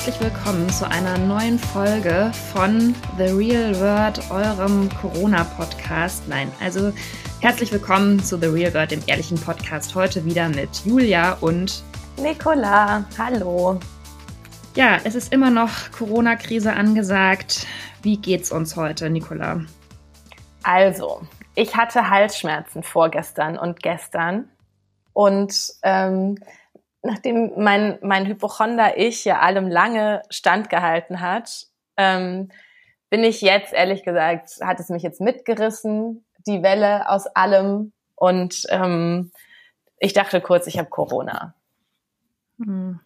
herzlich 0.00 0.32
willkommen 0.32 0.66
zu 0.70 0.88
einer 0.88 1.18
neuen 1.18 1.58
Folge 1.58 2.32
von 2.54 2.94
The 3.18 3.24
Real 3.24 3.78
World, 3.80 4.30
eurem 4.30 4.88
Corona-Podcast. 4.98 6.26
Nein, 6.26 6.50
also 6.58 6.90
herzlich 7.42 7.70
willkommen 7.70 8.18
zu 8.18 8.38
The 8.38 8.46
Real 8.46 8.72
World, 8.72 8.92
dem 8.92 9.02
ehrlichen 9.06 9.38
Podcast. 9.38 9.94
Heute 9.94 10.24
wieder 10.24 10.48
mit 10.48 10.86
Julia 10.86 11.34
und 11.42 11.84
Nicola. 12.16 13.04
Hallo. 13.18 13.78
Ja, 14.74 15.00
es 15.04 15.14
ist 15.14 15.34
immer 15.34 15.50
noch 15.50 15.92
Corona-Krise 15.92 16.72
angesagt. 16.72 17.66
Wie 18.00 18.16
geht's 18.16 18.50
uns 18.52 18.76
heute, 18.76 19.10
Nicola? 19.10 19.60
Also, 20.62 21.20
ich 21.54 21.76
hatte 21.76 22.08
Halsschmerzen 22.08 22.82
vorgestern 22.82 23.58
und 23.58 23.82
gestern. 23.82 24.48
Und 25.12 25.74
ähm, 25.82 26.38
nachdem 27.02 27.52
mein, 27.56 27.98
mein 28.02 28.26
Hypochonder-Ich 28.26 29.24
ja 29.24 29.40
allem 29.40 29.68
lange 29.68 30.22
standgehalten 30.30 31.20
hat, 31.20 31.66
ähm, 31.96 32.50
bin 33.08 33.24
ich 33.24 33.40
jetzt, 33.40 33.72
ehrlich 33.72 34.04
gesagt, 34.04 34.58
hat 34.62 34.78
es 34.80 34.88
mich 34.88 35.02
jetzt 35.02 35.20
mitgerissen, 35.20 36.24
die 36.46 36.62
Welle 36.62 37.08
aus 37.08 37.26
allem. 37.26 37.92
Und 38.14 38.66
ähm, 38.70 39.32
ich 39.98 40.12
dachte 40.12 40.40
kurz, 40.40 40.66
ich 40.66 40.78
habe 40.78 40.88
Corona. 40.88 41.54
Hm. 42.58 43.00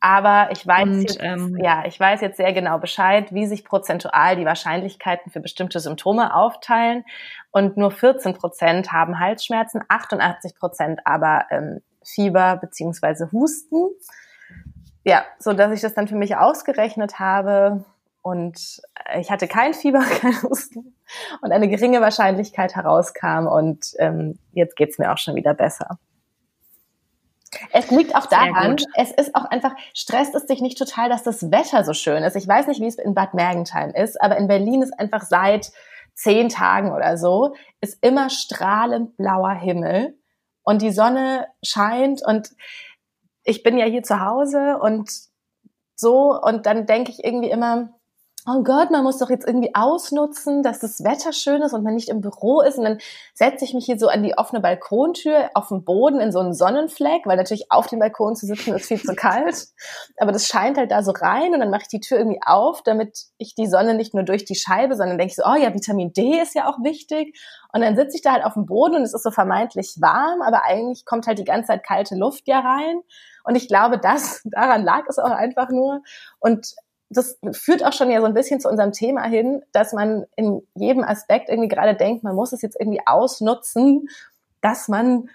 Aber 0.00 0.50
ich 0.52 0.66
weiß 0.66 0.86
und, 0.86 1.00
jetzt, 1.00 1.18
ähm, 1.22 1.58
ja, 1.62 1.84
ich 1.86 1.98
weiß 1.98 2.20
jetzt 2.20 2.36
sehr 2.36 2.52
genau 2.52 2.78
Bescheid, 2.78 3.32
wie 3.32 3.46
sich 3.46 3.64
prozentual 3.64 4.36
die 4.36 4.44
Wahrscheinlichkeiten 4.44 5.32
für 5.32 5.40
bestimmte 5.40 5.80
Symptome 5.80 6.34
aufteilen. 6.34 7.04
Und 7.50 7.78
nur 7.78 7.90
14 7.90 8.34
Prozent 8.34 8.92
haben 8.92 9.18
Halsschmerzen, 9.18 9.80
88 9.88 10.56
Prozent 10.56 11.00
aber 11.06 11.46
ähm, 11.50 11.80
Fieber 12.04 12.56
beziehungsweise 12.56 13.30
Husten. 13.32 13.88
Ja, 15.04 15.24
so 15.38 15.52
dass 15.52 15.72
ich 15.72 15.80
das 15.80 15.94
dann 15.94 16.08
für 16.08 16.16
mich 16.16 16.36
ausgerechnet 16.36 17.18
habe 17.18 17.84
und 18.22 18.80
ich 19.18 19.30
hatte 19.30 19.48
kein 19.48 19.74
Fieber, 19.74 20.00
kein 20.20 20.42
Husten 20.42 20.96
und 21.42 21.52
eine 21.52 21.68
geringe 21.68 22.00
Wahrscheinlichkeit 22.00 22.74
herauskam 22.74 23.46
und 23.46 23.94
ähm, 23.98 24.38
jetzt 24.52 24.76
geht's 24.76 24.98
mir 24.98 25.12
auch 25.12 25.18
schon 25.18 25.34
wieder 25.34 25.54
besser. 25.54 25.98
Es 27.70 27.90
liegt 27.90 28.16
auch 28.16 28.26
daran, 28.26 28.76
es 28.96 29.12
ist 29.12 29.34
auch 29.34 29.44
einfach, 29.44 29.74
stresst 29.92 30.34
es 30.34 30.46
dich 30.46 30.60
nicht 30.60 30.78
total, 30.78 31.08
dass 31.08 31.22
das 31.22 31.50
Wetter 31.52 31.84
so 31.84 31.92
schön 31.92 32.22
ist. 32.24 32.34
Ich 32.34 32.48
weiß 32.48 32.66
nicht, 32.66 32.80
wie 32.80 32.86
es 32.86 32.96
in 32.96 33.14
Bad 33.14 33.34
Mergentheim 33.34 33.90
ist, 33.90 34.20
aber 34.20 34.36
in 34.38 34.48
Berlin 34.48 34.82
ist 34.82 34.98
einfach 34.98 35.22
seit 35.22 35.70
zehn 36.14 36.48
Tagen 36.48 36.92
oder 36.92 37.16
so, 37.16 37.54
ist 37.80 38.02
immer 38.02 38.30
strahlend 38.30 39.16
blauer 39.16 39.52
Himmel 39.52 40.16
und 40.64 40.82
die 40.82 40.90
Sonne 40.90 41.46
scheint 41.62 42.22
und 42.26 42.50
ich 43.44 43.62
bin 43.62 43.78
ja 43.78 43.86
hier 43.86 44.02
zu 44.02 44.20
Hause 44.20 44.78
und 44.80 45.10
so. 45.94 46.38
Und 46.40 46.66
dann 46.66 46.86
denke 46.86 47.12
ich 47.12 47.22
irgendwie 47.22 47.50
immer, 47.50 47.90
oh 48.46 48.62
Gott, 48.62 48.90
man 48.90 49.04
muss 49.04 49.18
doch 49.18 49.30
jetzt 49.30 49.46
irgendwie 49.46 49.74
ausnutzen, 49.74 50.62
dass 50.62 50.78
das 50.78 51.02
Wetter 51.02 51.32
schön 51.32 51.62
ist 51.62 51.72
und 51.72 51.82
man 51.82 51.94
nicht 51.94 52.10
im 52.10 52.20
Büro 52.20 52.60
ist. 52.60 52.76
Und 52.76 52.84
dann 52.84 52.98
setze 53.32 53.64
ich 53.64 53.72
mich 53.72 53.86
hier 53.86 53.98
so 53.98 54.08
an 54.08 54.22
die 54.22 54.36
offene 54.36 54.60
Balkontür 54.60 55.50
auf 55.54 55.68
dem 55.68 55.82
Boden 55.84 56.20
in 56.20 56.30
so 56.30 56.40
einen 56.40 56.52
Sonnenfleck, 56.52 57.22
weil 57.24 57.38
natürlich 57.38 57.70
auf 57.70 57.86
dem 57.86 58.00
Balkon 58.00 58.36
zu 58.36 58.44
sitzen 58.44 58.74
ist 58.74 58.86
viel 58.86 59.00
zu 59.00 59.14
kalt. 59.14 59.68
Aber 60.18 60.30
das 60.30 60.46
scheint 60.46 60.76
halt 60.76 60.90
da 60.90 61.02
so 61.02 61.12
rein 61.12 61.54
und 61.54 61.60
dann 61.60 61.70
mache 61.70 61.82
ich 61.82 61.88
die 61.88 62.00
Tür 62.00 62.18
irgendwie 62.18 62.40
auf, 62.44 62.82
damit 62.82 63.18
ich 63.38 63.54
die 63.54 63.66
Sonne 63.66 63.94
nicht 63.94 64.12
nur 64.12 64.24
durch 64.24 64.44
die 64.44 64.56
Scheibe, 64.56 64.94
sondern 64.94 65.16
denke 65.16 65.30
ich 65.30 65.36
so, 65.36 65.44
oh 65.46 65.56
ja, 65.56 65.72
Vitamin 65.72 66.12
D 66.12 66.40
ist 66.40 66.54
ja 66.54 66.68
auch 66.68 66.78
wichtig. 66.82 67.38
Und 67.72 67.80
dann 67.80 67.96
sitze 67.96 68.16
ich 68.16 68.22
da 68.22 68.32
halt 68.32 68.44
auf 68.44 68.54
dem 68.54 68.66
Boden 68.66 68.96
und 68.96 69.02
es 69.02 69.14
ist 69.14 69.24
so 69.24 69.30
vermeintlich 69.30 69.96
warm, 70.00 70.42
aber 70.42 70.64
eigentlich 70.64 71.06
kommt 71.06 71.26
halt 71.26 71.38
die 71.38 71.44
ganze 71.44 71.68
Zeit 71.68 71.82
kalte 71.84 72.14
Luft 72.14 72.46
ja 72.46 72.60
rein. 72.60 73.00
Und 73.42 73.56
ich 73.56 73.68
glaube, 73.68 73.98
das, 73.98 74.42
daran 74.44 74.84
lag 74.84 75.04
es 75.08 75.18
auch 75.18 75.30
einfach 75.30 75.70
nur. 75.70 76.02
Und 76.40 76.74
das 77.10 77.38
führt 77.52 77.84
auch 77.84 77.92
schon 77.92 78.10
ja 78.10 78.20
so 78.20 78.26
ein 78.26 78.34
bisschen 78.34 78.60
zu 78.60 78.68
unserem 78.68 78.92
Thema 78.92 79.24
hin, 79.24 79.62
dass 79.72 79.92
man 79.92 80.24
in 80.36 80.66
jedem 80.74 81.04
Aspekt 81.04 81.48
irgendwie 81.48 81.68
gerade 81.68 81.94
denkt, 81.94 82.24
man 82.24 82.34
muss 82.34 82.52
es 82.52 82.62
jetzt 82.62 82.76
irgendwie 82.78 83.02
ausnutzen, 83.06 84.08
dass 84.60 84.88
man 84.88 85.28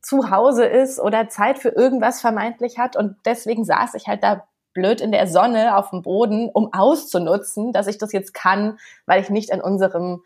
zu 0.00 0.30
Hause 0.30 0.64
ist 0.64 0.98
oder 0.98 1.28
Zeit 1.28 1.58
für 1.58 1.68
irgendwas 1.68 2.20
vermeintlich 2.20 2.78
hat. 2.78 2.96
Und 2.96 3.16
deswegen 3.24 3.64
saß 3.64 3.94
ich 3.94 4.08
halt 4.08 4.22
da 4.24 4.46
blöd 4.74 5.00
in 5.00 5.12
der 5.12 5.26
Sonne 5.26 5.76
auf 5.76 5.90
dem 5.90 6.02
Boden, 6.02 6.48
um 6.48 6.72
auszunutzen, 6.72 7.72
dass 7.72 7.86
ich 7.86 7.98
das 7.98 8.12
jetzt 8.12 8.34
kann, 8.34 8.78
weil 9.06 9.20
ich 9.20 9.30
nicht 9.30 9.50
in 9.50 9.60
unserem 9.60 10.22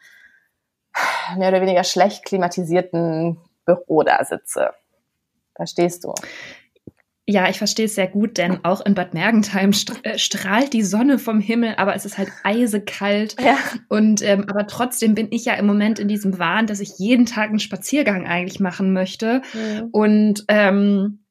mehr 1.36 1.48
oder 1.48 1.60
weniger 1.60 1.84
schlecht 1.84 2.24
klimatisierten 2.24 3.38
Büro 3.64 4.02
da 4.02 4.24
sitze. 4.24 4.70
Verstehst 5.54 6.04
du? 6.04 6.14
Ja, 7.28 7.48
ich 7.48 7.58
verstehe 7.58 7.86
es 7.86 7.96
sehr 7.96 8.06
gut, 8.06 8.38
denn 8.38 8.64
auch 8.64 8.86
in 8.86 8.94
Bad 8.94 9.12
Mergentheim 9.12 9.72
äh, 10.04 10.16
strahlt 10.16 10.72
die 10.72 10.84
Sonne 10.84 11.18
vom 11.18 11.40
Himmel, 11.40 11.74
aber 11.76 11.96
es 11.96 12.04
ist 12.04 12.18
halt 12.18 12.28
eisekalt. 12.44 13.34
Ja. 13.40 13.58
Und 13.88 14.22
ähm, 14.22 14.44
aber 14.48 14.68
trotzdem 14.68 15.16
bin 15.16 15.28
ich 15.30 15.44
ja 15.44 15.54
im 15.54 15.66
Moment 15.66 15.98
in 15.98 16.06
diesem 16.06 16.38
Wahn, 16.38 16.68
dass 16.68 16.78
ich 16.78 16.98
jeden 16.98 17.26
Tag 17.26 17.48
einen 17.48 17.58
Spaziergang 17.58 18.26
eigentlich 18.26 18.60
machen 18.60 18.92
möchte. 18.92 19.42
Mhm. 19.54 19.88
Und 19.90 20.44
ähm, 20.46 21.25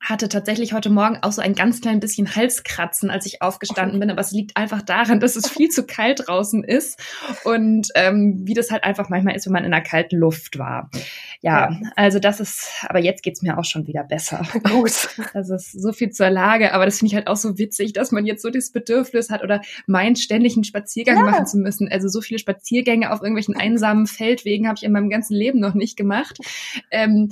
hatte 0.00 0.30
tatsächlich 0.30 0.72
heute 0.72 0.88
Morgen 0.88 1.18
auch 1.20 1.32
so 1.32 1.42
ein 1.42 1.54
ganz 1.54 1.82
klein 1.82 2.00
bisschen 2.00 2.34
Halskratzen, 2.34 3.10
als 3.10 3.26
ich 3.26 3.42
aufgestanden 3.42 4.00
bin. 4.00 4.10
Aber 4.10 4.20
es 4.20 4.32
liegt 4.32 4.56
einfach 4.56 4.80
daran, 4.80 5.20
dass 5.20 5.36
es 5.36 5.48
viel 5.50 5.68
zu 5.68 5.84
kalt 5.84 6.26
draußen 6.26 6.64
ist 6.64 6.98
und 7.44 7.88
ähm, 7.94 8.40
wie 8.44 8.54
das 8.54 8.70
halt 8.70 8.84
einfach 8.84 9.10
manchmal 9.10 9.36
ist, 9.36 9.44
wenn 9.46 9.52
man 9.52 9.64
in 9.64 9.70
der 9.70 9.82
kalten 9.82 10.16
Luft 10.16 10.58
war. 10.58 10.90
Ja, 11.42 11.70
ja. 11.70 11.80
also 11.96 12.18
das 12.18 12.40
ist, 12.40 12.68
aber 12.88 12.98
jetzt 12.98 13.22
geht's 13.22 13.42
mir 13.42 13.58
auch 13.58 13.64
schon 13.64 13.86
wieder 13.86 14.02
besser. 14.02 14.42
Gut. 14.70 15.10
Das 15.34 15.50
ist 15.50 15.72
so 15.72 15.92
viel 15.92 16.10
zur 16.10 16.30
Lage, 16.30 16.72
aber 16.72 16.86
das 16.86 16.98
finde 16.98 17.10
ich 17.10 17.14
halt 17.16 17.26
auch 17.26 17.36
so 17.36 17.58
witzig, 17.58 17.92
dass 17.92 18.10
man 18.10 18.24
jetzt 18.24 18.42
so 18.42 18.48
das 18.48 18.72
Bedürfnis 18.72 19.28
hat 19.28 19.42
oder 19.42 19.60
meint, 19.86 20.18
ständig 20.18 20.54
einen 20.54 20.64
Spaziergang 20.64 21.18
ja. 21.18 21.24
machen 21.24 21.46
zu 21.46 21.58
müssen. 21.58 21.88
Also 21.90 22.08
so 22.08 22.22
viele 22.22 22.38
Spaziergänge 22.38 23.12
auf 23.12 23.20
irgendwelchen 23.20 23.56
einsamen 23.56 24.06
Feldwegen 24.06 24.66
habe 24.66 24.76
ich 24.78 24.82
in 24.82 24.92
meinem 24.92 25.10
ganzen 25.10 25.34
Leben 25.34 25.60
noch 25.60 25.74
nicht 25.74 25.96
gemacht. 25.96 26.38
Ähm, 26.90 27.30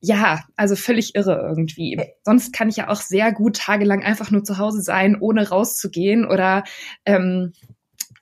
ja, 0.00 0.44
also 0.56 0.76
völlig 0.76 1.14
irre 1.14 1.44
irgendwie. 1.46 2.00
Sonst 2.24 2.52
kann 2.52 2.68
ich 2.68 2.76
ja 2.76 2.88
auch 2.88 3.00
sehr 3.00 3.32
gut 3.32 3.56
tagelang 3.56 4.02
einfach 4.02 4.30
nur 4.30 4.44
zu 4.44 4.58
Hause 4.58 4.80
sein, 4.80 5.16
ohne 5.20 5.48
rauszugehen 5.48 6.26
oder 6.26 6.64
ähm, 7.04 7.52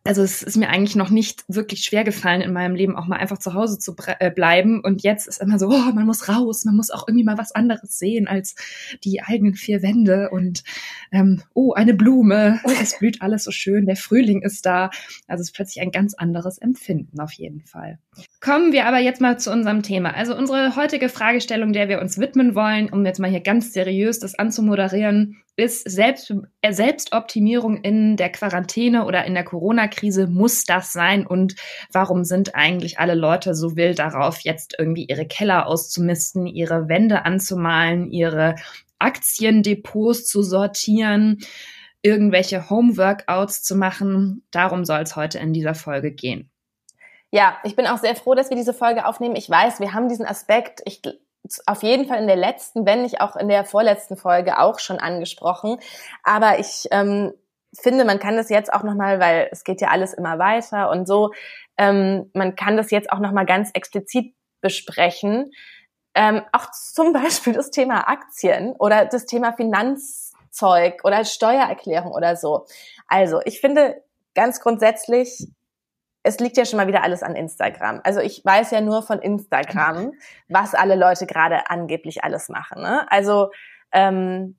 also 0.08 0.22
es 0.22 0.42
ist 0.42 0.56
mir 0.56 0.70
eigentlich 0.70 0.96
noch 0.96 1.10
nicht 1.10 1.44
wirklich 1.48 1.82
schwer 1.82 2.02
gefallen 2.02 2.40
in 2.40 2.52
meinem 2.52 2.74
Leben 2.74 2.96
auch 2.96 3.06
mal 3.06 3.18
einfach 3.18 3.36
zu 3.38 3.52
Hause 3.52 3.78
zu 3.78 3.94
äh, 4.06 4.30
bleiben 4.30 4.80
und 4.82 5.02
jetzt 5.02 5.28
ist 5.28 5.40
immer 5.40 5.58
so, 5.58 5.68
oh, 5.68 5.92
man 5.92 6.06
muss 6.06 6.30
raus, 6.30 6.64
man 6.64 6.76
muss 6.76 6.90
auch 6.90 7.06
irgendwie 7.06 7.24
mal 7.24 7.36
was 7.36 7.52
anderes 7.52 7.98
sehen 7.98 8.26
als 8.26 8.54
die 9.04 9.22
eigenen 9.22 9.54
vier 9.54 9.82
Wände 9.82 10.30
und 10.30 10.64
ähm, 11.12 11.42
oh, 11.52 11.74
eine 11.74 11.92
Blume, 11.92 12.58
es 12.80 12.98
blüht 12.98 13.20
alles 13.20 13.44
so 13.44 13.50
schön, 13.50 13.84
der 13.84 13.96
Frühling 13.96 14.40
ist 14.40 14.64
da. 14.64 14.90
Also 15.26 15.42
es 15.42 15.48
ist 15.48 15.54
plötzlich 15.54 15.82
ein 15.82 15.90
ganz 15.90 16.14
anderes 16.14 16.56
Empfinden 16.56 17.20
auf 17.20 17.32
jeden 17.32 17.66
Fall. 17.66 17.98
Kommen 18.40 18.72
wir 18.72 18.86
aber 18.86 18.98
jetzt 18.98 19.20
mal 19.20 19.38
zu 19.38 19.50
unserem 19.50 19.82
Thema. 19.82 20.14
Also 20.14 20.36
unsere 20.36 20.76
heutige 20.76 21.08
Fragestellung, 21.08 21.72
der 21.72 21.88
wir 21.88 22.00
uns 22.00 22.18
widmen 22.18 22.54
wollen, 22.54 22.88
um 22.88 23.04
jetzt 23.04 23.18
mal 23.18 23.30
hier 23.30 23.40
ganz 23.40 23.72
seriös 23.72 24.20
das 24.20 24.38
anzumoderieren, 24.38 25.42
ist 25.58 25.90
Selbst, 25.90 26.32
äh, 26.62 26.72
Selbstoptimierung 26.72 27.78
in 27.78 28.16
der 28.16 28.30
Quarantäne 28.30 29.04
oder 29.04 29.24
in 29.24 29.34
der 29.34 29.44
Corona-Krise. 29.44 30.28
Muss 30.28 30.64
das 30.64 30.92
sein? 30.92 31.26
Und 31.26 31.56
warum 31.92 32.22
sind 32.22 32.54
eigentlich 32.54 33.00
alle 33.00 33.16
Leute 33.16 33.54
so 33.54 33.76
wild 33.76 33.98
darauf, 33.98 34.40
jetzt 34.40 34.76
irgendwie 34.78 35.06
ihre 35.06 35.26
Keller 35.26 35.66
auszumisten, 35.66 36.46
ihre 36.46 36.88
Wände 36.88 37.24
anzumalen, 37.24 38.10
ihre 38.12 38.54
Aktiendepots 39.00 40.26
zu 40.26 40.42
sortieren, 40.42 41.38
irgendwelche 42.02 42.70
Home-Workouts 42.70 43.64
zu 43.64 43.74
machen? 43.74 44.44
Darum 44.52 44.84
soll 44.84 45.00
es 45.00 45.16
heute 45.16 45.40
in 45.40 45.52
dieser 45.52 45.74
Folge 45.74 46.12
gehen. 46.12 46.50
Ja, 47.30 47.58
ich 47.62 47.76
bin 47.76 47.86
auch 47.86 47.98
sehr 47.98 48.16
froh, 48.16 48.34
dass 48.34 48.50
wir 48.50 48.56
diese 48.56 48.72
Folge 48.72 49.06
aufnehmen. 49.06 49.36
Ich 49.36 49.50
weiß, 49.50 49.80
wir 49.80 49.92
haben 49.92 50.08
diesen 50.08 50.26
Aspekt, 50.26 50.80
ich 50.86 51.02
auf 51.66 51.82
jeden 51.82 52.06
Fall 52.06 52.18
in 52.18 52.26
der 52.26 52.36
letzten, 52.36 52.86
wenn 52.86 53.02
nicht 53.02 53.20
auch 53.20 53.36
in 53.36 53.48
der 53.48 53.64
vorletzten 53.64 54.16
Folge 54.16 54.58
auch 54.58 54.78
schon 54.78 54.98
angesprochen. 54.98 55.78
Aber 56.22 56.58
ich 56.58 56.88
ähm, 56.90 57.32
finde, 57.78 58.04
man 58.04 58.18
kann 58.18 58.36
das 58.36 58.50
jetzt 58.50 58.72
auch 58.72 58.82
nochmal, 58.82 59.20
weil 59.20 59.48
es 59.50 59.64
geht 59.64 59.80
ja 59.80 59.88
alles 59.88 60.14
immer 60.14 60.38
weiter 60.38 60.90
und 60.90 61.06
so, 61.06 61.32
ähm, 61.76 62.30
man 62.34 62.56
kann 62.56 62.76
das 62.76 62.90
jetzt 62.90 63.10
auch 63.12 63.20
nochmal 63.20 63.46
ganz 63.46 63.70
explizit 63.72 64.34
besprechen. 64.60 65.52
Ähm, 66.14 66.42
auch 66.52 66.70
zum 66.70 67.12
Beispiel 67.12 67.52
das 67.52 67.70
Thema 67.70 68.08
Aktien 68.08 68.72
oder 68.72 69.06
das 69.06 69.26
Thema 69.26 69.52
Finanzzeug 69.52 71.04
oder 71.04 71.24
Steuererklärung 71.24 72.12
oder 72.12 72.36
so. 72.36 72.66
Also 73.06 73.40
ich 73.44 73.60
finde 73.60 74.02
ganz 74.34 74.60
grundsätzlich, 74.60 75.46
es 76.28 76.38
liegt 76.40 76.56
ja 76.58 76.66
schon 76.66 76.76
mal 76.76 76.86
wieder 76.86 77.02
alles 77.02 77.22
an 77.22 77.34
Instagram. 77.34 78.00
Also 78.04 78.20
ich 78.20 78.44
weiß 78.44 78.70
ja 78.70 78.80
nur 78.80 79.02
von 79.02 79.18
Instagram, 79.18 80.12
was 80.48 80.74
alle 80.74 80.94
Leute 80.94 81.26
gerade 81.26 81.70
angeblich 81.70 82.22
alles 82.22 82.48
machen. 82.48 82.82
Ne? 82.82 83.10
Also 83.10 83.50
ähm, 83.92 84.56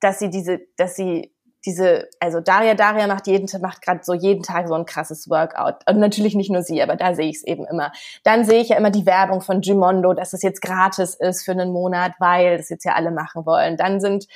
dass 0.00 0.18
sie 0.20 0.30
diese, 0.30 0.60
dass 0.76 0.96
sie 0.96 1.34
diese, 1.64 2.08
also 2.18 2.40
Daria, 2.40 2.74
Daria 2.74 3.06
macht 3.06 3.26
jeden 3.28 3.46
Tag, 3.46 3.62
macht 3.62 3.82
gerade 3.82 4.00
so 4.02 4.14
jeden 4.14 4.42
Tag 4.42 4.66
so 4.66 4.74
ein 4.74 4.84
krasses 4.84 5.28
Workout. 5.30 5.88
Und 5.88 5.98
natürlich 5.98 6.34
nicht 6.34 6.50
nur 6.50 6.62
sie, 6.62 6.82
aber 6.82 6.96
da 6.96 7.14
sehe 7.14 7.28
ich 7.28 7.36
es 7.36 7.44
eben 7.44 7.64
immer. 7.66 7.92
Dann 8.24 8.44
sehe 8.44 8.60
ich 8.60 8.70
ja 8.70 8.76
immer 8.76 8.90
die 8.90 9.06
Werbung 9.06 9.40
von 9.40 9.60
Gimondo, 9.60 10.12
dass 10.12 10.32
es 10.32 10.42
jetzt 10.42 10.60
gratis 10.60 11.14
ist 11.14 11.44
für 11.44 11.52
einen 11.52 11.72
Monat, 11.72 12.14
weil 12.18 12.56
das 12.56 12.68
jetzt 12.68 12.84
ja 12.84 12.94
alle 12.94 13.12
machen 13.12 13.46
wollen. 13.46 13.76
Dann 13.76 14.00
sind 14.00 14.26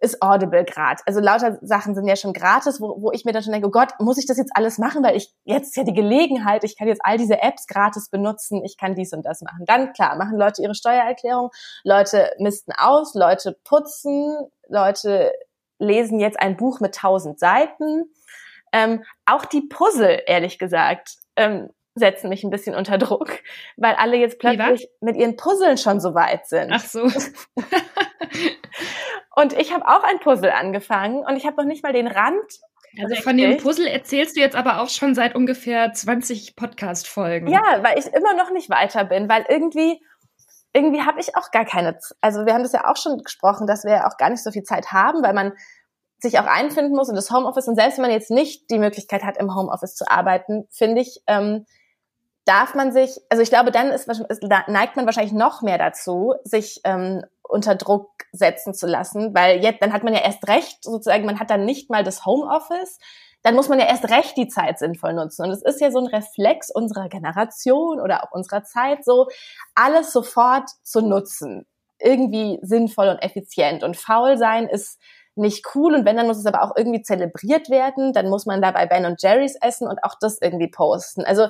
ist 0.00 0.22
Audible 0.22 0.64
grad. 0.64 1.00
Also 1.06 1.20
lauter 1.20 1.58
Sachen 1.60 1.94
sind 1.94 2.06
ja 2.06 2.16
schon 2.16 2.32
gratis, 2.32 2.80
wo, 2.80 3.00
wo 3.02 3.12
ich 3.12 3.24
mir 3.24 3.32
dann 3.32 3.42
schon 3.42 3.52
denke, 3.52 3.68
oh 3.68 3.70
Gott, 3.70 3.92
muss 3.98 4.18
ich 4.18 4.26
das 4.26 4.38
jetzt 4.38 4.52
alles 4.54 4.78
machen, 4.78 5.04
weil 5.04 5.16
ich 5.16 5.32
jetzt 5.44 5.76
ja 5.76 5.84
die 5.84 5.92
Gelegenheit, 5.92 6.64
ich 6.64 6.76
kann 6.76 6.88
jetzt 6.88 7.02
all 7.04 7.18
diese 7.18 7.42
Apps 7.42 7.66
gratis 7.66 8.08
benutzen, 8.08 8.64
ich 8.64 8.78
kann 8.78 8.94
dies 8.94 9.12
und 9.12 9.26
das 9.26 9.42
machen. 9.42 9.64
Dann 9.66 9.92
klar, 9.92 10.16
machen 10.16 10.38
Leute 10.38 10.62
ihre 10.62 10.74
Steuererklärung, 10.74 11.50
Leute 11.84 12.32
misten 12.38 12.72
aus, 12.76 13.14
Leute 13.14 13.58
putzen, 13.62 14.36
Leute 14.68 15.32
lesen 15.78 16.18
jetzt 16.18 16.40
ein 16.40 16.56
Buch 16.56 16.80
mit 16.80 16.94
tausend 16.94 17.38
Seiten. 17.38 18.04
Ähm, 18.72 19.04
auch 19.26 19.44
die 19.44 19.62
Puzzle, 19.62 20.22
ehrlich 20.26 20.58
gesagt, 20.58 21.16
ähm, 21.36 21.70
setzen 21.94 22.28
mich 22.28 22.44
ein 22.44 22.50
bisschen 22.50 22.74
unter 22.74 22.98
Druck, 22.98 23.30
weil 23.76 23.94
alle 23.94 24.16
jetzt 24.16 24.38
plötzlich 24.38 24.88
mit 25.00 25.16
ihren 25.16 25.36
Puzzeln 25.36 25.76
schon 25.76 26.00
so 26.00 26.14
weit 26.14 26.46
sind. 26.46 26.70
Ach 26.72 26.80
so. 26.80 27.02
und 29.36 29.52
ich 29.52 29.72
habe 29.72 29.86
auch 29.86 30.02
ein 30.02 30.20
Puzzle 30.20 30.50
angefangen 30.50 31.24
und 31.24 31.36
ich 31.36 31.46
habe 31.46 31.56
noch 31.56 31.64
nicht 31.64 31.82
mal 31.82 31.92
den 31.92 32.08
Rand. 32.08 32.60
Also 33.00 33.14
von 33.22 33.36
dem 33.36 33.56
Puzzle 33.58 33.86
erzählst 33.86 34.36
du 34.36 34.40
jetzt 34.40 34.56
aber 34.56 34.80
auch 34.80 34.88
schon 34.88 35.14
seit 35.14 35.36
ungefähr 35.36 35.92
20 35.92 36.56
Podcast-Folgen. 36.56 37.46
Ja, 37.48 37.82
weil 37.82 37.98
ich 37.98 38.06
immer 38.06 38.34
noch 38.34 38.50
nicht 38.50 38.68
weiter 38.68 39.04
bin, 39.04 39.28
weil 39.28 39.44
irgendwie 39.48 40.00
irgendwie 40.72 41.02
habe 41.02 41.20
ich 41.20 41.36
auch 41.36 41.50
gar 41.50 41.64
keine, 41.64 41.98
also 42.20 42.46
wir 42.46 42.54
haben 42.54 42.62
das 42.62 42.72
ja 42.72 42.88
auch 42.88 42.96
schon 42.96 43.18
gesprochen, 43.18 43.66
dass 43.66 43.84
wir 43.84 43.92
ja 43.92 44.08
auch 44.08 44.16
gar 44.16 44.30
nicht 44.30 44.42
so 44.42 44.50
viel 44.50 44.62
Zeit 44.62 44.92
haben, 44.92 45.22
weil 45.22 45.34
man 45.34 45.52
sich 46.18 46.38
auch 46.38 46.46
einfinden 46.46 46.94
muss 46.94 47.08
in 47.08 47.14
das 47.14 47.30
Homeoffice 47.30 47.66
und 47.66 47.76
selbst 47.76 47.98
wenn 47.98 48.02
man 48.02 48.12
jetzt 48.12 48.30
nicht 48.30 48.70
die 48.70 48.78
Möglichkeit 48.78 49.24
hat, 49.24 49.36
im 49.38 49.54
Homeoffice 49.54 49.94
zu 49.94 50.08
arbeiten, 50.08 50.66
finde 50.70 51.00
ich, 51.00 51.22
ähm, 51.26 51.66
darf 52.44 52.74
man 52.74 52.92
sich, 52.92 53.20
also 53.30 53.42
ich 53.42 53.50
glaube, 53.50 53.70
dann 53.70 53.90
ist, 53.90 54.08
neigt 54.68 54.96
man 54.96 55.06
wahrscheinlich 55.06 55.32
noch 55.32 55.62
mehr 55.62 55.78
dazu, 55.78 56.34
sich 56.44 56.80
ähm, 56.84 57.24
unter 57.50 57.74
Druck 57.74 58.10
setzen 58.32 58.74
zu 58.74 58.86
lassen, 58.86 59.34
weil 59.34 59.62
jetzt, 59.62 59.82
dann 59.82 59.92
hat 59.92 60.04
man 60.04 60.14
ja 60.14 60.20
erst 60.20 60.46
recht, 60.48 60.82
sozusagen, 60.84 61.24
man 61.24 61.40
hat 61.40 61.50
dann 61.50 61.64
nicht 61.64 61.90
mal 61.90 62.04
das 62.04 62.24
Homeoffice, 62.24 62.98
dann 63.42 63.54
muss 63.54 63.68
man 63.68 63.78
ja 63.78 63.86
erst 63.86 64.08
recht 64.10 64.36
die 64.36 64.48
Zeit 64.48 64.78
sinnvoll 64.78 65.14
nutzen. 65.14 65.44
Und 65.44 65.50
es 65.50 65.62
ist 65.62 65.80
ja 65.80 65.90
so 65.90 65.98
ein 65.98 66.06
Reflex 66.06 66.70
unserer 66.70 67.08
Generation 67.08 68.00
oder 68.00 68.22
auch 68.22 68.32
unserer 68.32 68.64
Zeit, 68.64 69.04
so 69.04 69.28
alles 69.74 70.12
sofort 70.12 70.68
zu 70.82 71.00
nutzen. 71.00 71.66
Irgendwie 71.98 72.58
sinnvoll 72.62 73.08
und 73.08 73.18
effizient. 73.18 73.82
Und 73.82 73.96
faul 73.96 74.36
sein 74.36 74.68
ist 74.68 74.98
nicht 75.36 75.64
cool 75.74 75.94
und 75.94 76.04
wenn, 76.04 76.16
dann 76.16 76.26
muss 76.26 76.38
es 76.38 76.46
aber 76.46 76.62
auch 76.62 76.76
irgendwie 76.76 77.02
zelebriert 77.02 77.70
werden. 77.70 78.12
Dann 78.12 78.28
muss 78.28 78.46
man 78.46 78.60
dabei 78.60 78.86
Ben 78.86 79.06
und 79.06 79.22
Jerry's 79.22 79.56
essen 79.60 79.88
und 79.88 80.02
auch 80.04 80.14
das 80.20 80.40
irgendwie 80.40 80.68
posten. 80.68 81.24
Also 81.24 81.48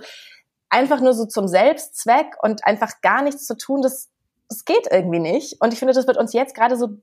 einfach 0.69 1.01
nur 1.01 1.15
so 1.15 1.27
zum 1.27 1.49
Selbstzweck 1.49 2.37
und 2.43 2.65
einfach 2.65 3.01
gar 3.03 3.23
nichts 3.23 3.47
zu 3.47 3.57
tun, 3.57 3.83
das, 3.83 4.09
das 4.51 4.65
geht 4.65 4.89
irgendwie 4.91 5.21
nicht. 5.21 5.57
Und 5.61 5.73
ich 5.73 5.79
finde, 5.79 5.95
das 5.95 6.07
wird 6.07 6.19
uns 6.19 6.35
jetzt 6.35 6.55
gerade 6.55 6.77
so, 6.77 6.99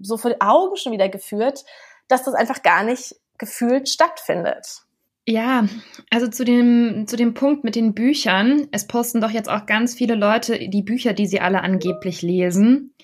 so 0.00 0.16
vor 0.16 0.32
die 0.32 0.40
Augen 0.40 0.76
schon 0.76 0.92
wieder 0.92 1.08
geführt, 1.08 1.64
dass 2.08 2.24
das 2.24 2.34
einfach 2.34 2.62
gar 2.62 2.82
nicht 2.82 3.14
gefühlt 3.36 3.88
stattfindet. 3.88 4.82
Ja, 5.26 5.68
also 6.10 6.26
zu 6.28 6.44
dem, 6.44 7.04
zu 7.06 7.16
dem 7.16 7.34
Punkt 7.34 7.62
mit 7.62 7.76
den 7.76 7.92
Büchern. 7.92 8.68
Es 8.72 8.86
posten 8.86 9.20
doch 9.20 9.30
jetzt 9.30 9.50
auch 9.50 9.66
ganz 9.66 9.94
viele 9.94 10.14
Leute 10.14 10.58
die 10.70 10.82
Bücher, 10.82 11.12
die 11.12 11.26
sie 11.26 11.40
alle 11.40 11.60
angeblich 11.60 12.22
lesen. 12.22 12.94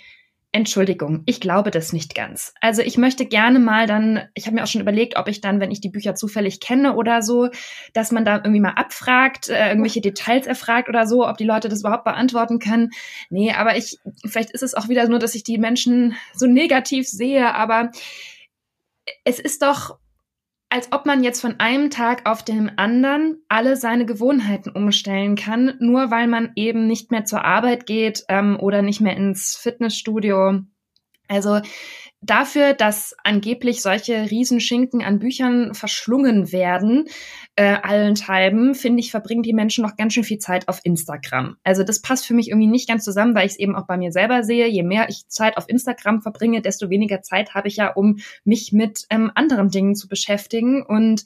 Entschuldigung, 0.55 1.25
ich 1.27 1.41
glaube 1.41 1.73
das 1.73 1.93
nicht 1.93 2.15
ganz. 2.15 2.55
Also 2.61 2.81
ich 2.81 2.97
möchte 2.97 3.27
gerne 3.27 3.59
mal 3.59 3.89
dann, 3.89 4.29
ich 4.35 4.47
habe 4.47 4.55
mir 4.55 4.63
auch 4.63 4.69
schon 4.69 4.81
überlegt, 4.81 5.17
ob 5.17 5.27
ich 5.27 5.41
dann, 5.41 5.59
wenn 5.59 5.73
ich 5.73 5.81
die 5.81 5.89
Bücher 5.89 6.15
zufällig 6.15 6.61
kenne 6.61 6.95
oder 6.95 7.23
so, 7.23 7.49
dass 7.93 8.13
man 8.13 8.25
da 8.25 8.37
irgendwie 8.37 8.61
mal 8.61 8.75
abfragt, 8.75 9.49
äh, 9.49 9.71
irgendwelche 9.71 10.01
Details 10.01 10.47
erfragt 10.47 10.89
oder 10.89 11.09
so, 11.09 11.27
ob 11.27 11.39
die 11.39 11.45
Leute 11.45 11.69
das 11.69 11.81
überhaupt 11.81 12.05
beantworten 12.05 12.61
können. 12.61 12.91
Nee, 13.31 13.53
aber 13.53 13.77
ich, 13.77 13.99
vielleicht 14.25 14.53
ist 14.53 14.63
es 14.63 14.75
auch 14.75 14.89
wieder 14.89 15.09
nur, 15.09 15.19
dass 15.19 15.35
ich 15.35 15.43
die 15.43 15.59
Menschen 15.59 16.15
so 16.35 16.47
negativ 16.47 17.09
sehe, 17.09 17.53
aber 17.53 17.91
es 19.25 19.41
ist 19.41 19.61
doch 19.61 19.99
als 20.75 20.91
ob 20.91 21.07
man 21.07 21.23
jetzt 21.23 21.41
von 21.41 21.61
einem 21.61 21.89
Tag 21.89 22.29
auf 22.29 22.43
den 22.43 22.79
anderen 22.79 23.41
alle 23.49 23.77
seine 23.77 24.07
Gewohnheiten 24.07 24.71
umstellen 24.71 25.37
kann, 25.37 25.75
nur 25.79 26.11
weil 26.11 26.27
man 26.27 26.51
eben 26.57 26.89
nicht 26.89 27.13
mehr 27.13 27.25
zur 27.25 27.45
Arbeit 27.45 27.87
geht 27.87 28.25
ähm, 28.29 28.59
oder 28.59 28.83
nicht 28.83 29.01
mehr 29.01 29.17
ins 29.17 29.55
Fitnessstudio. 29.55 30.65
Also 31.29 31.61
dafür, 32.21 32.75
dass 32.75 33.15
angeblich 33.23 33.83
solche 33.83 34.31
Riesenschinken 34.31 35.03
an 35.03 35.19
Büchern 35.19 35.75
verschlungen 35.75 36.53
werden, 36.53 37.07
äh, 37.57 37.77
allenthalben, 37.83 38.75
finde 38.75 39.01
ich, 39.01 39.11
verbringen 39.11 39.43
die 39.43 39.53
Menschen 39.53 39.83
noch 39.85 39.97
ganz 39.97 40.15
schön 40.15 40.25
viel 40.25 40.39
Zeit 40.39 40.69
auf 40.69 40.81
Instagram. 40.85 41.57
Also 41.63 41.83
das 41.83 42.01
passt 42.01 42.27
für 42.27 42.35
mich 42.35 42.49
irgendwie 42.49 42.67
nicht 42.67 42.89
ganz 42.89 43.05
zusammen, 43.05 43.35
weil 43.35 43.47
ich 43.47 43.53
es 43.53 43.59
eben 43.59 43.77
auch 43.77 43.87
bei 43.87 43.97
mir 43.97 44.13
selber 44.13 44.43
sehe. 44.43 44.67
Je 44.67 44.83
mehr 44.83 45.09
ich 45.09 45.29
Zeit 45.29 45.57
auf 45.57 45.69
Instagram 45.69 46.23
verbringe, 46.23 46.63
desto 46.63 46.91
weniger 46.91 47.23
Zeit 47.23 47.55
habe 47.55 47.69
ich 47.69 47.77
ja, 47.77 47.93
um 47.93 48.17
mich 48.45 48.73
mit 48.73 49.05
ähm, 49.11 49.31
anderen 49.35 49.69
Dingen 49.69 49.95
zu 49.95 50.09
beschäftigen. 50.09 50.85
Und 50.85 51.25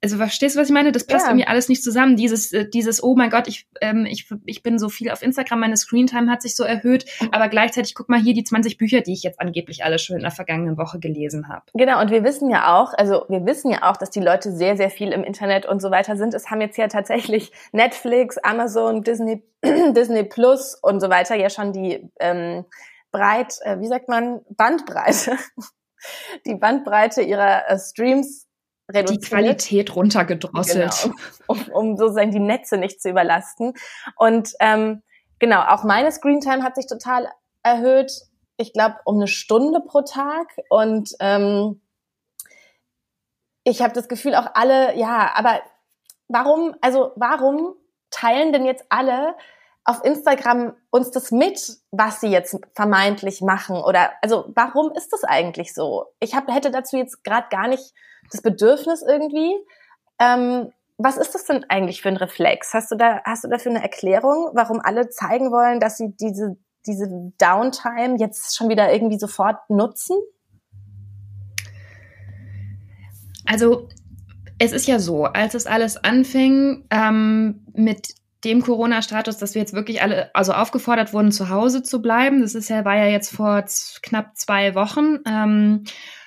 also 0.00 0.16
verstehst 0.16 0.54
du, 0.54 0.60
was 0.60 0.68
ich 0.68 0.74
meine? 0.74 0.92
Das 0.92 1.06
passt 1.06 1.26
ja. 1.26 1.32
irgendwie 1.32 1.48
alles 1.48 1.68
nicht 1.68 1.82
zusammen. 1.82 2.16
Dieses, 2.16 2.52
äh, 2.52 2.68
dieses, 2.68 3.02
oh 3.02 3.16
mein 3.16 3.30
Gott, 3.30 3.48
ich, 3.48 3.66
ähm, 3.80 4.06
ich, 4.06 4.28
ich 4.46 4.62
bin 4.62 4.78
so 4.78 4.88
viel 4.88 5.10
auf 5.10 5.22
Instagram, 5.22 5.60
meine 5.60 5.76
Screentime 5.76 6.30
hat 6.30 6.42
sich 6.42 6.54
so 6.54 6.62
erhöht, 6.62 7.06
aber 7.32 7.48
gleichzeitig 7.48 7.94
guck 7.94 8.08
mal 8.08 8.20
hier 8.20 8.34
die 8.34 8.44
20 8.44 8.78
Bücher, 8.78 9.00
die 9.00 9.12
ich 9.12 9.24
jetzt 9.24 9.40
angeblich 9.40 9.84
alle 9.84 9.98
schon 9.98 10.16
in 10.16 10.22
der 10.22 10.30
vergangenen 10.30 10.78
Woche 10.78 11.00
gelesen 11.00 11.48
habe. 11.48 11.64
Genau, 11.74 12.00
und 12.00 12.10
wir 12.10 12.22
wissen 12.22 12.48
ja 12.48 12.78
auch, 12.78 12.94
also 12.94 13.24
wir 13.28 13.44
wissen 13.44 13.72
ja 13.72 13.90
auch, 13.90 13.96
dass 13.96 14.10
die 14.10 14.20
Leute 14.20 14.52
sehr, 14.52 14.76
sehr 14.76 14.90
viel 14.90 15.12
im 15.12 15.24
Internet 15.24 15.66
und 15.66 15.82
so 15.82 15.90
weiter 15.90 16.16
sind. 16.16 16.32
Es 16.32 16.50
haben 16.50 16.60
jetzt 16.60 16.78
ja 16.78 16.86
tatsächlich 16.86 17.50
Netflix, 17.72 18.38
Amazon, 18.38 19.02
Disney, 19.02 19.42
Disney 19.64 20.22
Plus 20.22 20.76
und 20.80 21.00
so 21.00 21.10
weiter 21.10 21.34
ja 21.34 21.50
schon 21.50 21.72
die 21.72 22.08
ähm, 22.20 22.64
breit, 23.10 23.58
äh, 23.62 23.80
wie 23.80 23.86
sagt 23.86 24.08
man, 24.08 24.42
Bandbreite, 24.50 25.36
die 26.46 26.54
Bandbreite 26.54 27.22
ihrer 27.22 27.68
äh, 27.68 27.78
Streams 27.78 28.47
reduziert. 28.92 29.24
Die 29.24 29.28
Qualität 29.28 29.96
runtergedrosselt. 29.96 31.02
Genau, 31.02 31.14
um, 31.46 31.68
um 31.72 31.96
sozusagen 31.96 32.30
die 32.30 32.40
Netze 32.40 32.78
nicht 32.78 33.00
zu 33.00 33.10
überlasten. 33.10 33.74
Und 34.16 34.54
ähm, 34.60 35.02
genau, 35.38 35.62
auch 35.62 35.84
meine 35.84 36.10
Screentime 36.10 36.62
hat 36.62 36.76
sich 36.76 36.86
total 36.86 37.28
erhöht. 37.62 38.12
Ich 38.56 38.72
glaube, 38.72 38.96
um 39.04 39.16
eine 39.16 39.28
Stunde 39.28 39.80
pro 39.80 40.02
Tag. 40.02 40.48
Und 40.70 41.14
ähm, 41.20 41.80
ich 43.64 43.82
habe 43.82 43.92
das 43.92 44.08
Gefühl, 44.08 44.34
auch 44.34 44.50
alle, 44.54 44.96
ja, 44.96 45.32
aber 45.34 45.60
warum, 46.28 46.74
also 46.80 47.12
warum 47.16 47.74
teilen 48.10 48.52
denn 48.52 48.64
jetzt 48.64 48.86
alle 48.88 49.34
auf 49.84 50.04
Instagram 50.04 50.74
uns 50.90 51.10
das 51.10 51.30
mit, 51.30 51.78
was 51.90 52.20
sie 52.20 52.28
jetzt 52.28 52.58
vermeintlich 52.74 53.40
machen? 53.40 53.76
Oder 53.76 54.12
also 54.22 54.44
warum 54.54 54.92
ist 54.92 55.12
das 55.12 55.24
eigentlich 55.24 55.72
so? 55.72 56.06
Ich 56.20 56.34
hab, 56.34 56.50
hätte 56.52 56.70
dazu 56.70 56.96
jetzt 56.96 57.24
gerade 57.24 57.48
gar 57.50 57.68
nicht 57.68 57.94
das 58.30 58.42
Bedürfnis 58.42 59.02
irgendwie. 59.02 59.56
Ähm, 60.18 60.72
was 60.98 61.16
ist 61.16 61.34
das 61.34 61.44
denn 61.44 61.64
eigentlich 61.68 62.02
für 62.02 62.08
ein 62.08 62.16
Reflex? 62.16 62.74
Hast 62.74 62.90
du 62.90 62.96
da, 62.96 63.20
hast 63.24 63.44
du 63.44 63.48
dafür 63.48 63.70
eine 63.70 63.82
Erklärung, 63.82 64.50
warum 64.54 64.80
alle 64.80 65.08
zeigen 65.08 65.52
wollen, 65.52 65.78
dass 65.78 65.96
sie 65.96 66.14
diese, 66.20 66.56
diese 66.86 67.06
Downtime 67.38 68.16
jetzt 68.18 68.56
schon 68.56 68.68
wieder 68.68 68.92
irgendwie 68.92 69.18
sofort 69.18 69.58
nutzen? 69.70 70.16
Also, 73.46 73.88
es 74.58 74.72
ist 74.72 74.88
ja 74.88 74.98
so, 74.98 75.24
als 75.24 75.54
es 75.54 75.66
alles 75.66 75.96
anfing 75.96 76.84
ähm, 76.90 77.64
mit 77.72 78.14
dem 78.44 78.62
Corona-Status, 78.62 79.38
dass 79.38 79.54
wir 79.54 79.62
jetzt 79.62 79.72
wirklich 79.72 80.02
alle, 80.02 80.34
also 80.34 80.52
aufgefordert 80.52 81.12
wurden, 81.12 81.32
zu 81.32 81.48
Hause 81.48 81.82
zu 81.82 82.02
bleiben. 82.02 82.42
Das 82.42 82.54
ist 82.54 82.68
ja, 82.68 82.84
war 82.84 82.96
ja 82.96 83.06
jetzt 83.06 83.34
vor 83.34 83.64
knapp 84.02 84.36
zwei 84.36 84.74
Wochen. 84.74 85.18
Ähm, 85.26 85.84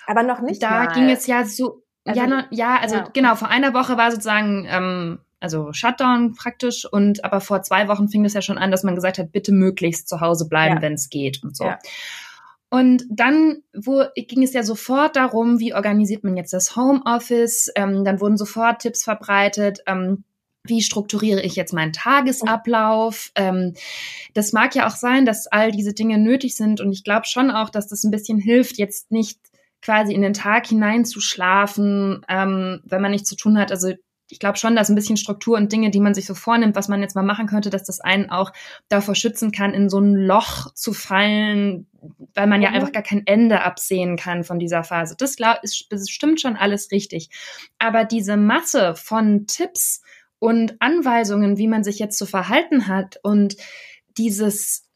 Aber 0.08 0.24
noch 0.24 0.42
nicht. 0.42 0.64
Da 0.64 0.86
mal. 0.86 0.94
ging 0.94 1.10
es 1.10 1.28
ja 1.28 1.46
so, 1.46 1.84
also, 2.06 2.20
ja, 2.20 2.28
no, 2.28 2.44
ja, 2.50 2.78
also 2.80 2.96
ja. 2.96 3.10
genau, 3.14 3.36
vor 3.36 3.50
einer 3.50 3.74
Woche 3.74 3.98
war 3.98 4.12
sozusagen 4.12 4.66
ähm, 4.68 5.20
also 5.40 5.74
Shutdown 5.74 6.34
praktisch 6.36 6.86
und 6.86 7.24
aber 7.26 7.42
vor 7.42 7.62
zwei 7.64 7.88
Wochen 7.88 8.10
fing 8.10 8.24
es 8.26 8.34
ja 8.34 8.42
schon 8.42 8.58
an, 8.58 8.72
dass 8.72 8.84
man 8.84 8.96
gesagt 8.96 9.18
hat, 9.18 9.32
bitte 9.32 9.52
möglichst 9.52 10.08
zu 10.08 10.22
Hause 10.22 10.48
bleiben, 10.48 10.76
ja. 10.76 10.82
wenn 10.82 10.94
es 10.94 11.10
geht 11.10 11.44
und 11.44 11.56
so. 11.56 11.66
Ja. 11.66 11.80
Und 12.70 13.04
dann 13.10 13.64
wo, 13.74 14.04
ging 14.16 14.44
es 14.44 14.54
ja 14.54 14.64
sofort 14.64 15.18
darum, 15.18 15.60
wie 15.60 15.74
organisiert 15.74 16.24
man 16.24 16.38
jetzt 16.38 16.54
das 16.54 16.78
Homeoffice. 16.78 17.70
Ähm, 17.76 18.06
dann 18.06 18.22
wurden 18.22 18.38
sofort 18.38 18.82
Tipps 18.82 19.04
verbreitet. 19.04 19.80
Ähm, 19.88 20.24
wie 20.64 20.82
strukturiere 20.82 21.42
ich 21.42 21.56
jetzt 21.56 21.74
meinen 21.74 21.92
Tagesablauf? 21.92 23.32
Ähm, 23.36 23.74
das 24.34 24.54
mag 24.54 24.74
ja 24.76 24.88
auch 24.88 24.96
sein, 24.96 25.26
dass 25.26 25.48
all 25.48 25.72
diese 25.72 25.94
Dinge 25.94 26.18
nötig 26.18 26.56
sind 26.56 26.80
und 26.80 26.92
ich 26.92 27.04
glaube 27.04 27.26
schon 27.26 27.52
auch, 27.52 27.70
dass 27.70 27.88
das 27.88 28.04
ein 28.04 28.12
bisschen 28.12 28.38
hilft, 28.38 28.78
jetzt 28.78 29.12
nicht 29.12 29.40
quasi 29.82 30.14
in 30.14 30.22
den 30.22 30.34
Tag 30.34 30.68
hinein 30.68 31.06
zu 31.06 31.22
schlafen, 31.22 32.26
ähm, 32.30 32.82
wenn 32.86 33.02
man 33.02 33.12
nichts 33.12 33.30
zu 33.30 33.36
tun 33.36 33.58
hat. 33.58 33.72
Also 33.72 33.94
ich 34.32 34.40
glaube 34.40 34.58
schon, 34.58 34.76
dass 34.76 34.90
ein 34.90 34.96
bisschen 34.96 35.18
Struktur 35.18 35.58
und 35.58 35.72
Dinge, 35.72 35.92
die 35.92 36.00
man 36.00 36.14
sich 36.14 36.26
so 36.26 36.34
vornimmt, 36.34 36.76
was 36.76 36.88
man 36.88 37.02
jetzt 37.02 37.16
mal 37.16 37.22
machen 37.22 37.48
könnte, 37.48 37.70
dass 37.70 37.84
das 37.84 38.00
einen 38.00 38.30
auch 38.30 38.54
davor 38.88 39.14
schützen 39.14 39.52
kann, 39.52 39.74
in 39.74 39.90
so 39.90 40.00
ein 40.00 40.16
Loch 40.16 40.74
zu 40.74 40.94
fallen, 40.94 41.88
weil 42.34 42.48
man 42.48 42.62
ja 42.62 42.70
mhm. 42.70 42.76
einfach 42.76 42.92
gar 42.94 43.04
kein 43.04 43.28
Ende 43.28 43.62
absehen 43.64 44.16
kann 44.16 44.44
von 44.44 44.58
dieser 44.58 44.84
Phase. 44.84 45.16
Das 45.18 45.36
ist 45.64 45.90
bestimmt 45.90 46.40
schon 46.40 46.56
alles 46.56 46.92
richtig. 46.92 47.30
Aber 47.78 48.06
diese 48.06 48.38
Masse 48.38 48.96
von 48.96 49.48
Tipps 49.48 50.02
und 50.40 50.76
Anweisungen, 50.80 51.58
wie 51.58 51.68
man 51.68 51.84
sich 51.84 52.00
jetzt 52.00 52.18
zu 52.18 52.26
verhalten 52.26 52.88
hat 52.88 53.20
und 53.24 53.58
dieses 54.18 54.90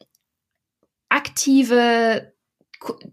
aktive 1.08 2.32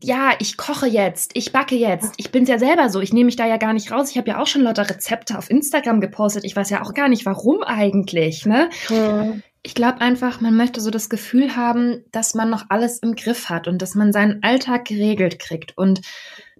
ja, 0.01 0.31
ich 0.39 0.57
koche 0.57 0.87
jetzt, 0.87 1.31
ich 1.35 1.51
backe 1.51 1.75
jetzt. 1.75 2.13
Ich 2.17 2.31
bin's 2.31 2.49
ja 2.49 2.59
selber 2.59 2.89
so. 2.89 2.99
Ich 3.01 3.13
nehme 3.13 3.25
mich 3.25 3.35
da 3.35 3.47
ja 3.47 3.57
gar 3.57 3.73
nicht 3.73 3.91
raus. 3.91 4.09
Ich 4.11 4.17
habe 4.17 4.29
ja 4.29 4.41
auch 4.41 4.47
schon 4.47 4.61
lauter 4.61 4.89
Rezepte 4.89 5.37
auf 5.37 5.49
Instagram 5.49 6.01
gepostet. 6.01 6.43
Ich 6.43 6.55
weiß 6.55 6.69
ja 6.69 6.81
auch 6.81 6.93
gar 6.93 7.09
nicht, 7.09 7.25
warum 7.25 7.63
eigentlich. 7.63 8.45
Ne? 8.45 8.69
Hm. 8.87 9.43
Ich 9.63 9.75
glaube 9.75 10.01
einfach, 10.01 10.41
man 10.41 10.55
möchte 10.55 10.81
so 10.81 10.91
das 10.91 11.09
Gefühl 11.09 11.55
haben, 11.55 12.03
dass 12.11 12.35
man 12.35 12.49
noch 12.49 12.65
alles 12.69 12.99
im 12.99 13.15
Griff 13.15 13.49
hat 13.49 13.67
und 13.67 13.81
dass 13.81 13.95
man 13.95 14.11
seinen 14.11 14.43
Alltag 14.43 14.85
geregelt 14.85 15.39
kriegt 15.39 15.77
und 15.77 16.01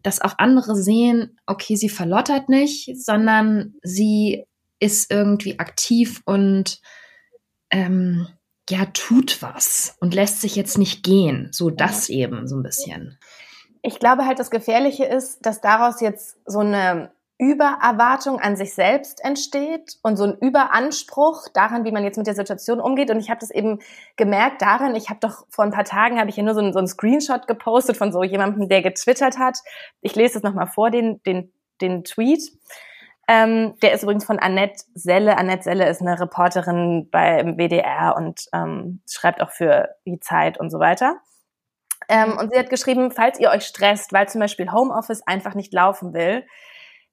dass 0.01 0.21
auch 0.21 0.37
andere 0.37 0.75
sehen, 0.75 1.39
okay, 1.45 1.75
sie 1.75 1.89
verlottert 1.89 2.49
nicht, 2.49 2.97
sondern 2.97 3.75
sie 3.83 4.45
ist 4.79 5.11
irgendwie 5.11 5.59
aktiv 5.59 6.21
und 6.25 6.81
ähm, 7.71 8.27
ja, 8.69 8.85
tut 8.93 9.41
was 9.41 9.95
und 9.99 10.13
lässt 10.13 10.41
sich 10.41 10.55
jetzt 10.55 10.77
nicht 10.77 11.03
gehen. 11.03 11.49
So 11.51 11.69
das 11.69 12.09
eben 12.09 12.47
so 12.47 12.55
ein 12.55 12.63
bisschen. 12.63 13.19
Ich 13.81 13.99
glaube 13.99 14.25
halt, 14.25 14.39
das 14.39 14.49
Gefährliche 14.49 15.05
ist, 15.05 15.45
dass 15.45 15.59
daraus 15.59 15.99
jetzt 15.99 16.37
so 16.45 16.59
eine 16.59 17.11
Übererwartung 17.37 18.39
an 18.39 18.55
sich 18.55 18.73
selbst 18.73 19.23
entsteht 19.23 19.97
und 20.01 20.15
so 20.15 20.23
ein 20.23 20.37
Überanspruch 20.39 21.49
daran, 21.53 21.83
wie 21.83 21.91
man 21.91 22.03
jetzt 22.03 22.17
mit 22.17 22.27
der 22.27 22.35
Situation 22.35 22.79
umgeht. 22.79 23.09
Und 23.09 23.19
ich 23.19 23.29
habe 23.29 23.39
das 23.39 23.51
eben 23.51 23.79
gemerkt 24.15 24.61
daran, 24.61 24.95
ich 24.95 25.09
habe 25.09 25.19
doch 25.19 25.45
vor 25.49 25.65
ein 25.65 25.71
paar 25.71 25.83
Tagen, 25.83 26.19
habe 26.19 26.29
ich 26.29 26.37
ja 26.37 26.43
nur 26.43 26.53
so 26.53 26.61
einen, 26.61 26.71
so 26.71 26.79
einen 26.79 26.87
Screenshot 26.87 27.47
gepostet 27.47 27.97
von 27.97 28.13
so 28.13 28.23
jemandem, 28.23 28.69
der 28.69 28.81
getwittert 28.81 29.37
hat. 29.37 29.57
Ich 30.01 30.15
lese 30.15 30.37
es 30.37 30.43
nochmal 30.43 30.67
vor, 30.67 30.89
den, 30.89 31.21
den, 31.23 31.51
den 31.81 32.03
Tweet. 32.05 32.51
Ähm, 33.27 33.75
der 33.81 33.93
ist 33.93 34.03
übrigens 34.03 34.25
von 34.25 34.39
Annette 34.39 34.83
Selle. 34.93 35.37
Annette 35.37 35.63
Selle 35.63 35.87
ist 35.87 36.01
eine 36.01 36.19
Reporterin 36.19 37.09
beim 37.09 37.57
WDR 37.57 38.15
und 38.17 38.45
ähm, 38.53 39.01
schreibt 39.09 39.41
auch 39.41 39.51
für 39.51 39.89
die 40.05 40.19
Zeit 40.19 40.59
und 40.59 40.69
so 40.69 40.79
weiter. 40.79 41.17
Ähm, 42.09 42.37
und 42.37 42.51
sie 42.51 42.59
hat 42.59 42.69
geschrieben, 42.69 43.11
falls 43.11 43.39
ihr 43.39 43.49
euch 43.49 43.65
stresst, 43.65 44.11
weil 44.11 44.27
zum 44.27 44.41
Beispiel 44.41 44.71
Homeoffice 44.71 45.25
einfach 45.25 45.55
nicht 45.55 45.73
laufen 45.73 46.13
will, 46.13 46.43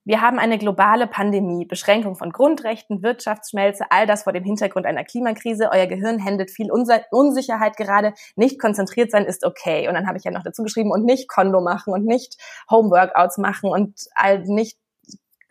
wir 0.05 0.23
haben 0.23 0.39
eine 0.39 0.57
globale 0.57 1.07
Pandemie, 1.07 1.67
Beschränkung 1.67 2.17
von 2.17 2.33
Grundrechten, 2.33 3.03
Wirtschaftsschmelze, 3.03 3.85
all 3.91 4.07
das 4.07 4.23
vor 4.23 4.33
dem 4.33 4.45
Hintergrund 4.45 4.87
einer 4.87 5.05
Klimakrise. 5.05 5.69
Euer 5.71 5.87
Gehirn 5.87 6.19
händelt 6.19 6.51
viel 6.51 6.71
Unsicherheit 6.73 7.77
gerade. 7.77 8.15
Nicht 8.35 8.59
konzentriert 8.59 9.11
sein 9.11 9.27
ist 9.27 9.45
okay. 9.45 9.89
Und 9.89 9.95
dann 9.95 10.07
habe 10.07 10.17
ich 10.17 10.25
ja 10.25 10.31
noch 10.31 10.43
dazu 10.43 10.63
geschrieben, 10.63 10.91
und 10.91 11.05
nicht 11.05 11.29
Kondo 11.29 11.61
machen 11.61 11.93
und 11.93 12.07
nicht 12.07 12.39
Homeworkouts 12.71 13.37
machen 13.37 13.71
und 13.71 14.01
nicht 14.47 14.79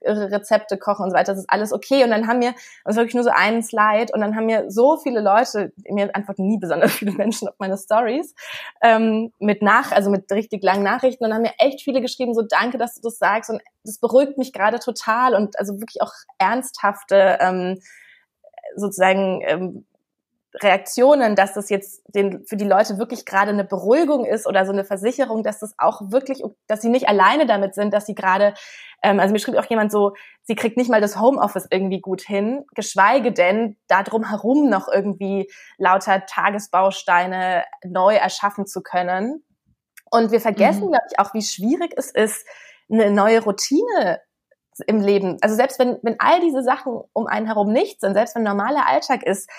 irre 0.01 0.31
Rezepte 0.31 0.77
kochen 0.77 1.03
und 1.03 1.11
so 1.11 1.15
weiter, 1.15 1.33
das 1.33 1.39
ist 1.39 1.49
alles 1.49 1.73
okay. 1.73 2.03
Und 2.03 2.11
dann 2.11 2.27
haben 2.27 2.41
wir, 2.41 2.53
das 2.83 2.93
ist 2.93 2.97
wirklich 2.97 3.15
nur 3.15 3.23
so 3.23 3.31
einen 3.31 3.63
Slide, 3.63 4.13
und 4.13 4.21
dann 4.21 4.35
haben 4.35 4.45
mir 4.45 4.69
so 4.69 4.97
viele 4.97 5.21
Leute, 5.21 5.71
mir 5.89 6.13
antworten 6.15 6.47
nie 6.47 6.57
besonders 6.57 6.91
viele 6.99 7.11
Menschen 7.11 7.47
auf 7.47 7.55
meine 7.59 7.77
Stories, 7.77 8.33
ähm, 8.81 9.31
mit 9.39 9.61
nach, 9.61 9.91
also 9.91 10.09
mit 10.09 10.31
richtig 10.31 10.63
langen 10.63 10.83
Nachrichten, 10.83 11.23
und 11.23 11.29
dann 11.29 11.37
haben 11.37 11.43
mir 11.43 11.53
echt 11.57 11.81
viele 11.81 12.01
geschrieben, 12.01 12.33
so 12.33 12.41
danke, 12.41 12.77
dass 12.77 12.95
du 12.95 13.01
das 13.01 13.17
sagst, 13.17 13.49
und 13.49 13.61
das 13.83 13.99
beruhigt 13.99 14.37
mich 14.37 14.53
gerade 14.53 14.79
total. 14.79 15.35
Und 15.35 15.57
also 15.57 15.79
wirklich 15.79 16.01
auch 16.01 16.13
ernsthafte, 16.37 17.37
ähm, 17.39 17.79
sozusagen, 18.75 19.41
ähm, 19.45 19.85
Reaktionen, 20.55 21.35
dass 21.35 21.53
das 21.53 21.69
jetzt 21.69 22.01
den, 22.07 22.43
für 22.45 22.57
die 22.57 22.65
Leute 22.65 22.97
wirklich 22.97 23.25
gerade 23.25 23.51
eine 23.51 23.63
Beruhigung 23.63 24.25
ist 24.25 24.47
oder 24.47 24.65
so 24.65 24.71
eine 24.71 24.83
Versicherung, 24.83 25.43
dass 25.43 25.59
das 25.59 25.75
auch 25.77 26.01
wirklich, 26.11 26.41
dass 26.67 26.81
sie 26.81 26.89
nicht 26.89 27.07
alleine 27.07 27.45
damit 27.45 27.75
sind, 27.75 27.93
dass 27.93 28.07
sie 28.07 28.15
gerade, 28.15 28.55
ähm, 29.03 29.19
also 29.19 29.31
mir 29.31 29.39
schrieb 29.39 29.55
auch 29.57 29.69
jemand 29.69 29.91
so, 29.91 30.13
sie 30.43 30.55
kriegt 30.55 30.75
nicht 30.75 30.89
mal 30.89 31.01
das 31.01 31.19
Homeoffice 31.19 31.67
irgendwie 31.69 32.01
gut 32.01 32.21
hin, 32.21 32.65
geschweige 32.73 33.31
denn 33.31 33.77
da 33.87 34.01
drum 34.01 34.27
herum 34.27 34.69
noch 34.69 34.87
irgendwie 34.91 35.51
lauter 35.77 36.25
Tagesbausteine 36.25 37.63
neu 37.85 38.15
erschaffen 38.15 38.65
zu 38.65 38.81
können. 38.81 39.43
Und 40.09 40.31
wir 40.31 40.41
vergessen, 40.41 40.85
mhm. 40.85 40.91
glaube 40.91 41.05
ich, 41.11 41.19
auch, 41.19 41.33
wie 41.35 41.43
schwierig 41.43 41.93
es 41.95 42.09
ist, 42.09 42.43
eine 42.91 43.11
neue 43.11 43.43
Routine 43.43 44.19
im 44.87 45.01
Leben. 45.01 45.37
Also 45.41 45.55
selbst 45.55 45.79
wenn, 45.79 45.97
wenn 46.01 46.19
all 46.19 46.39
diese 46.39 46.63
Sachen 46.63 47.01
um 47.13 47.27
einen 47.27 47.45
herum 47.45 47.71
nicht 47.71 48.01
sind, 48.01 48.13
selbst 48.13 48.35
wenn 48.35 48.43
normaler 48.43 48.87
Alltag 48.87 49.23
ist, 49.23 49.49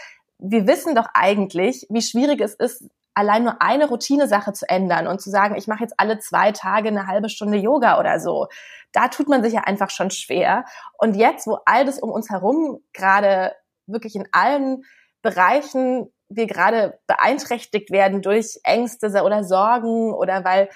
wir 0.41 0.67
wissen 0.67 0.95
doch 0.95 1.07
eigentlich, 1.15 1.87
wie 1.91 2.03
schwierig 2.03 2.41
es 2.41 2.55
ist, 2.55 2.89
allein 3.15 3.45
nur 3.45 3.61
eine 3.61 3.89
Routinesache 3.89 4.53
zu 4.53 4.69
ändern 4.69 5.07
und 5.07 5.21
zu 5.21 5.31
sagen, 5.31 5.57
ich 5.57 5.67
mache 5.67 5.83
jetzt 5.83 5.95
alle 5.99 6.19
zwei 6.19 6.53
Tage 6.53 6.89
eine 6.89 7.07
halbe 7.07 7.29
Stunde 7.29 7.59
Yoga 7.59 7.99
oder 7.99 8.21
so. 8.21 8.47
Da 8.93 9.09
tut 9.09 9.29
man 9.29 9.43
sich 9.43 9.53
ja 9.53 9.63
einfach 9.63 9.91
schon 9.91 10.11
schwer. 10.11 10.65
Und 10.99 11.17
jetzt, 11.17 11.47
wo 11.47 11.59
all 11.67 11.85
das 11.85 11.99
um 11.99 12.11
uns 12.11 12.31
herum 12.31 12.81
gerade 12.93 13.55
wirklich 13.87 14.15
in 14.15 14.29
allen 14.33 14.85
Bereichen 15.23 16.11
wir 16.31 16.47
gerade 16.47 16.99
beeinträchtigt 17.07 17.91
werden 17.91 18.23
durch 18.23 18.61
Ängste 18.63 19.09
oder 19.25 19.43
Sorgen 19.43 20.15
oder 20.15 20.45
weil 20.45 20.71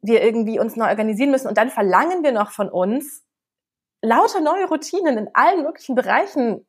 wir 0.00 0.22
irgendwie 0.22 0.58
uns 0.58 0.74
neu 0.74 0.88
organisieren 0.88 1.30
müssen 1.30 1.48
und 1.48 1.58
dann 1.58 1.68
verlangen 1.68 2.22
wir 2.22 2.32
noch 2.32 2.50
von 2.50 2.70
uns 2.70 3.22
lauter 4.00 4.40
neue 4.40 4.66
Routinen 4.66 5.18
in 5.18 5.28
allen 5.34 5.64
möglichen 5.64 5.94
Bereichen 5.94 6.66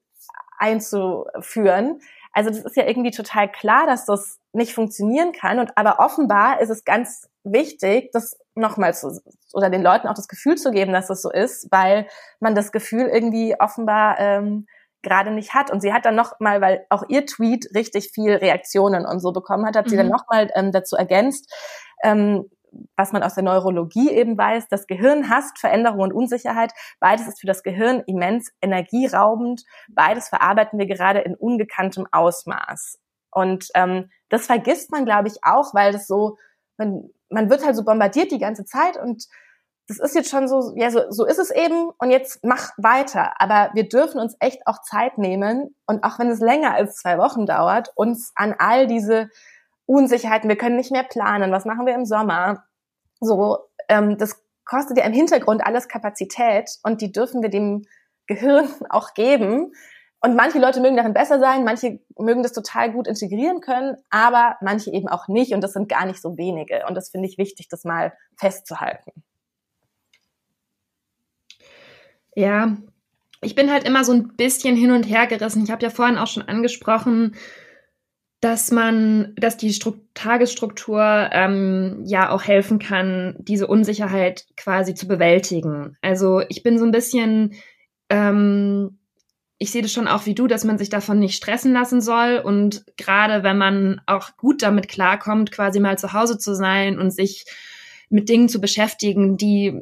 einzuführen. 0.59 1.99
Also 2.33 2.51
das 2.51 2.59
ist 2.59 2.75
ja 2.75 2.85
irgendwie 2.85 3.11
total 3.11 3.51
klar, 3.51 3.87
dass 3.87 4.05
das 4.05 4.39
nicht 4.53 4.73
funktionieren 4.73 5.31
kann. 5.31 5.59
Und 5.59 5.77
aber 5.77 5.99
offenbar 5.99 6.61
ist 6.61 6.69
es 6.69 6.85
ganz 6.85 7.27
wichtig, 7.43 8.11
das 8.11 8.37
nochmal 8.55 8.93
zu 8.93 9.19
oder 9.53 9.69
den 9.69 9.81
Leuten 9.81 10.07
auch 10.07 10.13
das 10.13 10.27
Gefühl 10.27 10.55
zu 10.55 10.71
geben, 10.71 10.93
dass 10.93 11.07
das 11.07 11.21
so 11.21 11.31
ist, 11.31 11.67
weil 11.71 12.07
man 12.39 12.55
das 12.55 12.71
Gefühl 12.71 13.07
irgendwie 13.07 13.55
offenbar 13.59 14.19
ähm, 14.19 14.67
gerade 15.01 15.31
nicht 15.31 15.53
hat. 15.53 15.71
Und 15.71 15.81
sie 15.81 15.93
hat 15.93 16.05
dann 16.05 16.15
nochmal, 16.15 16.61
weil 16.61 16.85
auch 16.89 17.03
ihr 17.07 17.25
Tweet 17.25 17.69
richtig 17.73 18.11
viel 18.13 18.33
Reaktionen 18.33 19.05
und 19.05 19.19
so 19.19 19.31
bekommen 19.31 19.65
hat, 19.65 19.75
hat 19.75 19.85
mhm. 19.85 19.89
sie 19.89 19.97
dann 19.97 20.07
mhm. 20.07 20.11
nochmal 20.11 20.51
ähm, 20.55 20.71
dazu 20.71 20.95
ergänzt, 20.95 21.51
ähm, 22.03 22.49
was 22.95 23.11
man 23.11 23.23
aus 23.23 23.35
der 23.35 23.43
Neurologie 23.43 24.11
eben 24.11 24.37
weiß, 24.37 24.67
das 24.67 24.87
Gehirn 24.87 25.29
hasst 25.29 25.57
Veränderung 25.59 26.01
und 26.01 26.13
Unsicherheit. 26.13 26.73
Beides 26.99 27.27
ist 27.27 27.39
für 27.39 27.47
das 27.47 27.63
Gehirn 27.63 28.03
immens 28.05 28.51
energieraubend. 28.61 29.63
Beides 29.89 30.29
verarbeiten 30.29 30.79
wir 30.79 30.85
gerade 30.85 31.19
in 31.19 31.35
ungekanntem 31.35 32.07
Ausmaß. 32.11 32.99
Und 33.31 33.67
ähm, 33.75 34.09
das 34.29 34.47
vergisst 34.47 34.91
man, 34.91 35.05
glaube 35.05 35.27
ich, 35.27 35.43
auch, 35.43 35.73
weil 35.73 35.91
das 35.91 36.07
so, 36.07 36.37
man, 36.77 37.09
man 37.29 37.49
wird 37.49 37.65
halt 37.65 37.75
so 37.75 37.83
bombardiert 37.83 38.31
die 38.31 38.39
ganze 38.39 38.65
Zeit 38.65 38.97
und 38.97 39.27
das 39.87 39.97
ist 39.97 40.13
jetzt 40.13 40.29
schon 40.29 40.47
so, 40.47 40.73
ja, 40.75 40.91
so, 40.91 41.01
so 41.09 41.25
ist 41.25 41.39
es 41.39 41.49
eben 41.49 41.89
und 41.97 42.11
jetzt 42.11 42.43
mach 42.43 42.71
weiter. 42.77 43.33
Aber 43.41 43.71
wir 43.73 43.89
dürfen 43.89 44.21
uns 44.21 44.35
echt 44.39 44.67
auch 44.67 44.83
Zeit 44.83 45.17
nehmen 45.17 45.75
und 45.87 46.03
auch 46.03 46.19
wenn 46.19 46.29
es 46.29 46.39
länger 46.39 46.75
als 46.75 46.97
zwei 46.97 47.17
Wochen 47.17 47.47
dauert, 47.47 47.91
uns 47.95 48.31
an 48.35 48.53
all 48.59 48.85
diese 48.85 49.29
Unsicherheiten, 49.89 50.49
wir 50.49 50.55
können 50.55 50.75
nicht 50.75 50.91
mehr 50.91 51.03
planen, 51.03 51.51
was 51.51 51.65
machen 51.65 51.87
wir 51.87 51.95
im 51.95 52.05
Sommer? 52.05 52.63
So, 53.19 53.57
ähm, 53.87 54.19
das 54.19 54.45
kostet 54.63 54.97
ja 54.97 55.03
im 55.03 55.13
Hintergrund 55.13 55.65
alles 55.65 55.87
Kapazität 55.87 56.69
und 56.83 57.01
die 57.01 57.11
dürfen 57.11 57.41
wir 57.41 57.49
dem 57.49 57.85
Gehirn 58.27 58.69
auch 58.89 59.15
geben. 59.15 59.73
Und 60.21 60.35
manche 60.35 60.59
Leute 60.59 60.79
mögen 60.79 60.95
darin 60.95 61.13
besser 61.13 61.39
sein, 61.39 61.63
manche 61.63 62.01
mögen 62.19 62.43
das 62.43 62.53
total 62.53 62.91
gut 62.91 63.07
integrieren 63.07 63.61
können, 63.61 63.97
aber 64.11 64.57
manche 64.61 64.91
eben 64.91 65.07
auch 65.07 65.27
nicht 65.27 65.53
und 65.53 65.61
das 65.61 65.73
sind 65.73 65.89
gar 65.89 66.05
nicht 66.05 66.21
so 66.21 66.37
wenige. 66.37 66.85
Und 66.87 66.93
das 66.93 67.09
finde 67.09 67.27
ich 67.27 67.39
wichtig, 67.39 67.67
das 67.69 67.83
mal 67.83 68.13
festzuhalten. 68.37 69.23
Ja, 72.35 72.77
ich 73.41 73.55
bin 73.55 73.71
halt 73.71 73.85
immer 73.85 74.03
so 74.03 74.11
ein 74.11 74.35
bisschen 74.35 74.75
hin 74.75 74.91
und 74.91 75.03
her 75.03 75.25
gerissen. 75.25 75.63
Ich 75.63 75.71
habe 75.71 75.81
ja 75.81 75.89
vorhin 75.89 76.17
auch 76.17 76.27
schon 76.27 76.47
angesprochen, 76.47 77.35
dass 78.41 78.71
man, 78.71 79.33
dass 79.35 79.57
die 79.57 79.73
Stru 79.73 79.95
Tagesstruktur 80.13 81.29
ähm, 81.31 82.03
ja 82.05 82.29
auch 82.29 82.43
helfen 82.43 82.79
kann, 82.79 83.35
diese 83.39 83.67
Unsicherheit 83.67 84.45
quasi 84.55 84.95
zu 84.95 85.07
bewältigen. 85.07 85.97
Also 86.01 86.41
ich 86.47 86.63
bin 86.63 86.77
so 86.77 86.85
ein 86.85 86.91
bisschen, 86.91 87.53
ähm, 88.09 88.99
ich 89.57 89.71
sehe 89.71 89.81
das 89.81 89.91
schon 89.91 90.07
auch 90.07 90.25
wie 90.25 90.35
du, 90.35 90.47
dass 90.47 90.63
man 90.63 90.77
sich 90.77 90.89
davon 90.89 91.19
nicht 91.19 91.35
stressen 91.35 91.73
lassen 91.73 91.99
soll 91.99 92.41
und 92.43 92.85
gerade 92.95 93.43
wenn 93.43 93.57
man 93.57 94.01
auch 94.05 94.37
gut 94.37 94.61
damit 94.61 94.87
klarkommt, 94.87 95.51
quasi 95.51 95.81
mal 95.81 95.97
zu 95.97 96.13
Hause 96.13 96.37
zu 96.37 96.55
sein 96.55 96.97
und 96.97 97.11
sich 97.11 97.45
mit 98.09 98.29
Dingen 98.29 98.47
zu 98.47 98.61
beschäftigen, 98.61 99.35
die 99.35 99.81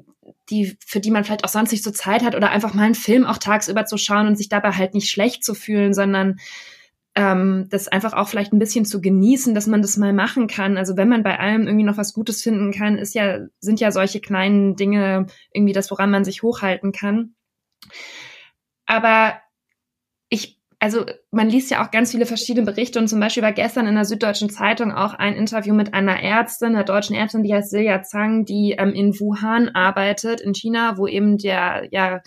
die, 0.49 0.77
für 0.85 0.99
die 0.99 1.11
man 1.11 1.23
vielleicht 1.23 1.43
auch 1.43 1.49
sonst 1.49 1.71
nicht 1.71 1.83
so 1.83 1.91
Zeit 1.91 2.23
hat 2.23 2.35
oder 2.35 2.49
einfach 2.51 2.73
mal 2.73 2.83
einen 2.83 2.95
Film 2.95 3.25
auch 3.25 3.37
tagsüber 3.37 3.85
zu 3.85 3.97
schauen 3.97 4.27
und 4.27 4.37
sich 4.37 4.49
dabei 4.49 4.71
halt 4.71 4.93
nicht 4.93 5.09
schlecht 5.09 5.43
zu 5.43 5.53
fühlen, 5.53 5.93
sondern 5.93 6.37
ähm, 7.17 7.65
das 7.71 7.87
einfach 7.87 8.13
auch 8.13 8.27
vielleicht 8.27 8.53
ein 8.53 8.59
bisschen 8.59 8.85
zu 8.85 9.01
genießen, 9.01 9.55
dass 9.55 9.65
man 9.65 9.81
das 9.81 9.97
mal 9.97 10.13
machen 10.13 10.45
kann. 10.45 10.77
Also 10.77 10.97
wenn 10.97 11.09
man 11.09 11.23
bei 11.23 11.39
allem 11.39 11.65
irgendwie 11.65 11.83
noch 11.83 11.97
was 11.97 12.13
Gutes 12.13 12.43
finden 12.43 12.71
kann, 12.71 12.99
ist 12.99 13.15
ja, 13.15 13.39
sind 13.59 13.79
ja 13.79 13.91
solche 13.91 14.21
kleinen 14.21 14.75
Dinge 14.75 15.25
irgendwie 15.51 15.73
das, 15.73 15.89
woran 15.89 16.11
man 16.11 16.23
sich 16.23 16.43
hochhalten 16.43 16.91
kann. 16.91 17.33
Aber 18.85 19.41
ich, 20.29 20.61
also 20.77 21.05
man 21.31 21.49
liest 21.49 21.71
ja 21.71 21.83
auch 21.83 21.89
ganz 21.89 22.11
viele 22.11 22.27
verschiedene 22.27 22.67
Berichte 22.67 22.99
und 22.99 23.07
zum 23.07 23.19
Beispiel 23.19 23.41
war 23.41 23.51
gestern 23.51 23.87
in 23.87 23.95
der 23.95 24.05
Süddeutschen 24.05 24.51
Zeitung 24.51 24.91
auch 24.91 25.15
ein 25.15 25.33
Interview 25.33 25.73
mit 25.73 25.95
einer 25.95 26.21
Ärztin, 26.21 26.75
einer 26.75 26.83
deutschen 26.83 27.15
Ärztin, 27.15 27.41
die 27.41 27.51
heißt 27.51 27.71
Silja 27.71 28.03
Zhang, 28.03 28.45
die 28.45 28.75
ähm, 28.77 28.93
in 28.93 29.19
Wuhan 29.19 29.69
arbeitet, 29.69 30.39
in 30.39 30.53
China, 30.53 30.99
wo 30.99 31.07
eben 31.07 31.39
der, 31.39 31.87
ja, 31.89 32.21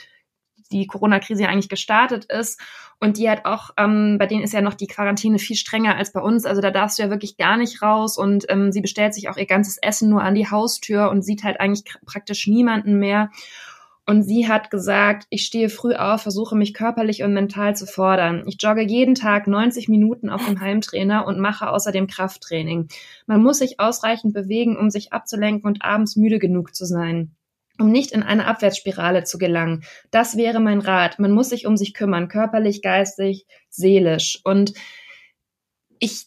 die 0.73 0.87
Corona-Krise 0.87 1.49
eigentlich 1.49 1.69
gestartet 1.69 2.27
ist. 2.27 2.61
Und 2.99 3.17
die 3.17 3.31
hat 3.31 3.47
auch, 3.47 3.71
ähm, 3.79 4.17
bei 4.19 4.27
denen 4.27 4.43
ist 4.43 4.53
ja 4.53 4.61
noch 4.61 4.75
die 4.75 4.87
Quarantäne 4.87 5.39
viel 5.39 5.57
strenger 5.57 5.97
als 5.97 6.13
bei 6.13 6.21
uns. 6.21 6.45
Also 6.45 6.61
da 6.61 6.71
darfst 6.71 6.99
du 6.99 7.03
ja 7.03 7.11
wirklich 7.11 7.37
gar 7.37 7.57
nicht 7.57 7.81
raus. 7.81 8.19
Und 8.19 8.45
ähm, 8.49 8.73
sie 8.73 8.83
bestellt 8.83 9.15
sich 9.15 9.29
auch 9.29 9.37
ihr 9.37 9.47
ganzes 9.47 9.79
Essen 9.79 10.11
nur 10.11 10.23
an 10.23 10.35
die 10.35 10.51
Haustür 10.51 11.11
und 11.11 11.23
sieht 11.23 11.43
halt 11.43 11.61
eigentlich 11.61 11.85
praktisch 12.05 12.47
niemanden 12.47 12.99
mehr. 12.99 13.31
Und 14.07 14.25
sie 14.25 14.49
hat 14.49 14.71
gesagt, 14.71 15.27
ich 15.31 15.47
stehe 15.47 15.69
früh 15.69 15.95
auf, 15.95 16.23
versuche 16.23 16.57
mich 16.57 16.75
körperlich 16.75 17.23
und 17.23 17.33
mental 17.33 17.77
zu 17.77 17.87
fordern. 17.87 18.43
Ich 18.47 18.57
jogge 18.61 18.83
jeden 18.83 19.15
Tag 19.15 19.47
90 19.47 19.89
Minuten 19.89 20.31
auf 20.31 20.45
dem 20.45 20.61
Heimtrainer 20.61 21.27
und 21.27 21.39
mache 21.39 21.71
außerdem 21.71 22.07
Krafttraining. 22.07 22.89
Man 23.27 23.43
muss 23.43 23.59
sich 23.59 23.79
ausreichend 23.79 24.35
bewegen, 24.35 24.77
um 24.77 24.91
sich 24.91 25.13
abzulenken 25.13 25.69
und 25.69 25.85
abends 25.85 26.17
müde 26.17 26.39
genug 26.39 26.75
zu 26.75 26.87
sein 26.87 27.37
um 27.81 27.91
nicht 27.91 28.13
in 28.13 28.23
eine 28.23 28.47
Abwärtsspirale 28.47 29.25
zu 29.25 29.39
gelangen. 29.39 29.85
Das 30.11 30.37
wäre 30.37 30.61
mein 30.61 30.81
Rat. 30.81 31.19
Man 31.19 31.33
muss 31.33 31.49
sich 31.49 31.67
um 31.67 31.77
sich 31.77 31.95
kümmern, 31.95 32.29
körperlich, 32.29 32.83
geistig, 32.83 33.47
seelisch. 33.69 34.41
Und 34.45 34.75
ich 35.99 36.27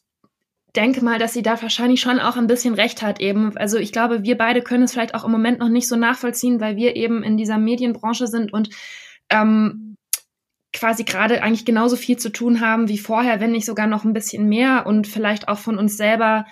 denke 0.76 1.04
mal, 1.04 1.20
dass 1.20 1.34
sie 1.34 1.44
da 1.44 1.62
wahrscheinlich 1.62 2.02
schon 2.02 2.20
auch 2.20 2.36
ein 2.36 2.48
bisschen 2.48 2.74
recht 2.74 3.02
hat 3.02 3.22
eben. 3.22 3.56
Also 3.58 3.78
ich 3.78 3.92
glaube, 3.92 4.24
wir 4.24 4.38
beide 4.38 4.62
können 4.62 4.84
es 4.84 4.94
vielleicht 4.94 5.16
auch 5.16 5.26
im 5.26 5.32
Moment 5.32 5.60
noch 5.60 5.70
nicht 5.70 5.88
so 5.88 5.96
nachvollziehen, 5.96 6.60
weil 6.60 6.76
wir 6.76 6.96
eben 6.96 7.24
in 7.24 7.38
dieser 7.38 7.58
Medienbranche 7.58 8.28
sind 8.28 8.52
und 8.52 8.70
ähm, 9.30 9.96
quasi 10.74 11.04
gerade 11.04 11.44
eigentlich 11.44 11.66
genauso 11.66 11.96
viel 11.96 12.18
zu 12.18 12.32
tun 12.32 12.60
haben 12.60 12.90
wie 12.90 12.98
vorher, 12.98 13.40
wenn 13.40 13.52
nicht 13.52 13.66
sogar 13.66 13.86
noch 13.86 14.04
ein 14.04 14.14
bisschen 14.14 14.50
mehr 14.50 14.86
und 14.88 15.08
vielleicht 15.08 15.48
auch 15.48 15.60
von 15.60 15.78
uns 15.78 15.96
selber 15.98 16.46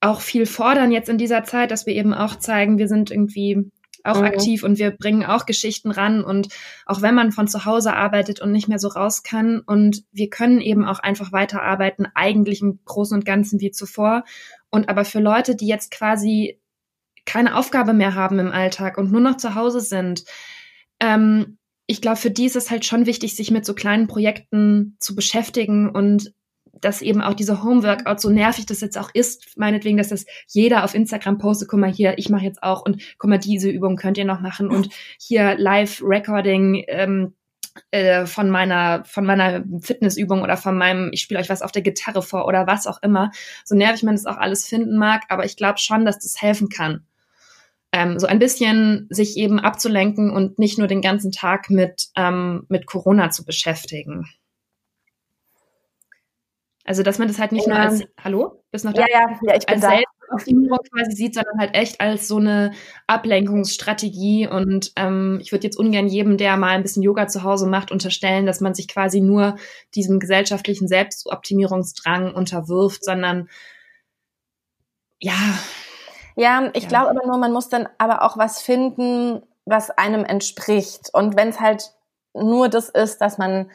auch 0.00 0.22
viel 0.22 0.46
fordern 0.46 0.90
jetzt 0.90 1.10
in 1.10 1.18
dieser 1.18 1.44
Zeit, 1.44 1.70
dass 1.70 1.84
wir 1.84 1.94
eben 1.94 2.14
auch 2.14 2.36
zeigen, 2.36 2.78
wir 2.78 2.88
sind 2.88 3.10
irgendwie 3.10 3.70
auch 4.04 4.20
mhm. 4.20 4.26
aktiv 4.26 4.62
und 4.62 4.78
wir 4.78 4.90
bringen 4.90 5.24
auch 5.24 5.46
Geschichten 5.46 5.90
ran 5.90 6.24
und 6.24 6.48
auch 6.86 7.02
wenn 7.02 7.14
man 7.14 7.32
von 7.32 7.48
zu 7.48 7.64
Hause 7.64 7.94
arbeitet 7.94 8.40
und 8.40 8.52
nicht 8.52 8.68
mehr 8.68 8.78
so 8.78 8.88
raus 8.88 9.22
kann 9.22 9.60
und 9.60 10.02
wir 10.12 10.30
können 10.30 10.60
eben 10.60 10.84
auch 10.84 10.98
einfach 10.98 11.32
weiterarbeiten, 11.32 12.06
eigentlich 12.14 12.62
im 12.62 12.80
Großen 12.84 13.16
und 13.16 13.24
Ganzen 13.24 13.60
wie 13.60 13.70
zuvor. 13.70 14.24
Und 14.70 14.88
aber 14.88 15.04
für 15.04 15.20
Leute, 15.20 15.56
die 15.56 15.66
jetzt 15.66 15.90
quasi 15.90 16.60
keine 17.26 17.56
Aufgabe 17.56 17.92
mehr 17.92 18.14
haben 18.14 18.38
im 18.38 18.52
Alltag 18.52 18.98
und 18.98 19.12
nur 19.12 19.20
noch 19.20 19.36
zu 19.36 19.54
Hause 19.54 19.80
sind, 19.80 20.24
ähm, 21.00 21.58
ich 21.86 22.00
glaube, 22.00 22.18
für 22.18 22.30
die 22.30 22.46
ist 22.46 22.54
es 22.54 22.70
halt 22.70 22.84
schon 22.84 23.06
wichtig, 23.06 23.34
sich 23.34 23.50
mit 23.50 23.66
so 23.66 23.74
kleinen 23.74 24.06
Projekten 24.06 24.96
zu 25.00 25.16
beschäftigen 25.16 25.90
und 25.90 26.32
dass 26.80 27.02
eben 27.02 27.20
auch 27.20 27.34
diese 27.34 27.62
Homeworkout, 27.62 28.20
so 28.20 28.30
nervig 28.30 28.66
das 28.66 28.80
jetzt 28.80 28.98
auch 28.98 29.10
ist, 29.12 29.56
meinetwegen, 29.56 29.96
dass 29.96 30.08
das 30.08 30.26
jeder 30.48 30.84
auf 30.84 30.94
Instagram 30.94 31.38
postet, 31.38 31.68
guck 31.68 31.80
mal 31.80 31.92
hier, 31.92 32.18
ich 32.18 32.28
mache 32.28 32.44
jetzt 32.44 32.62
auch 32.62 32.84
und 32.84 33.02
guck 33.18 33.30
mal, 33.30 33.38
diese 33.38 33.70
Übung 33.70 33.96
könnt 33.96 34.18
ihr 34.18 34.24
noch 34.24 34.40
machen 34.40 34.70
und 34.70 34.88
hier 35.18 35.56
Live-Recording 35.58 36.84
ähm, 36.88 37.34
äh, 37.90 38.26
von 38.26 38.50
meiner 38.50 39.04
von 39.04 39.24
meiner 39.24 39.64
Fitnessübung 39.80 40.42
oder 40.42 40.56
von 40.56 40.76
meinem, 40.76 41.10
ich 41.12 41.22
spiele 41.22 41.40
euch 41.40 41.48
was 41.48 41.62
auf 41.62 41.72
der 41.72 41.82
Gitarre 41.82 42.22
vor 42.22 42.46
oder 42.46 42.66
was 42.66 42.86
auch 42.86 43.02
immer. 43.02 43.30
So 43.64 43.74
nervig 43.74 44.02
man 44.02 44.14
das 44.14 44.26
auch 44.26 44.36
alles 44.36 44.66
finden 44.66 44.96
mag, 44.96 45.22
aber 45.28 45.44
ich 45.44 45.56
glaube 45.56 45.78
schon, 45.78 46.04
dass 46.04 46.18
das 46.18 46.40
helfen 46.40 46.68
kann. 46.68 47.04
Ähm, 47.92 48.18
so 48.18 48.26
ein 48.26 48.38
bisschen 48.38 49.08
sich 49.10 49.36
eben 49.36 49.58
abzulenken 49.58 50.30
und 50.30 50.58
nicht 50.58 50.78
nur 50.78 50.86
den 50.86 51.02
ganzen 51.02 51.32
Tag 51.32 51.70
mit, 51.70 52.08
ähm, 52.16 52.64
mit 52.68 52.86
Corona 52.86 53.30
zu 53.30 53.44
beschäftigen. 53.44 54.26
Also, 56.84 57.02
dass 57.02 57.18
man 57.18 57.28
das 57.28 57.38
halt 57.38 57.52
nicht 57.52 57.66
ja. 57.66 57.74
nur 57.74 57.82
als, 57.82 58.02
hallo? 58.22 58.62
Bist 58.70 58.84
noch 58.84 58.92
da? 58.92 59.02
Ja, 59.02 59.06
ja, 59.10 59.38
ja 59.42 59.56
ich 59.56 59.66
bin 59.66 59.74
als 59.74 59.82
da. 59.82 59.90
Selbstoptimierung 59.90 60.78
quasi 60.90 61.12
sieht, 61.12 61.34
sondern 61.34 61.58
halt 61.58 61.74
echt 61.74 62.00
als 62.00 62.26
so 62.26 62.38
eine 62.38 62.72
Ablenkungsstrategie. 63.06 64.48
Und 64.48 64.92
ähm, 64.96 65.38
ich 65.42 65.52
würde 65.52 65.64
jetzt 65.64 65.78
ungern 65.78 66.08
jedem, 66.08 66.36
der 66.36 66.56
mal 66.56 66.70
ein 66.70 66.82
bisschen 66.82 67.02
Yoga 67.02 67.28
zu 67.28 67.42
Hause 67.42 67.66
macht, 67.66 67.90
unterstellen, 67.90 68.46
dass 68.46 68.60
man 68.60 68.74
sich 68.74 68.88
quasi 68.88 69.20
nur 69.20 69.56
diesem 69.94 70.20
gesellschaftlichen 70.20 70.88
Selbstoptimierungsdrang 70.88 72.34
unterwirft, 72.34 73.04
sondern 73.04 73.48
ja. 75.18 75.34
Ja, 76.36 76.70
ich 76.72 76.84
ja. 76.84 76.88
glaube 76.88 77.10
aber 77.10 77.26
nur, 77.26 77.36
man 77.36 77.52
muss 77.52 77.68
dann 77.68 77.88
aber 77.98 78.22
auch 78.22 78.38
was 78.38 78.62
finden, 78.62 79.42
was 79.66 79.90
einem 79.90 80.24
entspricht. 80.24 81.10
Und 81.12 81.36
wenn 81.36 81.48
es 81.48 81.60
halt 81.60 81.92
nur 82.32 82.68
das 82.68 82.88
ist, 82.88 83.20
dass 83.20 83.36
man 83.36 83.70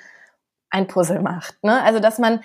ein 0.69 0.87
Puzzle 0.87 1.21
macht. 1.21 1.63
Ne? 1.63 1.81
Also 1.83 1.99
dass 1.99 2.19
man 2.19 2.41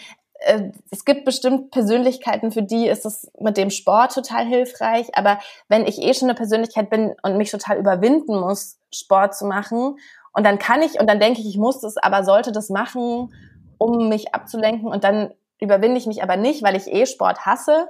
es 0.91 1.05
gibt 1.05 1.25
bestimmt 1.25 1.71
Persönlichkeiten, 1.71 2.51
für 2.51 2.63
die 2.63 2.87
ist 2.87 3.05
es 3.05 3.31
mit 3.39 3.57
dem 3.57 3.71
Sport 3.71 4.15
total 4.15 4.47
hilfreich. 4.47 5.11
Aber 5.15 5.39
wenn 5.69 5.87
ich 5.87 6.01
eh 6.01 6.15
schon 6.15 6.29
eine 6.29 6.37
Persönlichkeit 6.37 6.89
bin 6.89 7.15
und 7.23 7.37
mich 7.37 7.51
total 7.51 7.79
überwinden 7.79 8.41
muss, 8.41 8.79
Sport 8.93 9.35
zu 9.37 9.47
machen, 9.47 9.99
und 10.33 10.45
dann 10.45 10.59
kann 10.59 10.81
ich, 10.83 11.01
und 11.01 11.09
dann 11.11 11.21
denke 11.21 11.41
ich, 11.41 11.49
ich 11.49 11.59
muss 11.59 11.81
das, 11.81 11.97
aber 11.97 12.25
sollte 12.25 12.53
das 12.53 12.71
machen, 12.71 13.35
um 13.79 14.09
mich 14.09 14.35
abzulenken, 14.35 14.89
und 14.89 15.05
dann 15.05 15.35
überwinde 15.59 15.99
ich 15.99 16.07
mich 16.07 16.23
aber 16.23 16.37
nicht, 16.37 16.63
weil 16.63 16.77
ich 16.77 16.87
eh 16.87 17.07
Sport 17.07 17.45
hasse. 17.45 17.89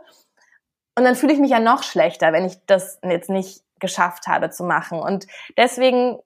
Und 0.97 1.05
dann 1.05 1.15
fühle 1.15 1.33
ich 1.33 1.39
mich 1.39 1.51
ja 1.51 1.61
noch 1.61 1.83
schlechter, 1.83 2.33
wenn 2.33 2.45
ich 2.45 2.57
das 2.67 2.99
jetzt 3.05 3.31
nicht 3.31 3.63
geschafft 3.79 4.27
habe 4.27 4.51
zu 4.51 4.65
machen. 4.65 4.99
Und 5.01 5.27
deswegen 5.57 6.19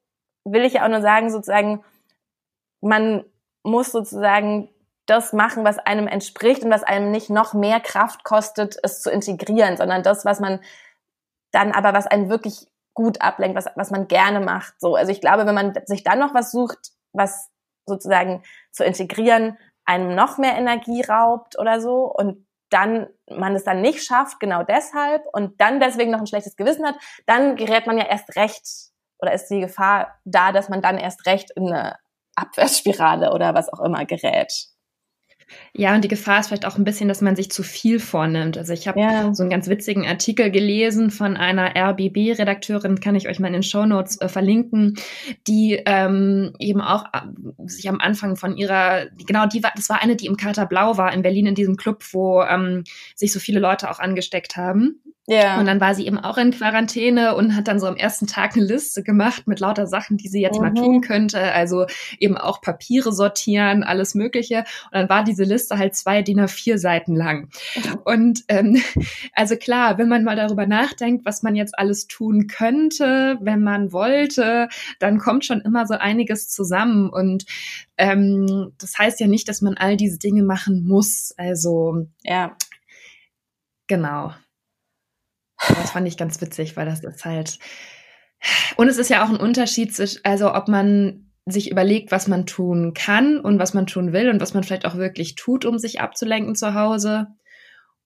will 0.45 0.65
ich 0.65 0.75
ja 0.75 0.85
auch 0.85 0.89
nur 0.89 1.03
sagen, 1.03 1.31
sozusagen, 1.31 1.85
man 2.81 3.25
muss 3.63 3.93
sozusagen 3.93 4.69
das 5.07 5.33
machen, 5.33 5.65
was 5.65 5.79
einem 5.79 6.07
entspricht 6.07 6.63
und 6.63 6.71
was 6.71 6.83
einem 6.83 7.11
nicht 7.11 7.31
noch 7.31 7.53
mehr 7.55 7.81
Kraft 7.81 8.25
kostet, 8.25 8.77
es 8.83 9.03
zu 9.03 9.11
integrieren, 9.11 9.77
sondern 9.77 10.03
das, 10.03 10.25
was 10.25 10.41
man 10.41 10.61
dann 11.53 11.73
aber, 11.73 11.93
was 11.93 12.07
einen 12.07 12.31
wirklich 12.31 12.69
gut 12.95 13.21
ablenkt, 13.21 13.57
was, 13.57 13.67
was 13.77 13.91
man 13.91 14.09
gerne 14.09 14.41
macht. 14.41 14.81
So, 14.81 14.95
also 14.95 15.13
ich 15.13 15.21
glaube, 15.21 15.47
wenn 15.47 15.55
man 15.55 15.75
sich 15.87 16.05
dann 16.05 16.19
noch 16.19 16.35
was 16.35 16.53
sucht, 16.53 16.93
was 17.13 17.51
sozusagen 17.87 18.43
zu 18.73 18.85
integrieren, 18.85 19.59
einem 19.85 20.15
noch 20.15 20.39
mehr 20.39 20.57
Energie 20.57 21.03
raubt 21.03 21.59
oder 21.59 21.81
so 21.81 22.05
und 22.05 22.47
dann 22.71 23.09
man 23.31 23.55
es 23.55 23.65
dann 23.65 23.83
nicht 23.83 24.03
schafft, 24.05 24.41
genau 24.41 24.63
deshalb 24.63 25.23
und 25.33 25.61
dann 25.61 25.81
deswegen 25.81 26.11
noch 26.11 26.21
ein 26.21 26.27
schlechtes 26.27 26.57
Gewissen 26.57 26.87
hat, 26.87 26.97
dann 27.27 27.57
gerät 27.57 27.87
man 27.87 27.99
ja 27.99 28.07
erst 28.07 28.35
recht 28.37 28.67
oder 29.19 29.33
ist 29.33 29.49
die 29.49 29.61
Gefahr 29.61 30.19
da, 30.25 30.51
dass 30.53 30.69
man 30.69 30.83
dann 30.83 30.99
erst 30.99 31.27
recht 31.27 31.51
in 31.57 31.73
eine 31.73 31.99
Abwärtsspirale 32.37 33.33
oder 33.33 33.55
was 33.55 33.73
auch 33.73 33.81
immer 33.81 34.05
gerät. 34.07 34.74
Ja, 35.73 35.95
und 35.95 36.05
die 36.05 36.09
Gefahr 36.09 36.41
ist 36.41 36.49
vielleicht 36.49 36.67
auch 36.67 36.77
ein 36.77 36.85
bisschen, 36.85 37.09
dass 37.09 37.21
man 37.21 37.37
sich 37.37 37.51
zu 37.51 37.63
viel 37.63 38.01
vornimmt. 38.01 38.57
Also 38.57 38.73
ich 38.73 38.87
habe 38.87 39.01
ja. 39.01 39.35
so 39.35 39.43
einen 39.43 39.51
ganz 39.51 39.69
witzigen 39.69 40.07
Artikel 40.07 40.51
gelesen 40.51 41.11
von 41.11 41.37
einer 41.37 41.75
RBB-Redakteurin, 41.77 43.01
kann 43.01 43.15
ich 43.15 43.29
euch 43.29 43.41
mal 43.41 43.49
in 43.49 43.55
den 43.55 43.63
Shownotes 43.63 44.21
äh, 44.21 44.29
verlinken, 44.29 44.97
die 45.47 45.81
ähm, 45.85 46.55
eben 46.59 46.81
auch 46.81 47.07
äh, 47.13 47.21
sich 47.67 47.89
am 47.89 48.01
Anfang 48.01 48.37
von 48.37 48.57
ihrer, 48.57 49.07
genau, 49.27 49.47
die 49.47 49.63
war, 49.63 49.73
das 49.75 49.89
war 49.89 50.03
eine, 50.03 50.17
die 50.17 50.27
im 50.27 50.37
Kater 50.37 50.67
Blau 50.67 50.97
war 50.97 51.13
in 51.13 51.23
Berlin 51.23 51.47
in 51.47 51.55
diesem 51.55 51.77
Club, 51.77 52.05
wo 52.13 52.43
ähm, 52.43 52.85
sich 53.15 53.33
so 53.33 53.41
viele 53.41 53.61
Leute 53.61 53.91
auch 53.91 53.99
angesteckt 53.99 54.57
haben. 54.57 55.01
Ja. 55.27 55.59
Und 55.59 55.65
dann 55.65 55.81
war 55.81 55.95
sie 55.95 56.07
eben 56.07 56.19
auch 56.19 56.37
in 56.37 56.51
Quarantäne 56.51 57.35
und 57.35 57.57
hat 57.57 57.67
dann 57.67 57.81
so 57.81 57.87
am 57.87 57.97
ersten 57.97 58.27
Tag 58.27 58.57
eine 58.57 58.65
Liste 58.67 59.03
gemacht 59.03 59.47
mit 59.47 59.59
lauter 59.59 59.87
Sachen, 59.87 60.19
die 60.19 60.29
sie 60.29 60.43
jetzt 60.43 60.57
mhm. 60.57 60.63
mal 60.63 60.75
tun 60.75 61.01
könnte. 61.01 61.41
Also 61.41 61.87
eben 62.19 62.37
auch 62.37 62.61
Papiere 62.61 63.11
sortieren, 63.11 63.85
alles 63.85 64.15
Mögliche. 64.15 64.59
Und 64.59 64.93
dann 64.93 65.09
war 65.09 65.25
diese 65.25 65.45
Liste 65.45 65.79
halt 65.79 65.95
zwei 65.95 66.21
DIN 66.21 66.41
A4 66.41 66.77
Seiten 66.77 67.15
lang. 67.15 67.49
Und 68.05 68.45
ähm, 68.49 68.83
also 69.33 69.57
klar, 69.57 69.97
wenn 69.97 70.09
man 70.09 70.25
mal 70.25 70.37
darüber 70.37 70.67
nachdenkt, 70.67 71.25
was 71.25 71.43
man 71.43 71.57
jetzt 71.57 71.79
alles 71.79 72.07
tun 72.07 72.47
könnte, 72.47 73.39
wenn 73.41 73.63
man 73.63 73.93
wollte, 73.93 74.69
dann 74.99 75.19
kommt 75.19 75.47
schon 75.47 75.63
immer 75.63 75.87
so 75.87 75.95
einiges 75.95 76.51
zusammen. 76.51 77.09
Und 77.09 77.47
ähm, 77.97 78.73
das 78.79 78.99
heißt 78.99 79.21
ja 79.21 79.27
nicht, 79.27 79.49
dass 79.49 79.63
man 79.63 79.79
all 79.79 79.97
diese 79.97 80.19
Dinge 80.19 80.43
machen 80.43 80.85
muss. 80.87 81.33
Also 81.39 82.07
ja. 82.25 82.55
Genau. 83.87 84.33
Das 85.69 85.91
fand 85.93 86.07
ich 86.07 86.17
ganz 86.17 86.41
witzig, 86.41 86.77
weil 86.77 86.87
das 86.87 87.03
ist 87.03 87.25
halt. 87.25 87.59
Und 88.77 88.89
es 88.89 88.99
ist 88.99 89.11
ja 89.11 89.25
auch 89.25 89.31
ein 89.31 89.37
Unterschied, 89.37 89.93
also 90.25 90.55
ob 90.55 90.69
man 90.69 91.31
sich 91.47 91.71
überlegt, 91.71 92.11
was 92.11 92.27
man 92.29 92.47
tun 92.47 92.95
kann 92.95 93.39
und 93.39 93.59
was 93.59 93.75
man 93.75 93.87
tun 93.87 94.13
will 94.13 94.31
und 94.31 94.41
was 94.41 94.55
man 94.55 94.65
vielleicht 94.65 94.87
auch 94.87 94.97
wirklich 94.97 95.35
tut, 95.35 95.65
um 95.65 95.79
sich 95.79 96.01
abzulenken 96.01 96.55
zu 96.55 96.75
Hause. 96.75 97.29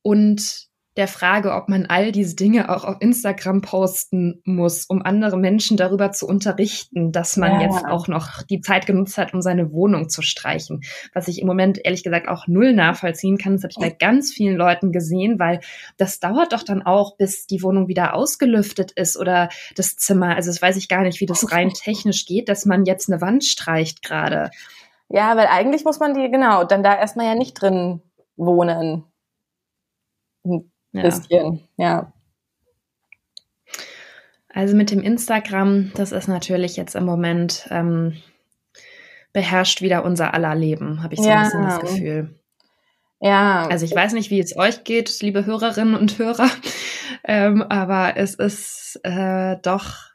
Und 0.02 0.67
der 0.98 1.06
Frage, 1.06 1.54
ob 1.54 1.68
man 1.68 1.86
all 1.86 2.10
diese 2.10 2.34
Dinge 2.34 2.68
auch 2.68 2.84
auf 2.84 2.96
Instagram 2.98 3.62
posten 3.62 4.42
muss, 4.44 4.84
um 4.84 5.00
andere 5.00 5.38
Menschen 5.38 5.76
darüber 5.76 6.10
zu 6.10 6.26
unterrichten, 6.26 7.12
dass 7.12 7.36
man 7.36 7.60
ja. 7.60 7.68
jetzt 7.68 7.84
auch 7.84 8.08
noch 8.08 8.42
die 8.42 8.60
Zeit 8.60 8.86
genutzt 8.86 9.16
hat, 9.16 9.32
um 9.32 9.40
seine 9.40 9.70
Wohnung 9.70 10.08
zu 10.08 10.22
streichen. 10.22 10.82
Was 11.14 11.28
ich 11.28 11.40
im 11.40 11.46
Moment 11.46 11.78
ehrlich 11.84 12.02
gesagt 12.02 12.26
auch 12.26 12.48
null 12.48 12.72
nachvollziehen 12.72 13.38
kann. 13.38 13.52
Das 13.52 13.62
habe 13.62 13.70
ich 13.70 13.78
bei 13.78 13.90
ganz 13.90 14.32
vielen 14.32 14.56
Leuten 14.56 14.90
gesehen, 14.90 15.38
weil 15.38 15.60
das 15.98 16.18
dauert 16.18 16.52
doch 16.52 16.64
dann 16.64 16.82
auch, 16.82 17.16
bis 17.16 17.46
die 17.46 17.62
Wohnung 17.62 17.86
wieder 17.86 18.14
ausgelüftet 18.14 18.90
ist 18.90 19.16
oder 19.16 19.50
das 19.76 19.96
Zimmer. 19.96 20.34
Also 20.34 20.50
das 20.50 20.60
weiß 20.60 20.76
ich 20.76 20.88
gar 20.88 21.02
nicht, 21.02 21.20
wie 21.20 21.26
das 21.26 21.52
rein 21.52 21.70
technisch 21.74 22.26
geht, 22.26 22.48
dass 22.48 22.66
man 22.66 22.84
jetzt 22.84 23.08
eine 23.08 23.20
Wand 23.20 23.44
streicht 23.44 24.02
gerade. 24.02 24.50
Ja, 25.08 25.36
weil 25.36 25.46
eigentlich 25.46 25.84
muss 25.84 26.00
man 26.00 26.12
die, 26.14 26.28
genau, 26.28 26.64
dann 26.64 26.82
da 26.82 26.98
erstmal 26.98 27.26
ja 27.26 27.34
nicht 27.36 27.54
drin 27.54 28.02
wohnen. 28.36 29.04
Ja. 30.92 31.02
bisschen, 31.02 31.68
ja. 31.76 32.12
Also 34.48 34.74
mit 34.74 34.90
dem 34.90 35.00
Instagram, 35.00 35.92
das 35.94 36.12
ist 36.12 36.26
natürlich 36.26 36.76
jetzt 36.76 36.96
im 36.96 37.04
Moment, 37.04 37.68
ähm, 37.70 38.16
beherrscht 39.32 39.82
wieder 39.82 40.04
unser 40.04 40.34
aller 40.34 40.54
Leben, 40.54 41.02
habe 41.02 41.14
ich 41.14 41.20
so 41.20 41.28
ja. 41.28 41.36
ein 41.36 41.42
bisschen 41.44 41.62
das 41.62 41.80
Gefühl. 41.80 42.34
Ja. 43.20 43.66
Also 43.68 43.84
ich 43.84 43.94
weiß 43.94 44.12
nicht, 44.14 44.30
wie 44.30 44.40
es 44.40 44.56
euch 44.56 44.84
geht, 44.84 45.20
liebe 45.20 45.44
Hörerinnen 45.44 45.94
und 45.94 46.18
Hörer, 46.18 46.50
ähm, 47.24 47.62
aber 47.62 48.16
es 48.16 48.34
ist 48.34 48.98
äh, 49.02 49.56
doch, 49.62 50.07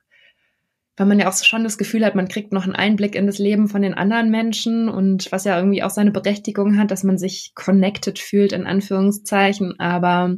weil 0.95 1.08
man 1.08 1.19
ja 1.19 1.27
auch 1.27 1.34
schon 1.34 1.63
das 1.63 1.77
Gefühl 1.77 2.06
hat, 2.06 2.15
man 2.15 2.27
kriegt 2.27 2.53
noch 2.53 2.63
einen 2.63 2.75
Einblick 2.75 3.15
in 3.15 3.25
das 3.25 3.39
Leben 3.39 3.67
von 3.67 3.82
den 3.82 3.95
anderen 3.95 4.29
Menschen 4.29 4.89
und 4.89 5.32
was 5.32 5.43
ja 5.43 5.58
irgendwie 5.58 5.84
auch 5.84 5.89
seine 5.89 6.12
Berechtigung 6.12 6.77
hat, 6.77 6.91
dass 6.91 7.03
man 7.03 7.17
sich 7.17 7.53
connected 7.56 8.19
fühlt, 8.19 8.51
in 8.51 8.67
Anführungszeichen, 8.67 9.79
aber 9.79 10.36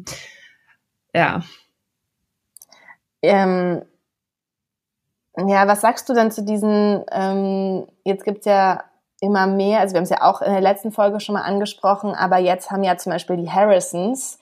ja. 1.14 1.42
Ähm, 3.22 3.84
ja, 5.38 5.68
was 5.68 5.82
sagst 5.82 6.08
du 6.08 6.14
denn 6.14 6.32
zu 6.32 6.44
diesen, 6.44 7.04
ähm, 7.12 7.88
jetzt 8.06 8.24
gibt's 8.24 8.46
ja 8.46 8.84
immer 9.20 9.48
mehr, 9.48 9.80
also 9.80 9.94
wir 9.94 9.98
haben 9.98 10.04
es 10.04 10.10
ja 10.10 10.22
auch 10.22 10.42
in 10.42 10.52
der 10.52 10.62
letzten 10.62 10.92
Folge 10.92 11.20
schon 11.20 11.34
mal 11.34 11.42
angesprochen, 11.42 12.14
aber 12.14 12.38
jetzt 12.38 12.72
haben 12.72 12.84
ja 12.84 12.96
zum 12.98 13.12
Beispiel 13.12 13.38
die 13.38 13.50
Harrisons 13.50 14.40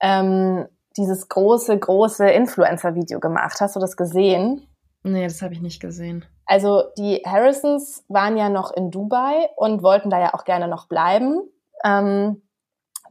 ähm, 0.00 0.66
dieses 0.96 1.28
große, 1.28 1.78
große 1.78 2.28
Influencer-Video 2.30 3.20
gemacht. 3.20 3.60
Hast 3.60 3.76
du 3.76 3.80
das 3.80 3.96
gesehen? 3.96 4.66
Nee, 5.02 5.24
das 5.24 5.40
habe 5.42 5.54
ich 5.54 5.60
nicht 5.60 5.80
gesehen. 5.80 6.26
Also 6.46 6.84
die 6.98 7.22
Harrisons 7.24 8.04
waren 8.08 8.36
ja 8.36 8.48
noch 8.48 8.72
in 8.72 8.90
Dubai 8.90 9.48
und 9.56 9.82
wollten 9.82 10.10
da 10.10 10.20
ja 10.20 10.34
auch 10.34 10.44
gerne 10.44 10.68
noch 10.68 10.88
bleiben. 10.88 11.40
Ähm, 11.84 12.42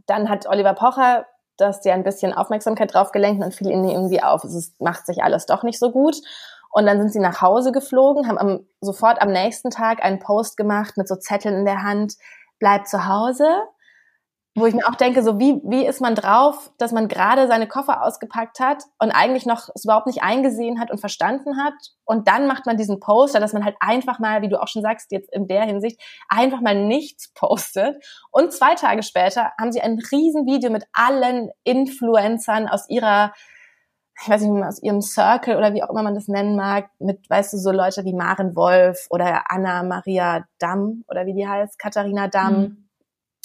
dann 0.05 0.29
hat 0.29 0.47
Oliver 0.47 0.73
Pocher 0.73 1.25
das 1.57 1.83
ja 1.83 1.93
ein 1.93 2.03
bisschen 2.03 2.33
Aufmerksamkeit 2.33 2.93
drauf 2.93 3.11
gelenkt 3.11 3.43
und 3.43 3.53
fiel 3.53 3.69
ihnen 3.69 3.89
irgendwie 3.89 4.23
auf, 4.23 4.43
es 4.43 4.73
macht 4.79 5.05
sich 5.05 5.23
alles 5.23 5.45
doch 5.45 5.63
nicht 5.63 5.79
so 5.79 5.91
gut. 5.91 6.17
Und 6.71 6.85
dann 6.85 6.99
sind 6.99 7.11
sie 7.11 7.19
nach 7.19 7.41
Hause 7.41 7.71
geflogen, 7.71 8.27
haben 8.27 8.37
am, 8.37 8.67
sofort 8.79 9.21
am 9.21 9.31
nächsten 9.31 9.71
Tag 9.71 10.03
einen 10.03 10.19
Post 10.19 10.55
gemacht 10.55 10.97
mit 10.97 11.07
so 11.07 11.15
Zetteln 11.15 11.55
in 11.55 11.65
der 11.65 11.83
Hand, 11.83 12.13
bleib 12.59 12.87
zu 12.87 13.07
Hause. 13.07 13.45
Wo 14.59 14.65
ich 14.65 14.73
mir 14.75 14.87
auch 14.87 14.95
denke, 14.95 15.23
so 15.23 15.39
wie, 15.39 15.61
wie 15.63 15.85
ist 15.85 16.01
man 16.01 16.15
drauf, 16.15 16.71
dass 16.77 16.91
man 16.91 17.07
gerade 17.07 17.47
seine 17.47 17.67
Koffer 17.67 18.03
ausgepackt 18.03 18.59
hat 18.59 18.83
und 18.99 19.11
eigentlich 19.11 19.45
noch 19.45 19.69
es 19.73 19.85
überhaupt 19.85 20.07
nicht 20.07 20.21
eingesehen 20.21 20.79
hat 20.79 20.91
und 20.91 20.99
verstanden 20.99 21.57
hat. 21.57 21.73
Und 22.03 22.27
dann 22.27 22.47
macht 22.47 22.65
man 22.65 22.77
diesen 22.77 22.99
Poster, 22.99 23.39
dass 23.39 23.53
man 23.53 23.63
halt 23.63 23.75
einfach 23.79 24.19
mal, 24.19 24.41
wie 24.41 24.49
du 24.49 24.61
auch 24.61 24.67
schon 24.67 24.81
sagst, 24.81 25.11
jetzt 25.11 25.33
in 25.33 25.47
der 25.47 25.63
Hinsicht, 25.63 26.01
einfach 26.27 26.61
mal 26.61 26.75
nichts 26.75 27.31
postet. 27.33 28.03
Und 28.31 28.51
zwei 28.51 28.75
Tage 28.75 29.03
später 29.03 29.51
haben 29.59 29.71
sie 29.71 29.81
ein 29.81 29.99
Riesenvideo 30.11 30.69
mit 30.69 30.85
allen 30.93 31.49
Influencern 31.63 32.67
aus 32.67 32.89
ihrer 32.89 33.33
ich 34.21 34.29
weiß 34.29 34.41
nicht, 34.41 34.65
aus 34.65 34.83
ihrem 34.83 35.01
Circle 35.01 35.55
oder 35.55 35.73
wie 35.73 35.81
auch 35.81 35.89
immer 35.89 36.03
man 36.03 36.15
das 36.15 36.27
nennen 36.27 36.55
mag, 36.55 36.89
mit, 36.99 37.29
weißt 37.29 37.53
du, 37.53 37.57
so 37.57 37.71
Leute 37.71 38.03
wie 38.03 38.13
Maren 38.13 38.55
Wolf 38.55 39.07
oder 39.09 39.43
Anna 39.49 39.83
Maria 39.83 40.45
Damm 40.59 41.03
oder 41.07 41.25
wie 41.25 41.33
die 41.33 41.47
heißt, 41.47 41.79
Katharina 41.79 42.27
Damm. 42.27 42.59
Mhm. 42.61 42.88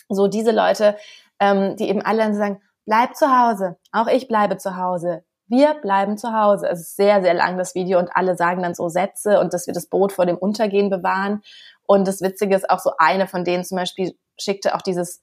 So 0.08 0.28
diese 0.28 0.52
Leute, 0.52 0.96
ähm, 1.40 1.76
die 1.76 1.88
eben 1.88 2.02
alle 2.02 2.34
sagen, 2.34 2.60
bleib 2.86 3.16
zu 3.16 3.26
Hause, 3.26 3.76
auch 3.92 4.06
ich 4.06 4.28
bleibe 4.28 4.56
zu 4.56 4.76
Hause. 4.76 5.24
Wir 5.46 5.74
bleiben 5.74 6.16
zu 6.16 6.32
Hause. 6.32 6.68
Es 6.68 6.80
ist 6.80 6.96
sehr, 6.96 7.22
sehr 7.22 7.34
lang, 7.34 7.58
das 7.58 7.74
Video, 7.74 7.98
und 7.98 8.08
alle 8.14 8.36
sagen 8.36 8.62
dann 8.62 8.74
so 8.74 8.88
Sätze 8.88 9.40
und 9.40 9.52
dass 9.52 9.66
wir 9.66 9.74
das 9.74 9.86
Boot 9.86 10.12
vor 10.12 10.24
dem 10.24 10.38
Untergehen 10.38 10.88
bewahren. 10.88 11.42
Und 11.86 12.08
das 12.08 12.22
Witzige 12.22 12.56
ist 12.56 12.70
auch 12.70 12.78
so 12.78 12.92
eine 12.98 13.26
von 13.26 13.44
denen 13.44 13.64
zum 13.64 13.76
Beispiel 13.76 14.16
schickte 14.38 14.74
auch 14.74 14.82
dieses 14.82 15.22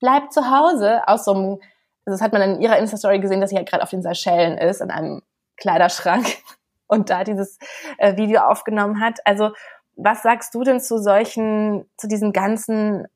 Bleib 0.00 0.32
zu 0.32 0.50
Hause 0.50 1.06
aus 1.06 1.24
so 1.24 1.34
einem 1.34 1.60
also 2.06 2.14
das 2.18 2.22
hat 2.22 2.32
man 2.32 2.42
in 2.42 2.60
ihrer 2.60 2.78
Insta-Story 2.78 3.20
gesehen, 3.20 3.40
dass 3.40 3.50
sie 3.50 3.56
halt 3.56 3.68
gerade 3.68 3.82
auf 3.82 3.90
den 3.90 4.02
Seychellen 4.02 4.58
ist, 4.58 4.80
in 4.80 4.90
einem 4.90 5.22
Kleiderschrank 5.56 6.26
und 6.86 7.10
da 7.10 7.24
dieses 7.24 7.58
äh, 7.98 8.16
Video 8.16 8.40
aufgenommen 8.40 9.00
hat. 9.00 9.20
Also 9.24 9.50
was 9.96 10.22
sagst 10.22 10.54
du 10.54 10.64
denn 10.64 10.80
zu 10.80 10.98
solchen, 10.98 11.88
zu 11.98 12.08
diesen 12.08 12.32
ganzen 12.32 13.06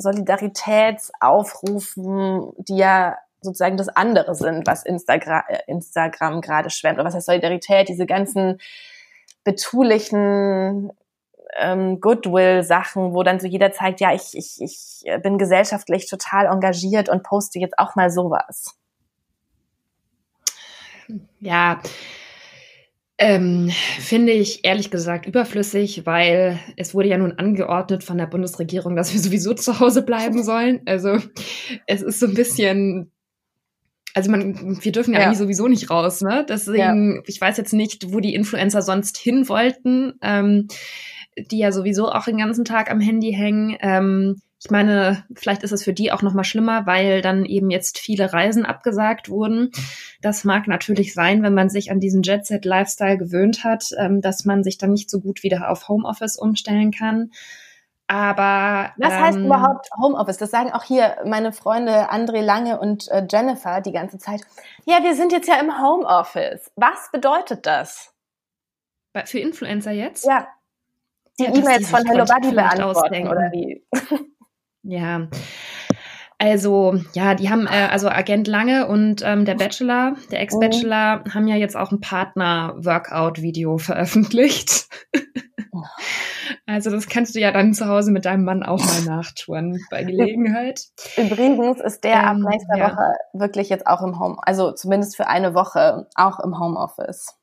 Solidaritätsaufrufen, 0.00 2.52
die 2.58 2.76
ja 2.76 3.16
sozusagen 3.42 3.76
das 3.76 3.88
andere 3.88 4.34
sind, 4.34 4.66
was 4.66 4.84
Instagram, 4.84 5.42
äh, 5.48 5.58
Instagram 5.66 6.40
gerade 6.40 6.70
schwemmt? 6.70 6.98
Oder 6.98 7.06
was 7.06 7.14
heißt 7.14 7.26
Solidarität? 7.26 7.88
Diese 7.88 8.06
ganzen 8.06 8.58
betulichen 9.44 10.92
ähm, 11.56 12.00
Goodwill-Sachen, 12.00 13.14
wo 13.14 13.22
dann 13.22 13.40
so 13.40 13.46
jeder 13.46 13.72
zeigt, 13.72 14.00
ja, 14.00 14.12
ich, 14.12 14.34
ich, 14.34 14.60
ich 14.60 15.04
bin 15.22 15.38
gesellschaftlich 15.38 16.08
total 16.08 16.46
engagiert 16.46 17.08
und 17.08 17.22
poste 17.22 17.58
jetzt 17.58 17.78
auch 17.78 17.96
mal 17.96 18.10
sowas. 18.10 18.76
Ja, 21.40 21.80
ähm, 23.20 23.70
finde 23.98 24.32
ich 24.32 24.64
ehrlich 24.64 24.90
gesagt 24.90 25.26
überflüssig, 25.26 26.06
weil 26.06 26.58
es 26.76 26.94
wurde 26.94 27.08
ja 27.08 27.18
nun 27.18 27.32
angeordnet 27.32 28.02
von 28.02 28.16
der 28.16 28.26
Bundesregierung, 28.26 28.96
dass 28.96 29.12
wir 29.12 29.20
sowieso 29.20 29.52
zu 29.52 29.78
Hause 29.78 30.02
bleiben 30.02 30.42
sollen. 30.42 30.80
Also 30.86 31.18
es 31.86 32.02
ist 32.02 32.18
so 32.18 32.26
ein 32.26 32.34
bisschen 32.34 33.12
also 34.12 34.28
man, 34.28 34.82
wir 34.82 34.90
dürfen 34.90 35.14
ja, 35.14 35.20
ja, 35.20 35.26
eigentlich 35.26 35.38
sowieso 35.38 35.68
nicht 35.68 35.88
raus, 35.88 36.20
ne? 36.20 36.44
Deswegen, 36.48 37.14
ja. 37.14 37.22
ich 37.26 37.40
weiß 37.40 37.56
jetzt 37.58 37.72
nicht, 37.72 38.12
wo 38.12 38.18
die 38.18 38.34
Influencer 38.34 38.82
sonst 38.82 39.16
hin 39.16 39.48
wollten. 39.48 40.14
Ähm, 40.20 40.66
die 41.38 41.58
ja 41.58 41.70
sowieso 41.70 42.10
auch 42.10 42.24
den 42.24 42.38
ganzen 42.38 42.64
Tag 42.64 42.90
am 42.90 43.00
Handy 43.00 43.32
hängen. 43.32 43.76
Ähm, 43.80 44.40
ich 44.62 44.70
meine, 44.70 45.24
vielleicht 45.34 45.62
ist 45.62 45.72
es 45.72 45.82
für 45.82 45.94
die 45.94 46.12
auch 46.12 46.20
noch 46.20 46.34
mal 46.34 46.44
schlimmer, 46.44 46.86
weil 46.86 47.22
dann 47.22 47.46
eben 47.46 47.70
jetzt 47.70 47.98
viele 47.98 48.32
Reisen 48.32 48.66
abgesagt 48.66 49.30
wurden. 49.30 49.70
Das 50.20 50.44
mag 50.44 50.68
natürlich 50.68 51.14
sein, 51.14 51.42
wenn 51.42 51.54
man 51.54 51.70
sich 51.70 51.90
an 51.90 51.98
diesen 51.98 52.22
Jet-Set-Lifestyle 52.22 53.16
gewöhnt 53.16 53.64
hat, 53.64 53.90
ähm, 53.98 54.20
dass 54.20 54.44
man 54.44 54.62
sich 54.62 54.76
dann 54.76 54.92
nicht 54.92 55.08
so 55.08 55.20
gut 55.20 55.42
wieder 55.42 55.70
auf 55.70 55.88
Homeoffice 55.88 56.36
umstellen 56.36 56.90
kann. 56.90 57.30
Aber 58.06 58.92
was 58.98 59.14
ähm, 59.14 59.20
heißt 59.20 59.38
überhaupt 59.38 59.88
Homeoffice? 59.96 60.36
Das 60.36 60.50
sagen 60.50 60.72
auch 60.72 60.84
hier 60.84 61.16
meine 61.24 61.52
Freunde 61.52 62.10
André 62.10 62.42
Lange 62.42 62.78
und 62.78 63.08
äh, 63.08 63.26
Jennifer 63.30 63.80
die 63.80 63.92
ganze 63.92 64.18
Zeit. 64.18 64.42
Ja, 64.84 65.02
wir 65.02 65.14
sind 65.14 65.32
jetzt 65.32 65.48
ja 65.48 65.58
im 65.58 65.80
Homeoffice. 65.80 66.70
Was 66.76 67.10
bedeutet 67.10 67.64
das? 67.64 68.12
Für 69.24 69.38
Influencer 69.38 69.92
jetzt? 69.92 70.26
Ja 70.26 70.48
die 71.38 71.44
ja, 71.44 71.54
E-Mails 71.54 71.88
von 71.88 72.04
Hello 72.06 72.24
Buddy 72.24 72.54
beantworten 72.54 73.26
oder 73.26 73.50
wie? 73.52 73.82
Ja. 74.82 75.28
Also, 76.42 76.98
ja, 77.12 77.34
die 77.34 77.50
haben, 77.50 77.66
äh, 77.66 77.88
also 77.90 78.08
Agent 78.08 78.48
Lange 78.48 78.88
und 78.88 79.20
ähm, 79.22 79.44
der 79.44 79.56
Bachelor, 79.56 80.14
der 80.30 80.40
Ex-Bachelor, 80.40 81.18
mhm. 81.18 81.34
haben 81.34 81.46
ja 81.46 81.56
jetzt 81.56 81.76
auch 81.76 81.92
ein 81.92 82.00
Partner-Workout-Video 82.00 83.76
veröffentlicht. 83.76 84.88
also, 86.66 86.90
das 86.90 87.10
kannst 87.10 87.34
du 87.34 87.40
ja 87.40 87.52
dann 87.52 87.74
zu 87.74 87.86
Hause 87.86 88.10
mit 88.10 88.24
deinem 88.24 88.44
Mann 88.44 88.62
auch 88.62 88.82
mal 88.82 89.02
nachtouren 89.04 89.78
bei 89.90 90.02
Gelegenheit. 90.02 90.80
Übrigens 91.18 91.78
ist 91.78 92.04
der 92.04 92.20
ähm, 92.20 92.46
ab 92.46 92.52
nächster 92.52 92.78
ja. 92.78 92.90
Woche 92.90 93.12
wirklich 93.34 93.68
jetzt 93.68 93.86
auch 93.86 94.00
im 94.00 94.18
Home, 94.18 94.38
also 94.40 94.72
zumindest 94.72 95.16
für 95.16 95.26
eine 95.26 95.54
Woche 95.54 96.08
auch 96.14 96.40
im 96.40 96.58
Homeoffice. 96.58 97.36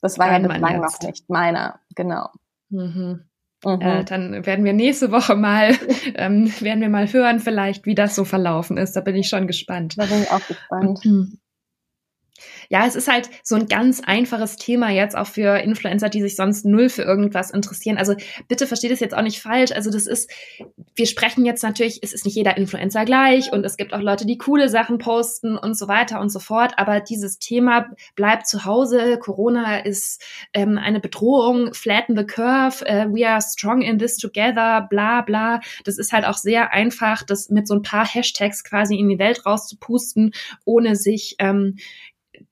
Das 0.00 0.18
war 0.18 0.28
Dein 0.28 0.44
ja 0.44 0.48
bislang 0.48 0.80
noch 0.80 0.98
nicht 1.02 1.28
meiner, 1.28 1.78
genau. 1.94 2.30
Mhm. 2.70 3.29
Mhm. 3.64 3.80
Äh, 3.80 4.04
dann 4.04 4.46
werden 4.46 4.64
wir 4.64 4.72
nächste 4.72 5.12
Woche 5.12 5.36
mal, 5.36 5.76
ähm, 6.14 6.52
werden 6.60 6.80
wir 6.80 6.88
mal 6.88 7.12
hören, 7.12 7.40
vielleicht, 7.40 7.86
wie 7.86 7.94
das 7.94 8.14
so 8.14 8.24
verlaufen 8.24 8.76
ist. 8.76 8.94
Da 8.96 9.00
bin 9.00 9.16
ich 9.16 9.28
schon 9.28 9.46
gespannt. 9.46 9.94
Da 9.98 10.06
bin 10.06 10.22
ich 10.22 10.30
auch 10.30 10.46
gespannt. 10.46 11.04
Mhm 11.04 11.38
ja, 12.72 12.86
es 12.86 12.94
ist 12.94 13.08
halt 13.08 13.28
so 13.42 13.56
ein 13.56 13.66
ganz 13.66 14.00
einfaches 14.00 14.54
Thema 14.54 14.90
jetzt 14.90 15.16
auch 15.16 15.26
für 15.26 15.58
Influencer, 15.58 16.08
die 16.08 16.22
sich 16.22 16.36
sonst 16.36 16.64
null 16.64 16.88
für 16.88 17.02
irgendwas 17.02 17.50
interessieren. 17.50 17.98
Also 17.98 18.14
bitte 18.46 18.68
versteht 18.68 18.92
es 18.92 19.00
jetzt 19.00 19.12
auch 19.12 19.22
nicht 19.22 19.42
falsch. 19.42 19.72
Also 19.72 19.90
das 19.90 20.06
ist, 20.06 20.30
wir 20.94 21.06
sprechen 21.06 21.44
jetzt 21.44 21.64
natürlich, 21.64 21.98
es 22.02 22.12
ist 22.12 22.24
nicht 22.24 22.36
jeder 22.36 22.56
Influencer 22.56 23.04
gleich 23.04 23.52
und 23.52 23.64
es 23.64 23.76
gibt 23.76 23.92
auch 23.92 24.00
Leute, 24.00 24.24
die 24.24 24.38
coole 24.38 24.68
Sachen 24.68 24.98
posten 24.98 25.58
und 25.58 25.76
so 25.76 25.88
weiter 25.88 26.20
und 26.20 26.30
so 26.30 26.38
fort. 26.38 26.74
Aber 26.76 27.00
dieses 27.00 27.40
Thema 27.40 27.90
bleibt 28.14 28.46
zu 28.46 28.64
Hause. 28.64 29.18
Corona 29.18 29.80
ist 29.80 30.22
ähm, 30.54 30.78
eine 30.78 31.00
Bedrohung. 31.00 31.74
Flatten 31.74 32.16
the 32.16 32.24
curve. 32.24 32.84
Uh, 32.88 33.12
we 33.12 33.28
are 33.28 33.42
strong 33.42 33.82
in 33.82 33.98
this 33.98 34.16
together. 34.16 34.86
Bla 34.88 35.22
bla. 35.22 35.58
Das 35.84 35.98
ist 35.98 36.12
halt 36.12 36.24
auch 36.24 36.36
sehr 36.36 36.72
einfach, 36.72 37.24
das 37.24 37.50
mit 37.50 37.66
so 37.66 37.74
ein 37.74 37.82
paar 37.82 38.06
Hashtags 38.06 38.62
quasi 38.62 38.94
in 38.94 39.08
die 39.08 39.18
Welt 39.18 39.44
rauszupusten, 39.44 40.34
ohne 40.64 40.94
sich 40.94 41.34
ähm, 41.40 41.74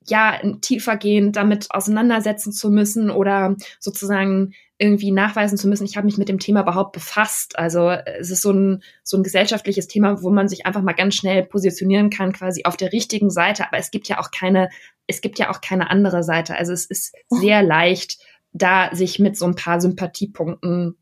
ja 0.09 0.39
tiefergehend 0.61 1.35
damit 1.35 1.67
auseinandersetzen 1.69 2.51
zu 2.51 2.69
müssen 2.69 3.09
oder 3.11 3.55
sozusagen 3.79 4.53
irgendwie 4.81 5.11
nachweisen 5.11 5.57
zu 5.57 5.67
müssen, 5.67 5.83
ich 5.83 5.97
habe 5.97 6.05
mich 6.05 6.17
mit 6.17 6.29
dem 6.29 6.39
Thema 6.39 6.61
überhaupt 6.61 6.93
befasst. 6.93 7.59
Also 7.59 7.89
es 7.89 8.31
ist 8.31 8.41
so 8.41 8.51
ein, 8.51 8.81
so 9.03 9.17
ein 9.17 9.23
gesellschaftliches 9.23 9.87
Thema, 9.87 10.23
wo 10.23 10.29
man 10.29 10.47
sich 10.47 10.65
einfach 10.65 10.81
mal 10.81 10.93
ganz 10.93 11.15
schnell 11.15 11.43
positionieren 11.43 12.09
kann, 12.09 12.31
quasi 12.31 12.63
auf 12.63 12.77
der 12.77 12.93
richtigen 12.93 13.29
Seite. 13.29 13.67
Aber 13.67 13.77
es 13.77 13.91
gibt 13.91 14.07
ja 14.07 14.19
auch 14.19 14.31
keine, 14.31 14.69
es 15.05 15.19
gibt 15.19 15.37
ja 15.37 15.49
auch 15.51 15.59
keine 15.59 15.91
andere 15.91 16.23
Seite. 16.23 16.55
Also 16.55 16.71
es 16.71 16.85
ist 16.85 17.13
sehr 17.27 17.61
leicht, 17.61 18.19
da 18.53 18.89
sich 18.95 19.19
mit 19.19 19.37
so 19.37 19.45
ein 19.45 19.55
paar 19.55 19.81
Sympathiepunkten 19.81 20.95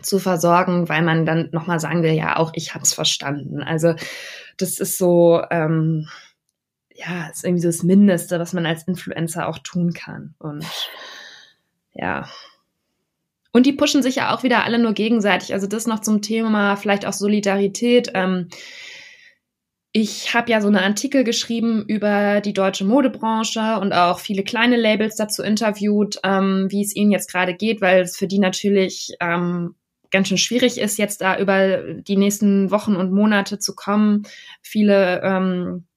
zu 0.00 0.20
versorgen, 0.20 0.88
weil 0.88 1.02
man 1.02 1.26
dann 1.26 1.48
nochmal 1.50 1.80
sagen 1.80 2.04
will, 2.04 2.12
ja, 2.12 2.36
auch 2.36 2.52
ich 2.54 2.74
habe 2.74 2.84
es 2.84 2.94
verstanden. 2.94 3.64
Also 3.64 3.94
das 4.58 4.78
ist 4.78 4.96
so, 4.96 5.42
ähm, 5.50 6.08
ja, 6.98 7.28
ist 7.28 7.44
irgendwie 7.44 7.62
so 7.62 7.68
das 7.68 7.84
Mindeste, 7.84 8.40
was 8.40 8.52
man 8.52 8.66
als 8.66 8.82
Influencer 8.88 9.48
auch 9.48 9.58
tun 9.58 9.92
kann. 9.92 10.34
Und 10.38 10.66
ja. 11.92 12.28
Und 13.52 13.66
die 13.66 13.72
pushen 13.72 14.02
sich 14.02 14.16
ja 14.16 14.34
auch 14.34 14.42
wieder 14.42 14.64
alle 14.64 14.78
nur 14.78 14.94
gegenseitig. 14.94 15.54
Also 15.54 15.66
das 15.66 15.86
noch 15.86 16.00
zum 16.00 16.22
Thema 16.22 16.76
vielleicht 16.76 17.06
auch 17.06 17.12
Solidarität. 17.12 18.10
Ähm, 18.14 18.48
ich 19.92 20.34
habe 20.34 20.50
ja 20.50 20.60
so 20.60 20.68
eine 20.68 20.82
Artikel 20.82 21.22
geschrieben 21.22 21.84
über 21.86 22.40
die 22.40 22.52
deutsche 22.52 22.84
Modebranche 22.84 23.78
und 23.80 23.92
auch 23.92 24.18
viele 24.18 24.42
kleine 24.42 24.76
Labels 24.76 25.16
dazu 25.16 25.42
interviewt, 25.42 26.18
ähm, 26.24 26.66
wie 26.70 26.82
es 26.82 26.94
ihnen 26.94 27.12
jetzt 27.12 27.30
gerade 27.30 27.54
geht, 27.54 27.80
weil 27.80 28.02
es 28.02 28.16
für 28.16 28.26
die 28.26 28.38
natürlich 28.40 29.12
ähm, 29.20 29.76
ganz 30.10 30.28
schön 30.28 30.38
schwierig 30.38 30.78
ist, 30.78 30.98
jetzt 30.98 31.20
da 31.20 31.38
über 31.38 31.94
die 31.94 32.16
nächsten 32.16 32.70
Wochen 32.70 32.96
und 32.96 33.12
Monate 33.12 33.58
zu 33.58 33.74
kommen. 33.74 34.24
Viele 34.62 35.22
ähm, 35.22 35.87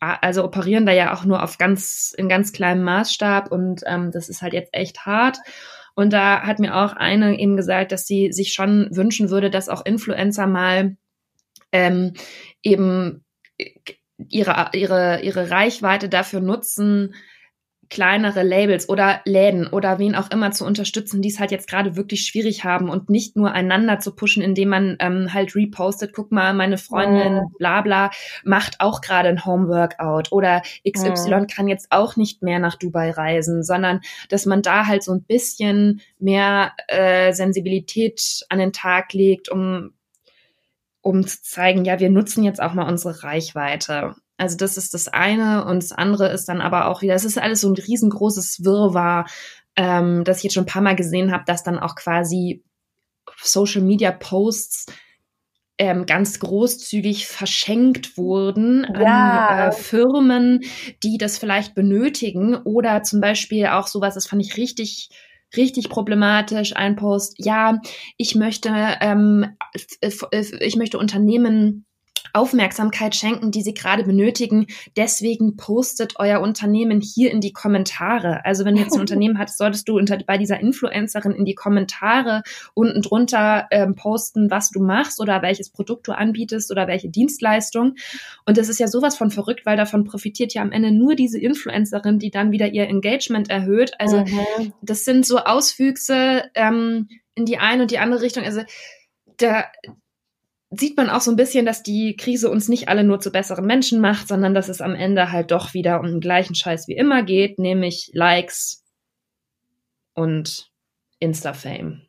also 0.00 0.44
operieren 0.44 0.86
da 0.86 0.92
ja 0.92 1.12
auch 1.12 1.24
nur 1.24 1.42
auf 1.42 1.58
ganz 1.58 2.14
in 2.16 2.28
ganz 2.28 2.52
kleinem 2.52 2.82
Maßstab 2.84 3.50
und 3.50 3.82
ähm, 3.86 4.10
das 4.12 4.28
ist 4.28 4.42
halt 4.42 4.52
jetzt 4.52 4.72
echt 4.72 5.06
hart. 5.06 5.38
Und 5.94 6.12
da 6.12 6.42
hat 6.42 6.60
mir 6.60 6.76
auch 6.76 6.92
eine 6.92 7.38
eben 7.40 7.56
gesagt, 7.56 7.90
dass 7.90 8.06
sie 8.06 8.30
sich 8.32 8.52
schon 8.52 8.88
wünschen 8.92 9.30
würde, 9.30 9.50
dass 9.50 9.68
auch 9.68 9.84
Influencer 9.84 10.46
mal 10.46 10.96
ähm, 11.72 12.12
eben 12.62 13.24
ihre, 14.16 14.70
ihre, 14.74 15.20
ihre 15.22 15.50
Reichweite 15.50 16.08
dafür 16.08 16.40
nutzen, 16.40 17.14
kleinere 17.90 18.42
Labels 18.42 18.88
oder 18.88 19.20
Läden 19.24 19.66
oder 19.66 19.98
wen 19.98 20.14
auch 20.14 20.30
immer 20.30 20.50
zu 20.50 20.64
unterstützen, 20.64 21.22
die 21.22 21.30
es 21.30 21.40
halt 21.40 21.50
jetzt 21.50 21.68
gerade 21.68 21.96
wirklich 21.96 22.22
schwierig 22.22 22.64
haben 22.64 22.90
und 22.90 23.08
nicht 23.08 23.36
nur 23.36 23.52
einander 23.52 23.98
zu 23.98 24.14
pushen, 24.14 24.42
indem 24.42 24.68
man 24.68 24.96
ähm, 25.00 25.32
halt 25.32 25.54
repostet, 25.54 26.12
guck 26.12 26.30
mal, 26.30 26.52
meine 26.54 26.78
Freundin, 26.78 27.38
oh. 27.44 27.50
bla 27.58 27.80
bla, 27.80 28.10
macht 28.44 28.80
auch 28.80 29.00
gerade 29.00 29.28
ein 29.28 29.44
Homeworkout 29.44 30.30
oder 30.30 30.62
XY 30.88 31.34
oh. 31.34 31.46
kann 31.50 31.68
jetzt 31.68 31.88
auch 31.90 32.16
nicht 32.16 32.42
mehr 32.42 32.58
nach 32.58 32.76
Dubai 32.76 33.10
reisen, 33.10 33.62
sondern 33.62 34.00
dass 34.28 34.44
man 34.44 34.62
da 34.62 34.86
halt 34.86 35.02
so 35.02 35.12
ein 35.12 35.22
bisschen 35.22 36.00
mehr 36.18 36.72
äh, 36.88 37.32
Sensibilität 37.32 38.44
an 38.48 38.58
den 38.58 38.72
Tag 38.72 39.12
legt, 39.12 39.48
um 39.48 39.92
um 41.00 41.26
zu 41.26 41.42
zeigen, 41.42 41.86
ja, 41.86 42.00
wir 42.00 42.10
nutzen 42.10 42.44
jetzt 42.44 42.60
auch 42.60 42.74
mal 42.74 42.86
unsere 42.86 43.22
Reichweite. 43.22 44.16
Also 44.38 44.56
das 44.56 44.76
ist 44.76 44.94
das 44.94 45.08
eine 45.08 45.64
und 45.64 45.82
das 45.82 45.92
andere 45.92 46.28
ist 46.28 46.48
dann 46.48 46.60
aber 46.60 46.86
auch 46.86 47.02
wieder, 47.02 47.14
es 47.14 47.24
ist 47.24 47.38
alles 47.38 47.60
so 47.60 47.68
ein 47.68 47.74
riesengroßes 47.74 48.64
Wirrwarr, 48.64 49.26
ähm, 49.76 50.24
das 50.24 50.38
ich 50.38 50.44
jetzt 50.44 50.54
schon 50.54 50.62
ein 50.62 50.68
paar 50.68 50.82
Mal 50.82 50.96
gesehen 50.96 51.32
habe, 51.32 51.44
dass 51.46 51.64
dann 51.64 51.78
auch 51.78 51.96
quasi 51.96 52.64
Social 53.42 53.82
Media 53.82 54.12
Posts 54.12 54.86
ähm, 55.78 56.06
ganz 56.06 56.38
großzügig 56.40 57.26
verschenkt 57.26 58.16
wurden 58.16 58.86
ja. 58.94 59.46
an 59.46 59.68
äh, 59.68 59.72
Firmen, 59.72 60.60
die 61.02 61.18
das 61.18 61.38
vielleicht 61.38 61.74
benötigen 61.74 62.56
oder 62.56 63.02
zum 63.02 63.20
Beispiel 63.20 63.66
auch 63.66 63.86
sowas, 63.86 64.14
das 64.14 64.26
fand 64.26 64.42
ich 64.42 64.56
richtig 64.56 65.10
richtig 65.56 65.88
problematisch, 65.88 66.76
ein 66.76 66.96
Post, 66.96 67.34
ja, 67.38 67.80
ich 68.16 68.34
möchte, 68.34 68.70
ähm, 69.00 69.56
ich 70.00 70.76
möchte 70.76 70.98
Unternehmen 70.98 71.86
Aufmerksamkeit 72.32 73.14
schenken, 73.14 73.50
die 73.50 73.62
sie 73.62 73.74
gerade 73.74 74.04
benötigen. 74.04 74.66
Deswegen 74.96 75.56
postet 75.56 76.14
euer 76.16 76.40
Unternehmen 76.40 77.00
hier 77.00 77.30
in 77.30 77.40
die 77.40 77.52
Kommentare. 77.52 78.44
Also 78.44 78.64
wenn 78.64 78.74
du 78.74 78.82
jetzt 78.82 78.94
ein 78.94 79.00
Unternehmen 79.08 79.38
hattest, 79.38 79.58
solltest 79.58 79.88
du 79.88 79.98
unter, 79.98 80.18
bei 80.18 80.38
dieser 80.38 80.60
Influencerin 80.60 81.32
in 81.32 81.44
die 81.44 81.54
Kommentare 81.54 82.42
unten 82.74 83.02
drunter 83.02 83.66
ähm, 83.70 83.94
posten, 83.94 84.50
was 84.50 84.70
du 84.70 84.80
machst 84.80 85.20
oder 85.20 85.42
welches 85.42 85.70
Produkt 85.70 86.08
du 86.08 86.12
anbietest 86.12 86.70
oder 86.70 86.86
welche 86.86 87.08
Dienstleistung. 87.08 87.94
Und 88.46 88.58
das 88.58 88.68
ist 88.68 88.80
ja 88.80 88.88
sowas 88.88 89.16
von 89.16 89.30
verrückt, 89.30 89.66
weil 89.66 89.76
davon 89.76 90.04
profitiert 90.04 90.54
ja 90.54 90.62
am 90.62 90.72
Ende 90.72 90.90
nur 90.90 91.14
diese 91.14 91.38
Influencerin, 91.38 92.18
die 92.18 92.30
dann 92.30 92.52
wieder 92.52 92.68
ihr 92.68 92.88
Engagement 92.88 93.50
erhöht. 93.50 93.92
Also 93.98 94.20
mhm. 94.20 94.72
das 94.82 95.04
sind 95.04 95.26
so 95.26 95.38
Auswüchse 95.38 96.44
ähm, 96.54 97.08
in 97.34 97.46
die 97.46 97.58
eine 97.58 97.82
und 97.82 97.90
die 97.90 97.98
andere 97.98 98.22
Richtung. 98.22 98.44
Also 98.44 98.62
da, 99.38 99.64
sieht 100.70 100.96
man 100.96 101.08
auch 101.08 101.20
so 101.20 101.30
ein 101.30 101.36
bisschen, 101.36 101.64
dass 101.64 101.82
die 101.82 102.16
Krise 102.16 102.50
uns 102.50 102.68
nicht 102.68 102.88
alle 102.88 103.04
nur 103.04 103.20
zu 103.20 103.30
besseren 103.30 103.64
Menschen 103.64 104.00
macht, 104.00 104.28
sondern 104.28 104.54
dass 104.54 104.68
es 104.68 104.80
am 104.80 104.94
Ende 104.94 105.32
halt 105.32 105.50
doch 105.50 105.72
wieder 105.72 106.00
um 106.00 106.06
den 106.06 106.20
gleichen 106.20 106.54
Scheiß 106.54 106.88
wie 106.88 106.96
immer 106.96 107.22
geht, 107.22 107.58
nämlich 107.58 108.10
Likes 108.12 108.84
und 110.14 110.70
Insta-Fame. 111.20 112.02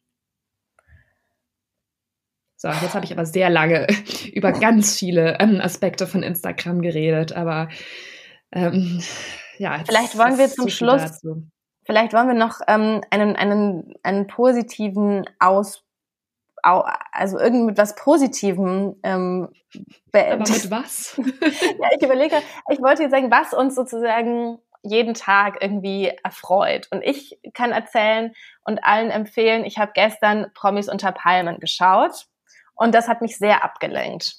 So, 2.58 2.67
jetzt 2.67 2.93
habe 2.93 3.06
ich 3.06 3.13
aber 3.13 3.26
sehr 3.26 3.50
lange 3.50 3.88
über 4.34 4.52
ganz 4.52 4.98
viele 4.98 5.39
ähm, 5.39 5.62
Aspekte 5.62 6.06
von 6.06 6.24
Instagram 6.24 6.82
geredet, 6.82 7.32
aber 7.32 7.69
ähm, 8.52 9.02
ja. 9.58 9.82
Vielleicht 9.86 10.17
wollen 10.17 10.38
wir 10.38 10.50
zum 10.50 10.67
Schluss, 10.67 11.02
dazu. 11.02 11.43
vielleicht 11.86 12.12
wollen 12.12 12.28
wir 12.28 12.34
noch 12.34 12.60
ähm, 12.67 13.02
einen, 13.10 13.38
einen, 13.38 13.93
einen 14.04 14.28
positiven 14.28 15.24
Ausblick 15.39 15.88
also 16.62 17.39
irgend 17.39 17.65
mit 17.65 17.78
was 17.78 17.95
Positivem 17.95 18.95
ähm, 19.04 19.50
beenden. 20.12 20.41
Aber 20.41 20.52
mit 20.52 20.72
was? 20.72 21.17
ja, 21.17 21.89
ich 21.98 22.04
überlege, 22.04 22.38
ich 22.72 22.82
wollte 22.82 23.04
jetzt 23.04 23.12
sagen, 23.12 23.32
was 23.32 23.54
uns 23.54 23.76
sozusagen 23.76 24.60
jeden 24.82 25.13
Tag 25.13 25.62
irgendwie 25.62 26.12
erfreut. 26.24 26.88
Und 26.91 27.04
ich 27.04 27.39
kann 27.54 27.72
erzählen 27.72 28.34
und 28.63 28.84
allen 28.84 29.12
empfehlen, 29.12 29.65
ich 29.65 29.78
habe 29.78 29.91
gestern 29.93 30.48
Promis 30.54 30.89
unter 30.89 31.12
Palmen 31.12 31.60
geschaut 31.60 32.28
und 32.76 32.95
das 32.95 33.08
hat 33.08 33.22
mich 33.22 33.38
sehr 33.38 33.63
abgelenkt 33.63 34.38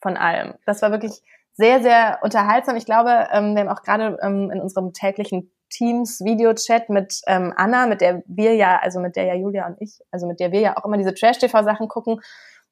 von 0.00 0.16
allem. 0.16 0.54
Das 0.66 0.82
war 0.82 0.90
wirklich 0.90 1.20
sehr, 1.52 1.82
sehr 1.82 2.18
unterhaltsam. 2.22 2.76
Ich 2.76 2.86
glaube, 2.86 3.28
ähm, 3.30 3.54
wir 3.54 3.62
haben 3.62 3.68
auch 3.68 3.82
gerade 3.82 4.18
ähm, 4.22 4.50
in 4.50 4.60
unserem 4.60 4.92
täglichen 4.92 5.52
Teams 5.72 6.20
Videochat 6.24 6.88
mit 6.88 7.20
ähm, 7.26 7.52
Anna, 7.56 7.86
mit 7.86 8.00
der 8.00 8.22
wir 8.26 8.54
ja, 8.54 8.78
also 8.78 9.00
mit 9.00 9.16
der 9.16 9.24
ja 9.24 9.34
Julia 9.34 9.66
und 9.66 9.76
ich, 9.80 9.98
also 10.10 10.26
mit 10.26 10.40
der 10.40 10.52
wir 10.52 10.60
ja 10.60 10.76
auch 10.76 10.84
immer 10.84 10.98
diese 10.98 11.14
Trash-TV-Sachen 11.14 11.88
gucken, 11.88 12.20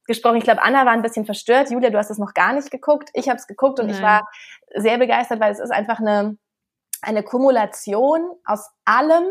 gesprochen. 0.07 0.37
Ich 0.37 0.45
glaube, 0.45 0.63
Anna 0.63 0.85
war 0.85 0.93
ein 0.93 1.03
bisschen 1.03 1.25
verstört. 1.25 1.71
Julia, 1.71 1.91
du 1.91 1.99
hast 1.99 2.11
es 2.11 2.19
noch 2.19 2.35
gar 2.35 2.53
nicht 2.53 2.71
geguckt. 2.71 3.11
Ich 3.15 3.29
habe 3.29 3.39
es 3.39 3.47
geguckt 3.47 3.81
und 3.81 3.87
Nein. 3.87 3.97
ich 3.97 4.03
war 4.03 4.29
sehr 4.75 4.99
begeistert, 4.99 5.41
weil 5.41 5.53
es 5.53 5.61
ist 5.61 5.71
einfach 5.71 6.01
eine, 6.01 6.37
eine 7.01 7.23
Kumulation 7.23 8.31
aus 8.45 8.71
allem, 8.85 9.25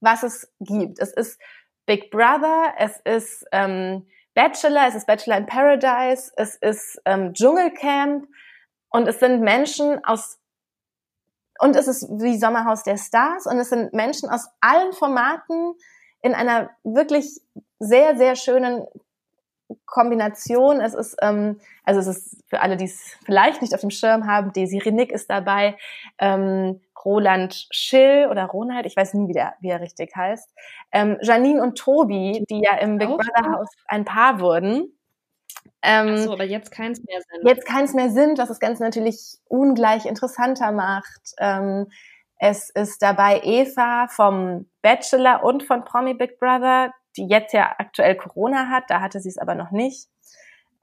was 0.00 0.22
es 0.22 0.52
gibt. 0.60 1.00
Es 1.00 1.12
ist 1.12 1.40
Big 1.86 2.10
Brother, 2.10 2.74
es 2.78 3.00
ist 3.04 3.44
ähm, 3.52 4.06
Bachelor, 4.34 4.86
es 4.88 4.94
ist 4.94 5.06
Bachelor 5.06 5.38
in 5.38 5.46
Paradise, 5.46 6.30
es 6.36 6.56
ist 6.56 7.00
ähm, 7.06 7.32
Dschungelcamp 7.32 8.26
und 8.90 9.08
es 9.08 9.18
sind 9.20 9.40
Menschen 9.40 10.04
aus 10.04 10.38
und 11.58 11.76
es 11.76 11.88
ist 11.88 12.08
wie 12.10 12.38
Sommerhaus 12.38 12.82
der 12.82 12.96
Stars 12.96 13.46
und 13.46 13.58
es 13.58 13.70
sind 13.70 13.92
Menschen 13.92 14.28
aus 14.28 14.48
allen 14.60 14.92
Formaten 14.92 15.74
in 16.22 16.34
einer 16.34 16.70
wirklich 16.82 17.40
sehr, 17.78 18.16
sehr 18.16 18.36
schönen 18.36 18.86
Kombination. 19.84 20.80
Es 20.80 20.94
ist, 20.94 21.16
ähm, 21.22 21.60
also 21.84 22.00
es 22.00 22.06
ist 22.06 22.42
für 22.48 22.60
alle, 22.60 22.76
die 22.76 22.84
es 22.84 23.16
vielleicht 23.24 23.62
nicht 23.62 23.74
auf 23.74 23.80
dem 23.80 23.90
Schirm 23.90 24.26
haben, 24.26 24.52
Desi 24.52 24.78
Renick 24.78 25.12
ist 25.12 25.30
dabei, 25.30 25.76
ähm, 26.18 26.80
Roland 27.04 27.68
Schill 27.70 28.26
oder 28.30 28.46
Ronald, 28.46 28.84
ich 28.84 28.96
weiß 28.96 29.14
nie, 29.14 29.28
wie, 29.28 29.32
der, 29.32 29.54
wie 29.60 29.68
er 29.68 29.80
richtig 29.80 30.14
heißt, 30.16 30.52
ähm, 30.90 31.18
Janine 31.22 31.62
und 31.62 31.78
Tobi, 31.78 32.44
die 32.50 32.62
ja 32.64 32.76
im 32.78 32.98
Big 32.98 33.08
Brother 33.08 33.52
Haus 33.52 33.68
ein 33.86 34.04
Paar 34.04 34.40
wurden. 34.40 34.95
Ähm, 35.86 36.18
so, 36.18 36.32
aber 36.32 36.44
jetzt 36.44 36.72
keins 36.72 37.00
mehr 37.04 37.20
sind. 37.30 37.48
Jetzt 37.48 37.64
keins 37.64 37.94
mehr 37.94 38.10
sind, 38.10 38.38
was 38.38 38.48
das 38.48 38.58
Ganze 38.58 38.82
natürlich 38.82 39.38
ungleich 39.46 40.04
interessanter 40.04 40.72
macht. 40.72 41.34
Ähm, 41.38 41.86
es 42.38 42.70
ist 42.70 43.02
dabei 43.02 43.40
Eva 43.44 44.08
vom 44.08 44.68
Bachelor 44.82 45.44
und 45.44 45.62
von 45.62 45.84
Promi 45.84 46.14
Big 46.14 46.40
Brother, 46.40 46.92
die 47.16 47.28
jetzt 47.28 47.54
ja 47.54 47.74
aktuell 47.78 48.16
Corona 48.16 48.68
hat, 48.68 48.84
da 48.88 49.00
hatte 49.00 49.20
sie 49.20 49.28
es 49.28 49.38
aber 49.38 49.54
noch 49.54 49.70
nicht. 49.70 50.08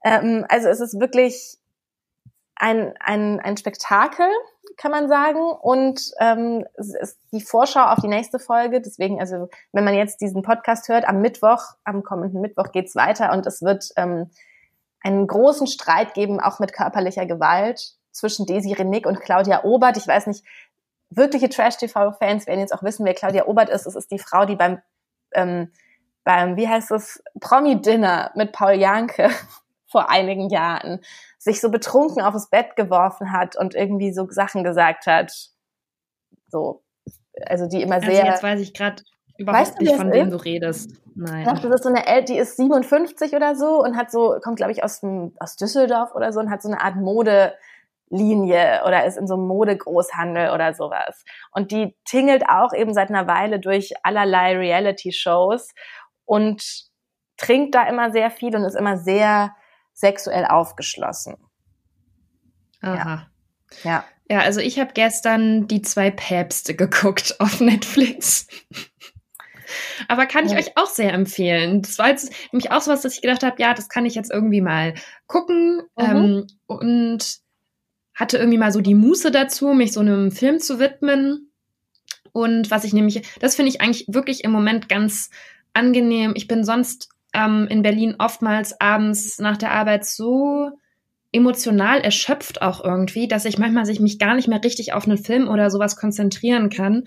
Ähm, 0.04 0.46
also 0.48 0.68
es 0.68 0.80
ist 0.80 0.98
wirklich 0.98 1.58
ein, 2.56 2.94
ein, 2.98 3.40
ein 3.40 3.56
Spektakel, 3.58 4.28
kann 4.78 4.90
man 4.90 5.08
sagen. 5.08 5.40
Und 5.40 6.12
ähm, 6.18 6.64
es 6.74 6.94
ist 6.94 7.18
die 7.30 7.42
Vorschau 7.42 7.84
auf 7.84 8.00
die 8.00 8.08
nächste 8.08 8.38
Folge. 8.38 8.80
Deswegen, 8.80 9.20
also 9.20 9.48
wenn 9.72 9.84
man 9.84 9.94
jetzt 9.94 10.22
diesen 10.22 10.42
Podcast 10.42 10.88
hört, 10.88 11.06
am 11.06 11.20
Mittwoch, 11.20 11.60
am 11.84 12.02
kommenden 12.02 12.40
Mittwoch 12.40 12.72
geht's 12.72 12.96
weiter 12.96 13.32
und 13.32 13.46
es 13.46 13.60
wird 13.60 13.90
ähm, 13.96 14.30
einen 15.04 15.26
großen 15.26 15.66
Streit 15.66 16.14
geben, 16.14 16.40
auch 16.40 16.58
mit 16.58 16.72
körperlicher 16.72 17.26
Gewalt 17.26 17.92
zwischen 18.10 18.46
Desi 18.46 18.72
Renick 18.72 19.06
und 19.06 19.20
Claudia 19.20 19.62
Obert. 19.64 19.96
Ich 19.96 20.06
weiß 20.06 20.26
nicht, 20.26 20.44
wirkliche 21.10 21.48
Trash-TV-Fans 21.48 22.46
werden 22.46 22.60
jetzt 22.60 22.74
auch 22.74 22.82
wissen, 22.82 23.04
wer 23.04 23.14
Claudia 23.14 23.46
Obert 23.46 23.68
ist. 23.68 23.86
Es 23.86 23.94
ist 23.94 24.10
die 24.10 24.18
Frau, 24.18 24.46
die 24.46 24.56
beim, 24.56 24.80
ähm, 25.34 25.70
beim 26.24 26.56
wie 26.56 26.68
heißt 26.68 26.90
es, 26.90 27.22
Promi-Dinner 27.38 28.32
mit 28.34 28.52
Paul 28.52 28.74
Janke 28.74 29.30
vor 29.86 30.10
einigen 30.10 30.48
Jahren 30.48 31.00
sich 31.38 31.60
so 31.60 31.70
betrunken 31.70 32.22
aufs 32.22 32.48
Bett 32.48 32.74
geworfen 32.74 33.30
hat 33.30 33.56
und 33.56 33.74
irgendwie 33.74 34.12
so 34.12 34.26
Sachen 34.30 34.64
gesagt 34.64 35.06
hat. 35.06 35.50
So, 36.48 36.82
also 37.46 37.66
die 37.66 37.82
immer 37.82 37.96
also 37.96 38.06
sehr. 38.06 38.24
Jetzt 38.24 38.42
weiß 38.42 38.60
ich 38.60 38.72
gerade 38.72 39.02
überhaupt 39.36 39.60
weißt 39.60 39.80
du, 39.80 39.84
nicht, 39.84 39.96
von 39.96 40.12
wem 40.12 40.30
du 40.30 40.36
redest. 40.36 40.92
Nein. 41.14 41.44
das 41.44 41.64
ist 41.64 41.82
so 41.84 41.88
eine 41.88 42.06
El 42.06 42.24
die 42.24 42.36
ist 42.36 42.56
57 42.56 43.34
oder 43.34 43.54
so 43.54 43.82
und 43.82 43.96
hat 43.96 44.10
so, 44.10 44.36
kommt 44.42 44.56
glaube 44.56 44.72
ich 44.72 44.82
aus, 44.82 45.00
aus 45.38 45.56
Düsseldorf 45.56 46.14
oder 46.14 46.32
so 46.32 46.40
und 46.40 46.50
hat 46.50 46.62
so 46.62 46.68
eine 46.68 46.80
Art 46.80 46.96
Modelinie 46.96 48.82
oder 48.86 49.04
ist 49.04 49.16
in 49.16 49.26
so 49.26 49.34
einem 49.34 49.46
Modegroßhandel 49.46 50.50
oder 50.50 50.74
sowas. 50.74 51.24
Und 51.52 51.70
die 51.70 51.96
tingelt 52.04 52.44
auch 52.48 52.72
eben 52.72 52.94
seit 52.94 53.10
einer 53.10 53.26
Weile 53.26 53.60
durch 53.60 53.92
allerlei 54.02 54.56
Reality-Shows 54.56 55.70
und 56.24 56.64
trinkt 57.36 57.74
da 57.74 57.88
immer 57.88 58.10
sehr 58.10 58.30
viel 58.30 58.54
und 58.56 58.64
ist 58.64 58.76
immer 58.76 58.96
sehr 58.96 59.54
sexuell 59.92 60.46
aufgeschlossen. 60.46 61.36
Aha. 62.82 63.26
Ja. 63.84 63.90
ja. 63.90 64.04
Ja, 64.30 64.38
also 64.40 64.60
ich 64.60 64.78
habe 64.78 64.92
gestern 64.94 65.68
die 65.68 65.82
zwei 65.82 66.10
Päpste 66.10 66.74
geguckt 66.74 67.36
auf 67.40 67.60
Netflix. 67.60 68.46
Aber 70.08 70.26
kann 70.26 70.46
ich 70.46 70.52
ja. 70.52 70.58
euch 70.58 70.76
auch 70.76 70.88
sehr 70.88 71.12
empfehlen. 71.12 71.82
Das 71.82 71.98
war 71.98 72.08
jetzt 72.08 72.32
nämlich 72.52 72.70
auch 72.70 72.80
so 72.80 72.90
was, 72.90 73.02
dass 73.02 73.14
ich 73.14 73.22
gedacht 73.22 73.42
habe, 73.42 73.60
ja, 73.60 73.74
das 73.74 73.88
kann 73.88 74.06
ich 74.06 74.14
jetzt 74.14 74.30
irgendwie 74.30 74.60
mal 74.60 74.94
gucken. 75.26 75.82
Mhm. 75.96 76.04
Ähm, 76.04 76.46
und 76.66 77.38
hatte 78.14 78.38
irgendwie 78.38 78.58
mal 78.58 78.72
so 78.72 78.80
die 78.80 78.94
Muße 78.94 79.30
dazu, 79.30 79.68
mich 79.74 79.92
so 79.92 80.00
einem 80.00 80.30
Film 80.30 80.60
zu 80.60 80.78
widmen. 80.78 81.50
Und 82.32 82.70
was 82.70 82.84
ich 82.84 82.92
nämlich, 82.92 83.22
das 83.40 83.56
finde 83.56 83.70
ich 83.70 83.80
eigentlich 83.80 84.06
wirklich 84.08 84.44
im 84.44 84.52
Moment 84.52 84.88
ganz 84.88 85.30
angenehm. 85.72 86.32
Ich 86.36 86.48
bin 86.48 86.64
sonst 86.64 87.08
ähm, 87.32 87.66
in 87.68 87.82
Berlin 87.82 88.16
oftmals 88.18 88.80
abends 88.80 89.38
nach 89.38 89.56
der 89.56 89.72
Arbeit 89.72 90.06
so 90.06 90.70
emotional 91.32 92.00
erschöpft 92.00 92.62
auch 92.62 92.82
irgendwie, 92.82 93.26
dass 93.26 93.44
ich 93.44 93.58
manchmal 93.58 93.86
sich 93.86 93.98
mich 93.98 94.20
gar 94.20 94.36
nicht 94.36 94.46
mehr 94.46 94.62
richtig 94.62 94.92
auf 94.92 95.06
einen 95.06 95.18
Film 95.18 95.48
oder 95.48 95.68
sowas 95.68 95.96
konzentrieren 95.96 96.70
kann. 96.70 97.04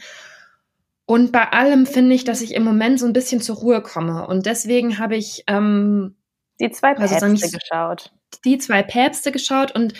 Und 1.09 1.31
bei 1.31 1.51
allem 1.53 1.85
finde 1.85 2.13
ich, 2.13 2.25
dass 2.25 2.41
ich 2.41 2.53
im 2.53 2.63
Moment 2.63 2.99
so 2.99 3.05
ein 3.05 3.13
bisschen 3.13 3.39
zur 3.39 3.55
Ruhe 3.55 3.81
komme. 3.81 4.27
Und 4.27 4.45
deswegen 4.45 4.99
habe 4.99 5.15
ich 5.15 5.45
ähm, 5.47 6.17
die 6.59 6.69
zwei 6.69 6.89
also 6.97 7.15
Päpste 7.15 7.45
also 7.45 7.57
geschaut. 7.57 8.11
Die 8.43 8.57
zwei 8.57 8.83
Päpste 8.83 9.31
geschaut 9.31 9.73
und 9.73 9.93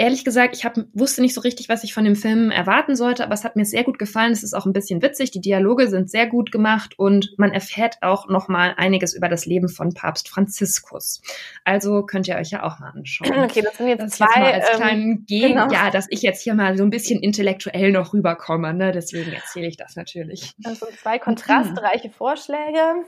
ehrlich 0.00 0.24
gesagt, 0.24 0.56
ich 0.56 0.64
hab, 0.64 0.76
wusste 0.94 1.20
nicht 1.20 1.34
so 1.34 1.42
richtig, 1.42 1.68
was 1.68 1.84
ich 1.84 1.92
von 1.92 2.04
dem 2.04 2.16
Film 2.16 2.50
erwarten 2.50 2.96
sollte, 2.96 3.22
aber 3.22 3.34
es 3.34 3.44
hat 3.44 3.54
mir 3.54 3.66
sehr 3.66 3.84
gut 3.84 3.98
gefallen. 3.98 4.32
Es 4.32 4.42
ist 4.42 4.54
auch 4.54 4.64
ein 4.64 4.72
bisschen 4.72 5.02
witzig. 5.02 5.30
Die 5.30 5.42
Dialoge 5.42 5.88
sind 5.88 6.10
sehr 6.10 6.26
gut 6.26 6.50
gemacht 6.50 6.98
und 6.98 7.34
man 7.36 7.52
erfährt 7.52 7.98
auch 8.00 8.26
noch 8.26 8.48
mal 8.48 8.74
einiges 8.78 9.14
über 9.14 9.28
das 9.28 9.44
Leben 9.44 9.68
von 9.68 9.92
Papst 9.92 10.30
Franziskus. 10.30 11.20
Also 11.64 12.06
könnt 12.06 12.26
ihr 12.28 12.36
euch 12.36 12.50
ja 12.50 12.62
auch 12.62 12.78
mal 12.80 12.90
anschauen. 12.90 13.30
Okay, 13.50 13.62
das 13.62 13.78
sind 13.78 13.88
jetzt 13.88 14.02
das 14.02 14.10
zwei. 14.12 14.52
Jetzt 14.52 14.70
als 14.70 14.92
ähm, 14.92 15.24
Gegen, 15.26 15.54
genau. 15.54 15.72
ja, 15.72 15.90
dass 15.90 16.06
ich 16.08 16.22
jetzt 16.22 16.42
hier 16.42 16.54
mal 16.54 16.76
so 16.76 16.84
ein 16.84 16.90
bisschen 16.90 17.20
intellektuell 17.20 17.90
noch 17.90 18.12
rüberkomme. 18.12 18.72
Ne? 18.72 18.92
Deswegen 18.92 19.32
erzähle 19.32 19.66
ich 19.66 19.76
das 19.76 19.96
natürlich. 19.96 20.52
Das 20.58 20.78
sind 20.78 20.92
zwei 20.92 21.18
kontrastreiche 21.18 22.10
Vorschläge. 22.10 23.04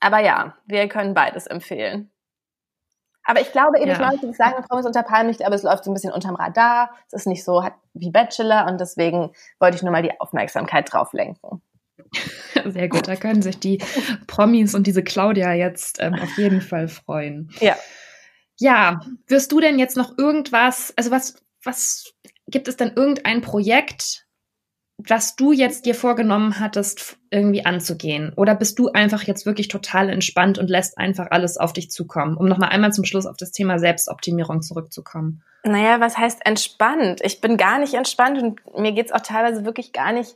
Aber 0.00 0.20
ja, 0.20 0.56
wir 0.66 0.88
können 0.88 1.14
beides 1.14 1.46
empfehlen. 1.46 2.10
Aber 3.28 3.42
ich 3.42 3.52
glaube 3.52 3.78
eben, 3.78 3.90
ja. 3.90 4.10
Leute, 4.10 4.26
die 4.26 4.32
sagen, 4.32 4.64
Promis 4.66 4.86
unter 4.86 5.02
Palmen, 5.02 5.30
ich 5.30 5.36
glaube, 5.36 5.54
es 5.54 5.62
läuft 5.62 5.84
so 5.84 5.90
ein 5.90 5.94
bisschen 5.94 6.14
unterm 6.14 6.34
Radar. 6.34 6.90
Es 7.08 7.12
ist 7.12 7.26
nicht 7.26 7.44
so 7.44 7.62
wie 7.92 8.10
Bachelor 8.10 8.66
und 8.66 8.80
deswegen 8.80 9.32
wollte 9.60 9.76
ich 9.76 9.82
nur 9.82 9.92
mal 9.92 10.02
die 10.02 10.18
Aufmerksamkeit 10.18 10.90
drauf 10.90 11.12
lenken. 11.12 11.60
Sehr 12.64 12.88
gut, 12.88 13.06
da 13.06 13.16
können 13.16 13.42
sich 13.42 13.60
die 13.60 13.82
Promis 14.26 14.74
und 14.74 14.86
diese 14.86 15.02
Claudia 15.02 15.52
jetzt 15.52 15.98
ähm, 16.00 16.14
auf 16.14 16.38
jeden 16.38 16.62
Fall 16.62 16.88
freuen. 16.88 17.50
Ja. 17.60 17.76
Ja, 18.56 19.00
wirst 19.26 19.52
du 19.52 19.60
denn 19.60 19.78
jetzt 19.78 19.98
noch 19.98 20.16
irgendwas, 20.16 20.94
also 20.96 21.10
was, 21.10 21.34
was 21.62 22.14
gibt 22.46 22.66
es 22.66 22.78
denn 22.78 22.92
irgendein 22.96 23.42
Projekt, 23.42 24.26
was 24.98 25.36
du 25.36 25.52
jetzt 25.52 25.86
dir 25.86 25.94
vorgenommen 25.94 26.58
hattest, 26.58 27.18
irgendwie 27.30 27.64
anzugehen? 27.64 28.32
Oder 28.34 28.56
bist 28.56 28.78
du 28.80 28.90
einfach 28.90 29.22
jetzt 29.22 29.46
wirklich 29.46 29.68
total 29.68 30.10
entspannt 30.10 30.58
und 30.58 30.68
lässt 30.68 30.98
einfach 30.98 31.28
alles 31.30 31.56
auf 31.56 31.72
dich 31.72 31.90
zukommen? 31.90 32.36
Um 32.36 32.46
nochmal 32.46 32.70
einmal 32.70 32.92
zum 32.92 33.04
Schluss 33.04 33.26
auf 33.26 33.36
das 33.36 33.52
Thema 33.52 33.78
Selbstoptimierung 33.78 34.60
zurückzukommen. 34.60 35.42
Naja, 35.62 36.00
was 36.00 36.18
heißt 36.18 36.44
entspannt? 36.44 37.20
Ich 37.22 37.40
bin 37.40 37.56
gar 37.56 37.78
nicht 37.78 37.94
entspannt 37.94 38.42
und 38.42 38.76
mir 38.76 38.92
geht's 38.92 39.12
auch 39.12 39.20
teilweise 39.20 39.64
wirklich 39.64 39.92
gar 39.92 40.12
nicht 40.12 40.34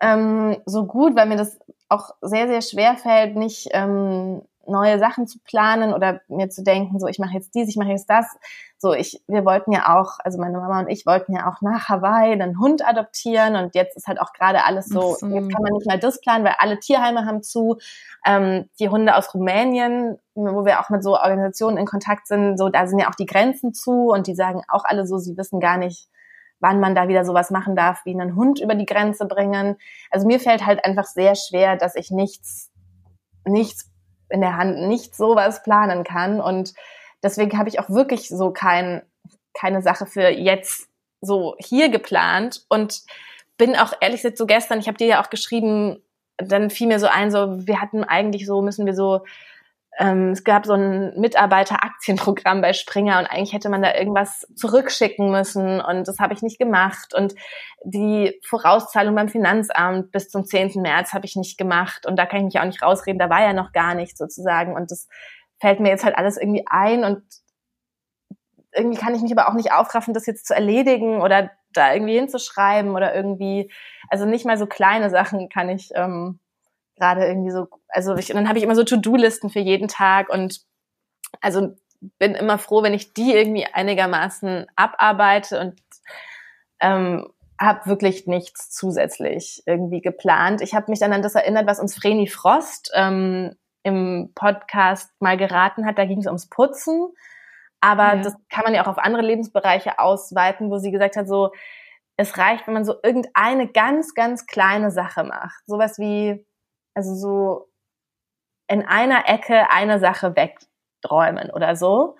ähm, 0.00 0.56
so 0.66 0.86
gut, 0.86 1.14
weil 1.14 1.26
mir 1.26 1.36
das 1.36 1.58
auch 1.88 2.14
sehr, 2.20 2.48
sehr 2.48 2.62
schwer 2.62 2.96
fällt, 2.96 3.36
nicht 3.36 3.68
ähm, 3.72 4.42
neue 4.66 4.98
Sachen 4.98 5.26
zu 5.26 5.38
planen 5.40 5.92
oder 5.92 6.20
mir 6.28 6.48
zu 6.48 6.62
denken, 6.62 6.98
so 6.98 7.06
ich 7.06 7.18
mache 7.18 7.34
jetzt 7.34 7.54
dies, 7.54 7.68
ich 7.68 7.76
mache 7.76 7.90
jetzt 7.90 8.08
das. 8.08 8.26
So 8.78 8.92
ich, 8.92 9.22
wir 9.26 9.44
wollten 9.44 9.72
ja 9.72 9.98
auch, 9.98 10.18
also 10.22 10.38
meine 10.38 10.58
Mama 10.58 10.80
und 10.80 10.88
ich 10.88 11.06
wollten 11.06 11.34
ja 11.34 11.48
auch 11.48 11.62
nach 11.62 11.88
Hawaii 11.88 12.32
einen 12.32 12.58
Hund 12.58 12.86
adoptieren 12.86 13.56
und 13.56 13.74
jetzt 13.74 13.96
ist 13.96 14.06
halt 14.06 14.20
auch 14.20 14.32
gerade 14.32 14.64
alles 14.64 14.86
so, 14.86 15.14
so, 15.14 15.26
jetzt 15.26 15.50
kann 15.50 15.62
man 15.62 15.72
nicht 15.72 15.86
mal 15.86 15.98
das 15.98 16.20
planen, 16.20 16.44
weil 16.44 16.56
alle 16.58 16.78
Tierheime 16.78 17.24
haben 17.24 17.42
zu. 17.42 17.78
Ähm, 18.26 18.68
die 18.78 18.88
Hunde 18.88 19.16
aus 19.16 19.32
Rumänien, 19.34 20.18
wo 20.34 20.64
wir 20.64 20.80
auch 20.80 20.90
mit 20.90 21.02
so 21.02 21.14
Organisationen 21.14 21.78
in 21.78 21.86
Kontakt 21.86 22.26
sind, 22.26 22.58
so 22.58 22.68
da 22.68 22.86
sind 22.86 22.98
ja 22.98 23.08
auch 23.08 23.14
die 23.14 23.26
Grenzen 23.26 23.72
zu 23.72 24.08
und 24.10 24.26
die 24.26 24.34
sagen 24.34 24.62
auch 24.68 24.84
alle 24.84 25.06
so, 25.06 25.18
sie 25.18 25.36
wissen 25.36 25.60
gar 25.60 25.78
nicht, 25.78 26.08
wann 26.60 26.80
man 26.80 26.94
da 26.94 27.08
wieder 27.08 27.24
sowas 27.24 27.50
machen 27.50 27.76
darf, 27.76 28.04
wie 28.04 28.12
einen 28.12 28.36
Hund 28.36 28.60
über 28.60 28.74
die 28.74 28.86
Grenze 28.86 29.26
bringen. 29.26 29.76
Also 30.10 30.26
mir 30.26 30.40
fällt 30.40 30.64
halt 30.64 30.84
einfach 30.84 31.04
sehr 31.04 31.34
schwer, 31.34 31.76
dass 31.76 31.94
ich 31.94 32.10
nichts, 32.10 32.70
nichts 33.44 33.90
in 34.34 34.40
der 34.40 34.56
Hand 34.56 34.88
nicht 34.88 35.14
sowas 35.14 35.62
planen 35.62 36.02
kann. 36.02 36.40
Und 36.40 36.74
deswegen 37.22 37.56
habe 37.56 37.68
ich 37.68 37.78
auch 37.78 37.88
wirklich 37.88 38.28
so 38.28 38.50
kein, 38.50 39.02
keine 39.54 39.80
Sache 39.80 40.06
für 40.06 40.28
jetzt 40.28 40.88
so 41.20 41.54
hier 41.58 41.88
geplant 41.88 42.66
und 42.68 43.02
bin 43.56 43.76
auch 43.76 43.92
ehrlich 44.00 44.22
gesagt 44.22 44.36
so 44.36 44.46
gestern, 44.46 44.80
ich 44.80 44.88
habe 44.88 44.98
dir 44.98 45.06
ja 45.06 45.22
auch 45.22 45.30
geschrieben, 45.30 46.02
dann 46.36 46.68
fiel 46.68 46.88
mir 46.88 46.98
so 46.98 47.06
ein, 47.06 47.30
so 47.30 47.66
wir 47.66 47.80
hatten 47.80 48.02
eigentlich 48.02 48.44
so, 48.44 48.60
müssen 48.60 48.86
wir 48.86 48.94
so 48.94 49.24
ähm, 49.98 50.30
es 50.30 50.44
gab 50.44 50.66
so 50.66 50.74
ein 50.74 51.18
Mitarbeiteraktienprogramm 51.18 52.60
bei 52.60 52.72
Springer 52.72 53.18
und 53.18 53.26
eigentlich 53.26 53.52
hätte 53.52 53.68
man 53.68 53.82
da 53.82 53.94
irgendwas 53.94 54.46
zurückschicken 54.56 55.30
müssen 55.30 55.80
und 55.80 56.08
das 56.08 56.18
habe 56.18 56.34
ich 56.34 56.42
nicht 56.42 56.58
gemacht 56.58 57.14
und 57.14 57.34
die 57.84 58.40
Vorauszahlung 58.44 59.14
beim 59.14 59.28
Finanzamt 59.28 60.10
bis 60.10 60.28
zum 60.28 60.44
10. 60.44 60.82
März 60.82 61.12
habe 61.12 61.26
ich 61.26 61.36
nicht 61.36 61.58
gemacht 61.58 62.06
und 62.06 62.16
da 62.16 62.26
kann 62.26 62.40
ich 62.40 62.44
mich 62.44 62.60
auch 62.60 62.64
nicht 62.64 62.82
rausreden, 62.82 63.18
da 63.18 63.30
war 63.30 63.42
ja 63.42 63.52
noch 63.52 63.72
gar 63.72 63.94
nichts 63.94 64.18
sozusagen 64.18 64.74
und 64.74 64.90
das 64.90 65.08
fällt 65.60 65.80
mir 65.80 65.90
jetzt 65.90 66.04
halt 66.04 66.18
alles 66.18 66.36
irgendwie 66.36 66.64
ein 66.66 67.04
und 67.04 67.22
irgendwie 68.72 68.98
kann 68.98 69.14
ich 69.14 69.22
mich 69.22 69.32
aber 69.32 69.48
auch 69.48 69.54
nicht 69.54 69.72
aufraffen, 69.72 70.14
das 70.14 70.26
jetzt 70.26 70.46
zu 70.46 70.54
erledigen 70.54 71.22
oder 71.22 71.50
da 71.72 71.92
irgendwie 71.92 72.16
hinzuschreiben 72.16 72.92
oder 72.92 73.14
irgendwie, 73.14 73.70
also 74.08 74.26
nicht 74.26 74.44
mal 74.44 74.58
so 74.58 74.66
kleine 74.66 75.10
Sachen 75.10 75.48
kann 75.48 75.68
ich 75.68 75.90
ähm, 75.94 76.40
gerade 76.96 77.26
irgendwie 77.26 77.50
so, 77.50 77.68
also 77.88 78.16
ich, 78.16 78.28
dann 78.28 78.48
habe 78.48 78.58
ich 78.58 78.64
immer 78.64 78.76
so 78.76 78.84
To-Do-Listen 78.84 79.50
für 79.50 79.60
jeden 79.60 79.88
Tag 79.88 80.28
und 80.28 80.60
also 81.40 81.74
bin 82.18 82.34
immer 82.34 82.58
froh, 82.58 82.82
wenn 82.82 82.94
ich 82.94 83.14
die 83.14 83.32
irgendwie 83.32 83.66
einigermaßen 83.66 84.66
abarbeite 84.76 85.60
und 85.60 85.74
ähm, 86.80 87.26
habe 87.60 87.86
wirklich 87.86 88.26
nichts 88.26 88.70
zusätzlich 88.70 89.62
irgendwie 89.66 90.00
geplant. 90.00 90.60
Ich 90.60 90.74
habe 90.74 90.90
mich 90.90 91.00
dann 91.00 91.12
an 91.12 91.22
das 91.22 91.34
erinnert, 91.34 91.66
was 91.66 91.80
uns 91.80 91.94
Vreni 91.96 92.26
Frost 92.26 92.90
ähm, 92.94 93.54
im 93.82 94.32
Podcast 94.34 95.10
mal 95.20 95.36
geraten 95.36 95.86
hat. 95.86 95.98
Da 95.98 96.04
ging 96.04 96.18
es 96.18 96.26
ums 96.26 96.48
Putzen. 96.48 97.12
Aber 97.80 98.14
ja. 98.14 98.22
das 98.22 98.34
kann 98.48 98.64
man 98.64 98.74
ja 98.74 98.82
auch 98.82 98.88
auf 98.88 98.98
andere 98.98 99.22
Lebensbereiche 99.22 99.98
ausweiten, 99.98 100.70
wo 100.70 100.78
sie 100.78 100.90
gesagt 100.90 101.16
hat, 101.16 101.28
so, 101.28 101.52
es 102.16 102.38
reicht, 102.38 102.66
wenn 102.66 102.74
man 102.74 102.84
so 102.84 102.94
irgendeine 103.02 103.68
ganz, 103.68 104.14
ganz 104.14 104.46
kleine 104.46 104.90
Sache 104.90 105.24
macht. 105.24 105.66
Sowas 105.66 105.98
wie 105.98 106.46
also 106.94 107.14
so 107.14 107.68
in 108.68 108.82
einer 108.82 109.28
Ecke 109.28 109.70
eine 109.70 109.98
Sache 109.98 110.34
wegräumen 110.36 111.50
oder 111.50 111.76
so. 111.76 112.16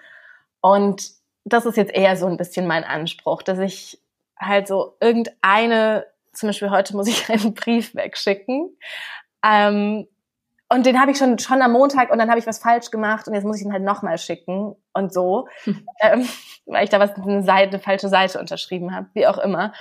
Und 0.61 1.11
das 1.45 1.67
ist 1.67 1.77
jetzt 1.77 1.93
eher 1.93 2.17
so 2.17 2.27
ein 2.27 2.37
bisschen 2.37 2.67
mein 2.67 2.85
Anspruch, 2.85 3.43
dass 3.43 3.59
ich 3.59 4.01
halt 4.39 4.69
so 4.69 4.97
irgendeine, 5.01 6.07
zum 6.33 6.49
Beispiel 6.49 6.71
heute 6.71 6.97
muss 6.97 7.09
ich 7.09 7.29
einen 7.31 7.55
Brief 7.55 7.95
wegschicken. 7.95 8.77
Ähm, 9.45 10.07
und 10.71 10.87
den 10.87 10.99
habe 11.01 11.13
ich 11.13 11.19
schon 11.19 11.39
schon 11.39 11.63
am 11.63 11.73
Montag 11.73 12.11
und 12.11 12.19
dann 12.19 12.31
habe 12.31 12.39
ich 12.39 12.47
was 12.47 12.59
falsch 12.59 12.91
gemacht 12.91 13.29
und 13.29 13.35
jetzt 13.35 13.45
muss 13.45 13.59
ich 13.59 13.65
ihn 13.65 13.73
halt 13.73 13.83
nochmal 13.83 14.19
schicken 14.19 14.75
und 14.95 15.13
so, 15.13 15.47
hm. 15.65 15.87
ähm, 16.01 16.29
weil 16.67 16.85
ich 16.85 16.91
da 16.91 16.99
was 16.99 17.15
eine 17.15 17.43
Seite, 17.43 17.71
eine 17.71 17.79
falsche 17.79 18.09
Seite 18.09 18.41
unterschrieben 18.41 18.95
habe, 18.95 19.09
wie 19.13 19.27
auch 19.27 19.39
immer. 19.39 19.73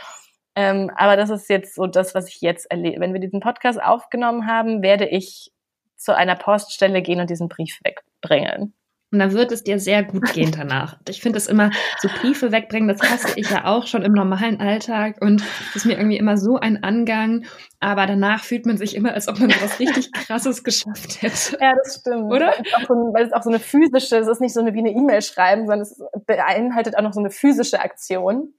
Ähm, 0.55 0.91
aber 0.95 1.17
das 1.17 1.29
ist 1.29 1.49
jetzt 1.49 1.75
so 1.75 1.87
das, 1.87 2.13
was 2.13 2.27
ich 2.27 2.41
jetzt 2.41 2.69
erlebe. 2.69 2.99
Wenn 2.99 3.13
wir 3.13 3.19
diesen 3.19 3.39
Podcast 3.39 3.81
aufgenommen 3.81 4.47
haben, 4.47 4.81
werde 4.81 5.07
ich 5.07 5.51
zu 5.97 6.15
einer 6.15 6.35
Poststelle 6.35 7.01
gehen 7.01 7.19
und 7.19 7.29
diesen 7.29 7.49
Brief 7.49 7.79
wegbringen. 7.83 8.73
Und 9.13 9.19
dann 9.19 9.31
wird 9.31 9.51
es 9.51 9.63
dir 9.63 9.79
sehr 9.79 10.03
gut 10.03 10.33
gehen 10.33 10.51
danach. 10.51 10.97
Ich 11.07 11.21
finde 11.21 11.37
es 11.37 11.45
immer, 11.45 11.69
so 11.99 12.09
Briefe 12.19 12.51
wegbringen, 12.51 12.87
das 12.87 12.99
hasse 12.99 13.39
ich 13.39 13.47
ja 13.51 13.65
auch 13.65 13.85
schon 13.85 14.01
im 14.01 14.11
normalen 14.11 14.59
Alltag 14.59 15.21
und 15.21 15.41
das 15.41 15.75
ist 15.75 15.85
mir 15.85 15.97
irgendwie 15.97 16.17
immer 16.17 16.35
so 16.35 16.57
ein 16.57 16.83
Angang. 16.83 17.45
Aber 17.79 18.07
danach 18.07 18.43
fühlt 18.43 18.65
man 18.65 18.77
sich 18.77 18.95
immer, 18.95 19.13
als 19.13 19.27
ob 19.27 19.39
man 19.39 19.51
was 19.61 19.79
richtig 19.79 20.11
Krasses 20.13 20.63
geschafft 20.63 21.21
hätte. 21.21 21.59
Ja, 21.61 21.73
das 21.83 21.99
stimmt. 21.99 22.31
Oder? 22.31 22.47
Weil 22.47 22.81
es, 22.81 22.87
so, 22.87 22.93
weil 23.13 23.25
es 23.27 23.33
auch 23.33 23.43
so 23.43 23.51
eine 23.51 23.59
physische, 23.59 24.17
es 24.17 24.27
ist 24.27 24.41
nicht 24.41 24.53
so 24.53 24.61
eine, 24.61 24.73
wie 24.73 24.79
eine 24.79 24.91
E-Mail 24.91 25.21
schreiben, 25.21 25.67
sondern 25.67 25.81
es 25.81 26.01
beinhaltet 26.25 26.97
auch 26.97 27.03
noch 27.03 27.13
so 27.13 27.19
eine 27.19 27.29
physische 27.29 27.81
Aktion. 27.81 28.55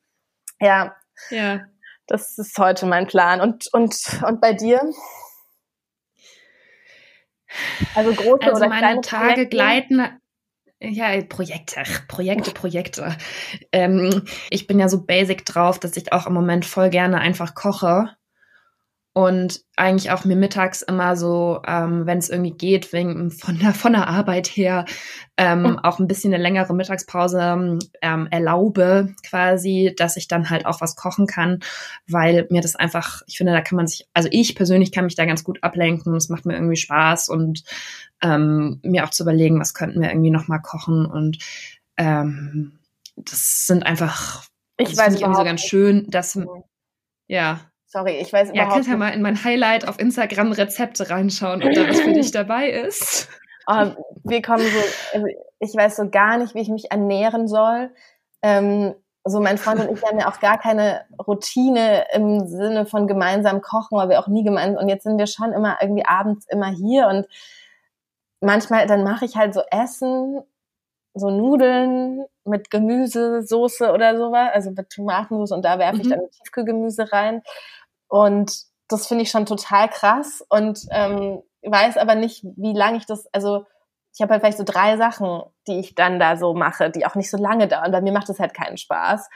Ja. 0.60 0.94
Ja. 1.30 1.62
Das 2.06 2.38
ist 2.38 2.58
heute 2.58 2.86
mein 2.86 3.06
Plan. 3.06 3.40
Und, 3.40 3.66
und, 3.72 3.96
und 4.26 4.40
bei 4.40 4.52
dir? 4.52 4.80
Also 7.94 8.12
große 8.12 8.42
also 8.42 8.56
oder 8.56 8.68
meine 8.68 8.80
kleine 8.80 9.00
Tage 9.00 9.24
Projekte? 9.26 9.48
gleiten. 9.48 10.20
Ja, 10.80 11.22
Projekte, 11.22 11.82
Projekte, 12.08 12.50
Projekte. 12.50 13.16
Ähm, 13.72 14.24
ich 14.50 14.66
bin 14.66 14.78
ja 14.78 14.88
so 14.88 15.04
basic 15.04 15.44
drauf, 15.46 15.78
dass 15.78 15.96
ich 15.96 16.12
auch 16.12 16.26
im 16.26 16.34
Moment 16.34 16.66
voll 16.66 16.90
gerne 16.90 17.20
einfach 17.20 17.54
koche. 17.54 18.10
Und 19.16 19.62
eigentlich 19.76 20.10
auch 20.10 20.24
mir 20.24 20.34
mittags 20.34 20.82
immer 20.82 21.14
so, 21.14 21.62
ähm, 21.68 22.04
wenn 22.04 22.18
es 22.18 22.30
irgendwie 22.30 22.50
geht, 22.50 22.92
wegen 22.92 23.30
von 23.30 23.56
der 23.60 23.72
von 23.72 23.92
der 23.92 24.08
Arbeit 24.08 24.48
her, 24.48 24.86
ähm, 25.36 25.62
mhm. 25.62 25.78
auch 25.78 26.00
ein 26.00 26.08
bisschen 26.08 26.34
eine 26.34 26.42
längere 26.42 26.74
Mittagspause 26.74 27.78
ähm, 28.02 28.28
erlaube, 28.32 29.14
quasi, 29.24 29.94
dass 29.96 30.16
ich 30.16 30.26
dann 30.26 30.50
halt 30.50 30.66
auch 30.66 30.80
was 30.80 30.96
kochen 30.96 31.28
kann, 31.28 31.60
weil 32.08 32.48
mir 32.50 32.60
das 32.60 32.74
einfach, 32.74 33.22
ich 33.28 33.38
finde, 33.38 33.52
da 33.52 33.60
kann 33.60 33.76
man 33.76 33.86
sich, 33.86 34.08
also 34.14 34.28
ich 34.32 34.56
persönlich 34.56 34.90
kann 34.90 35.04
mich 35.04 35.14
da 35.14 35.26
ganz 35.26 35.44
gut 35.44 35.62
ablenken 35.62 36.10
und 36.10 36.18
es 36.18 36.28
macht 36.28 36.44
mir 36.44 36.54
irgendwie 36.54 36.76
Spaß 36.76 37.28
und 37.28 37.62
ähm, 38.20 38.80
mir 38.82 39.04
auch 39.04 39.10
zu 39.10 39.22
überlegen, 39.22 39.60
was 39.60 39.74
könnten 39.74 40.00
wir 40.00 40.08
irgendwie 40.08 40.30
noch 40.30 40.48
mal 40.48 40.58
kochen 40.58 41.06
und 41.06 41.38
ähm, 41.98 42.80
das 43.14 43.68
sind 43.68 43.86
einfach, 43.86 44.44
ich 44.76 44.88
das 44.88 44.98
weiß 44.98 45.14
ich 45.14 45.20
irgendwie 45.20 45.38
so 45.38 45.44
ganz 45.44 45.60
schön, 45.60 46.10
dass 46.10 46.36
ja 47.28 47.60
Sorry, 47.94 48.16
ich 48.20 48.32
weiß 48.32 48.50
überhaupt 48.50 48.56
Ja, 48.56 48.74
kannst 48.74 48.88
ja 48.88 48.96
mal 48.96 49.10
in 49.10 49.22
mein 49.22 49.44
Highlight 49.44 49.86
auf 49.86 50.00
Instagram 50.00 50.50
Rezepte 50.50 51.10
reinschauen, 51.10 51.62
ob 51.62 51.72
da 51.74 51.88
was 51.88 52.00
für 52.00 52.12
dich 52.12 52.30
dabei 52.32 52.68
ist. 52.70 53.28
Oh, 53.68 53.92
wir 54.24 54.42
kommen 54.42 54.66
so, 54.66 54.80
also 55.12 55.26
ich 55.60 55.74
weiß 55.74 55.96
so 55.96 56.10
gar 56.10 56.38
nicht, 56.38 56.56
wie 56.56 56.60
ich 56.60 56.68
mich 56.68 56.90
ernähren 56.90 57.46
soll. 57.46 57.94
Ähm, 58.42 58.96
so 59.22 59.40
mein 59.40 59.58
Freund 59.58 59.80
und 59.80 59.96
ich 59.96 60.04
haben 60.04 60.18
ja 60.18 60.28
auch 60.28 60.40
gar 60.40 60.58
keine 60.58 61.02
Routine 61.24 62.04
im 62.12 62.48
Sinne 62.48 62.84
von 62.84 63.06
gemeinsam 63.06 63.62
kochen, 63.62 63.96
weil 63.96 64.08
wir 64.08 64.18
auch 64.18 64.26
nie 64.26 64.42
gemeinsam 64.42 64.82
und 64.82 64.88
jetzt 64.88 65.04
sind 65.04 65.16
wir 65.16 65.28
schon 65.28 65.52
immer 65.52 65.78
irgendwie 65.80 66.04
abends 66.04 66.46
immer 66.50 66.70
hier 66.70 67.06
und 67.06 67.28
manchmal 68.40 68.88
dann 68.88 69.04
mache 69.04 69.24
ich 69.24 69.36
halt 69.36 69.54
so 69.54 69.62
Essen, 69.70 70.42
so 71.14 71.30
Nudeln 71.30 72.24
mit 72.44 72.70
Gemüsesoße 72.70 73.92
oder 73.92 74.18
sowas, 74.18 74.50
also 74.52 74.72
mit 74.72 74.90
Tomatensauce 74.90 75.52
und 75.52 75.64
da 75.64 75.78
werfe 75.78 75.98
ich 75.98 76.08
mhm. 76.08 76.10
dann 76.10 76.30
Tiefkühlgemüse 76.32 77.12
rein 77.12 77.40
und 78.08 78.52
das 78.88 79.06
finde 79.06 79.22
ich 79.22 79.30
schon 79.30 79.46
total 79.46 79.88
krass 79.88 80.44
und 80.48 80.80
ähm, 80.90 81.42
weiß 81.62 81.96
aber 81.96 82.14
nicht, 82.14 82.44
wie 82.56 82.74
lange 82.74 82.98
ich 82.98 83.06
das, 83.06 83.26
also 83.32 83.64
ich 84.14 84.22
habe 84.22 84.32
halt 84.32 84.42
vielleicht 84.42 84.58
so 84.58 84.64
drei 84.64 84.96
Sachen, 84.96 85.42
die 85.66 85.80
ich 85.80 85.94
dann 85.94 86.20
da 86.20 86.36
so 86.36 86.54
mache, 86.54 86.90
die 86.90 87.04
auch 87.04 87.16
nicht 87.16 87.30
so 87.30 87.36
lange 87.36 87.66
dauern. 87.66 87.90
Bei 87.90 88.00
mir 88.00 88.12
macht 88.12 88.28
das 88.28 88.38
halt 88.38 88.54
keinen 88.54 88.76
Spaß. 88.76 89.28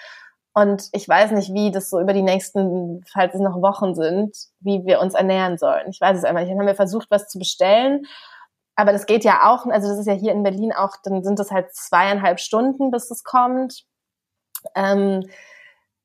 Und 0.55 0.89
ich 0.93 1.09
weiß 1.09 1.33
nicht, 1.33 1.53
wie 1.53 1.73
das 1.73 1.91
so 1.91 2.01
über 2.01 2.13
die 2.13 2.23
nächsten, 2.23 3.05
falls 3.13 3.35
es 3.35 3.41
noch 3.41 3.61
Wochen 3.61 3.95
sind, 3.95 4.37
wie 4.61 4.85
wir 4.85 5.01
uns 5.01 5.15
ernähren 5.15 5.59
sollen. 5.59 5.89
Ich 5.91 6.01
weiß 6.01 6.17
es 6.17 6.25
einfach 6.25 6.41
nicht. 6.41 6.51
Dann 6.51 6.59
haben 6.61 6.67
wir 6.67 6.75
versucht, 6.75 7.11
was 7.11 7.29
zu 7.29 7.39
bestellen. 7.39 8.07
Aber 8.77 8.93
das 8.93 9.07
geht 9.07 9.25
ja 9.25 9.51
auch, 9.51 9.67
also 9.67 9.89
das 9.89 9.99
ist 9.99 10.07
ja 10.07 10.13
hier 10.13 10.31
in 10.31 10.45
Berlin 10.45 10.73
auch, 10.73 10.97
dann 11.03 11.25
sind 11.25 11.41
das 11.41 11.51
halt 11.51 11.75
zweieinhalb 11.75 12.39
Stunden, 12.39 12.93
bis 12.93 13.11
es 13.11 13.25
kommt. 13.25 13.83
Ähm, 14.77 15.29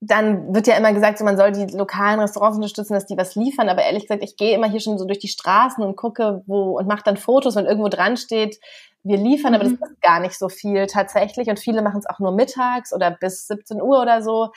dann 0.06 0.54
wird 0.54 0.68
ja 0.68 0.76
immer 0.76 0.94
gesagt, 0.94 1.18
so 1.18 1.26
man 1.26 1.38
soll 1.38 1.52
die 1.52 1.76
lokalen 1.76 2.20
Restaurants 2.20 2.58
unterstützen, 2.58 2.94
dass 2.94 3.06
die 3.06 3.18
was 3.18 3.36
liefern. 3.36 3.70
Aber 3.70 3.84
ehrlich 3.84 4.04
gesagt, 4.04 4.24
ich 4.24 4.38
gehe 4.38 4.56
immer 4.56 4.70
hier 4.70 4.80
schon 4.80 4.98
so 4.98 5.06
durch 5.06 5.20
die 5.20 5.28
Straßen 5.28 5.84
und 5.84 5.96
gucke, 5.96 6.44
wo 6.46 6.78
und 6.78 6.88
mache 6.88 7.04
dann 7.06 7.18
Fotos, 7.18 7.56
wenn 7.56 7.66
irgendwo 7.66 7.90
dran 7.90 8.18
steht, 8.18 8.60
wir 9.04 9.18
liefern, 9.18 9.52
mhm. 9.52 9.56
aber 9.56 9.64
das 9.66 9.74
mhm. 9.74 9.84
ist 9.84 10.02
gar 10.02 10.20
nicht 10.20 10.38
so 10.38 10.50
viel 10.50 10.88
tatsächlich. 10.88 11.48
Und 11.48 11.60
viele 11.60 11.82
machen 11.82 12.00
es 12.00 12.06
auch 12.06 12.20
nur 12.20 12.32
mittags 12.32 12.94
oder 12.94 13.12
bis 13.12 13.48
17 13.48 13.82
Uhr 13.82 14.02
oder 14.02 14.22
so. 14.22 14.52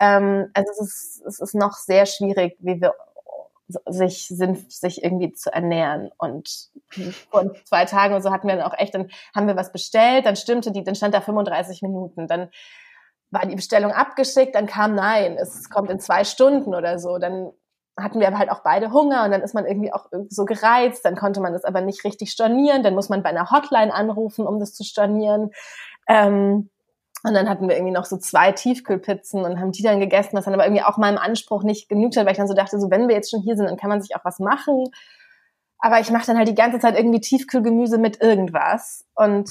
Ähm, 0.00 0.50
also 0.54 0.70
es 0.72 0.80
ist, 0.80 1.22
es 1.26 1.40
ist 1.40 1.54
noch 1.54 1.74
sehr 1.74 2.06
schwierig, 2.06 2.56
wie 2.60 2.80
wir 2.80 2.94
sich 3.86 4.26
sind, 4.28 4.72
sich 4.72 5.04
irgendwie 5.04 5.32
zu 5.32 5.52
ernähren. 5.52 6.10
Und 6.18 6.70
vor 7.30 7.54
zwei 7.64 7.84
Tagen 7.84 8.14
oder 8.14 8.22
so 8.22 8.32
hatten 8.32 8.48
wir 8.48 8.56
dann 8.56 8.64
auch 8.64 8.76
echt, 8.76 8.94
dann 8.94 9.10
haben 9.34 9.46
wir 9.46 9.56
was 9.56 9.72
bestellt, 9.72 10.26
dann 10.26 10.36
stimmte 10.36 10.72
die, 10.72 10.82
dann 10.82 10.94
stand 10.94 11.14
da 11.14 11.20
35 11.20 11.82
Minuten. 11.82 12.26
Dann 12.26 12.48
war 13.30 13.46
die 13.46 13.56
Bestellung 13.56 13.92
abgeschickt, 13.92 14.54
dann 14.54 14.66
kam 14.66 14.94
nein, 14.94 15.36
es 15.40 15.70
kommt 15.70 15.90
in 15.90 16.00
zwei 16.00 16.24
Stunden 16.24 16.74
oder 16.74 16.98
so. 16.98 17.18
Dann 17.18 17.52
hatten 17.96 18.20
wir 18.20 18.28
aber 18.28 18.38
halt 18.38 18.50
auch 18.50 18.62
beide 18.62 18.92
Hunger 18.92 19.24
und 19.24 19.30
dann 19.30 19.42
ist 19.42 19.54
man 19.54 19.66
irgendwie 19.66 19.92
auch 19.92 20.06
so 20.28 20.44
gereizt, 20.44 21.04
dann 21.04 21.16
konnte 21.16 21.40
man 21.40 21.52
das 21.52 21.64
aber 21.64 21.80
nicht 21.80 22.04
richtig 22.04 22.30
stornieren, 22.30 22.82
dann 22.82 22.94
muss 22.94 23.08
man 23.08 23.22
bei 23.22 23.30
einer 23.30 23.50
Hotline 23.50 23.92
anrufen, 23.92 24.46
um 24.46 24.58
das 24.58 24.72
zu 24.72 24.84
stornieren. 24.84 25.50
Ähm, 26.08 26.70
und 27.22 27.34
dann 27.34 27.50
hatten 27.50 27.68
wir 27.68 27.76
irgendwie 27.76 27.92
noch 27.92 28.06
so 28.06 28.16
zwei 28.16 28.52
Tiefkühlpizzen 28.52 29.44
und 29.44 29.60
haben 29.60 29.72
die 29.72 29.82
dann 29.82 30.00
gegessen, 30.00 30.30
was 30.32 30.46
dann 30.46 30.54
aber 30.54 30.64
irgendwie 30.64 30.82
auch 30.82 30.96
meinem 30.96 31.18
Anspruch 31.18 31.62
nicht 31.62 31.88
genügt 31.88 32.16
hat, 32.16 32.24
weil 32.24 32.32
ich 32.32 32.38
dann 32.38 32.48
so 32.48 32.54
dachte, 32.54 32.80
so 32.80 32.90
wenn 32.90 33.08
wir 33.08 33.14
jetzt 33.14 33.30
schon 33.30 33.42
hier 33.42 33.56
sind, 33.56 33.66
dann 33.66 33.76
kann 33.76 33.90
man 33.90 34.00
sich 34.00 34.16
auch 34.16 34.24
was 34.24 34.38
machen. 34.38 34.86
Aber 35.78 36.00
ich 36.00 36.10
mache 36.10 36.26
dann 36.26 36.38
halt 36.38 36.48
die 36.48 36.54
ganze 36.54 36.78
Zeit 36.78 36.96
irgendwie 36.96 37.20
Tiefkühlgemüse 37.20 37.98
mit 37.98 38.22
irgendwas. 38.22 39.06
Und 39.14 39.50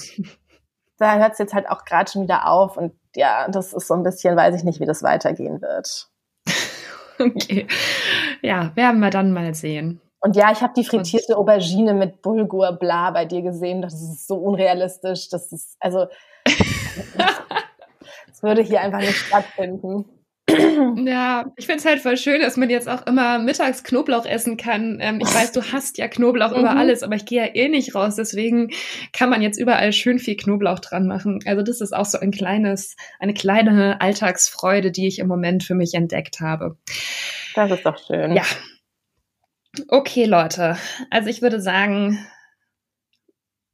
da 0.97 1.17
hört 1.17 1.33
es 1.33 1.39
jetzt 1.39 1.53
halt 1.53 1.69
auch 1.69 1.85
gerade 1.85 2.11
schon 2.11 2.23
wieder 2.23 2.47
auf. 2.47 2.75
Und 2.75 2.93
ja, 3.15 3.47
das 3.49 3.73
ist 3.73 3.87
so 3.87 3.93
ein 3.93 4.03
bisschen, 4.03 4.35
weiß 4.35 4.55
ich 4.55 4.63
nicht, 4.63 4.79
wie 4.79 4.85
das 4.85 5.03
weitergehen 5.03 5.61
wird. 5.61 6.09
okay. 7.19 7.67
Ja, 8.41 8.71
werden 8.75 8.99
wir 8.99 9.09
dann 9.09 9.31
mal 9.31 9.53
sehen. 9.53 10.01
Und 10.21 10.35
ja, 10.35 10.51
ich 10.51 10.61
habe 10.61 10.73
die 10.75 10.83
frittierte 10.83 11.37
Aubergine 11.37 11.93
mit 11.93 12.21
Bulgur 12.21 12.73
bla 12.73 13.11
bei 13.11 13.25
dir 13.25 13.41
gesehen. 13.41 13.81
Das 13.81 13.93
ist 13.93 14.27
so 14.27 14.35
unrealistisch. 14.35 15.29
Das 15.29 15.51
ist, 15.51 15.77
also, 15.79 16.07
das 18.27 18.43
würde 18.43 18.61
hier 18.61 18.81
einfach 18.81 18.99
nicht 18.99 19.15
stattfinden. 19.15 20.05
Ja, 21.05 21.51
ich 21.55 21.65
finde 21.65 21.79
es 21.79 21.85
halt 21.85 22.01
voll 22.01 22.17
schön, 22.17 22.41
dass 22.41 22.57
man 22.57 22.69
jetzt 22.69 22.89
auch 22.89 23.05
immer 23.07 23.39
mittags 23.39 23.83
Knoblauch 23.83 24.25
essen 24.25 24.57
kann. 24.57 24.99
Ähm, 25.01 25.19
ich 25.21 25.33
weiß, 25.33 25.51
du 25.51 25.61
hast 25.71 25.97
ja 25.97 26.07
Knoblauch 26.07 26.51
mhm. 26.51 26.59
über 26.59 26.71
alles, 26.75 27.03
aber 27.03 27.15
ich 27.15 27.25
gehe 27.25 27.45
ja 27.45 27.55
eh 27.55 27.69
nicht 27.69 27.95
raus. 27.95 28.15
Deswegen 28.15 28.71
kann 29.13 29.29
man 29.29 29.41
jetzt 29.41 29.59
überall 29.59 29.93
schön 29.93 30.19
viel 30.19 30.35
Knoblauch 30.35 30.79
dran 30.79 31.07
machen. 31.07 31.39
Also 31.45 31.61
das 31.61 31.81
ist 31.81 31.95
auch 31.95 32.05
so 32.05 32.19
ein 32.19 32.31
kleines, 32.31 32.95
eine 33.19 33.33
kleine 33.33 34.01
Alltagsfreude, 34.01 34.91
die 34.91 35.07
ich 35.07 35.19
im 35.19 35.27
Moment 35.27 35.63
für 35.63 35.75
mich 35.75 35.93
entdeckt 35.93 36.39
habe. 36.41 36.77
Das 37.55 37.71
ist 37.71 37.85
doch 37.85 37.97
schön. 37.97 38.35
Ja. 38.35 38.43
Okay, 39.87 40.25
Leute. 40.25 40.77
Also 41.09 41.29
ich 41.29 41.41
würde 41.41 41.61
sagen, 41.61 42.19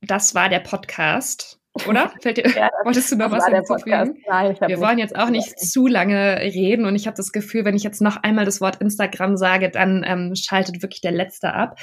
das 0.02 0.36
war 0.36 0.50
der 0.50 0.60
Podcast. 0.60 1.60
Oder? 1.88 2.12
Fällt 2.22 2.38
dir, 2.38 2.48
ja, 2.56 2.70
wolltest 2.84 3.12
du 3.12 3.18
noch 3.18 3.32
was 3.32 3.46
hinzufügen? 3.46 4.18
Nein, 4.28 4.58
Wir 4.66 4.80
wollen 4.80 4.98
jetzt 4.98 5.16
auch 5.16 5.30
nicht 5.30 5.60
zu 5.60 5.88
lange 5.88 6.40
reden 6.40 6.86
und 6.86 6.96
ich 6.96 7.06
habe 7.06 7.18
das 7.18 7.32
Gefühl, 7.32 7.66
wenn 7.66 7.76
ich 7.76 7.84
jetzt 7.84 8.02
noch 8.02 8.18
einmal 8.24 8.46
das 8.46 8.62
Wort 8.62 8.78
Instagram 8.82 9.36
sage, 9.36 9.70
dann 9.70 10.04
ähm, 10.08 10.34
schaltet 10.36 10.82
wirklich 10.82 11.02
der 11.02 11.12
Letzte 11.12 11.54
ab. 11.54 11.78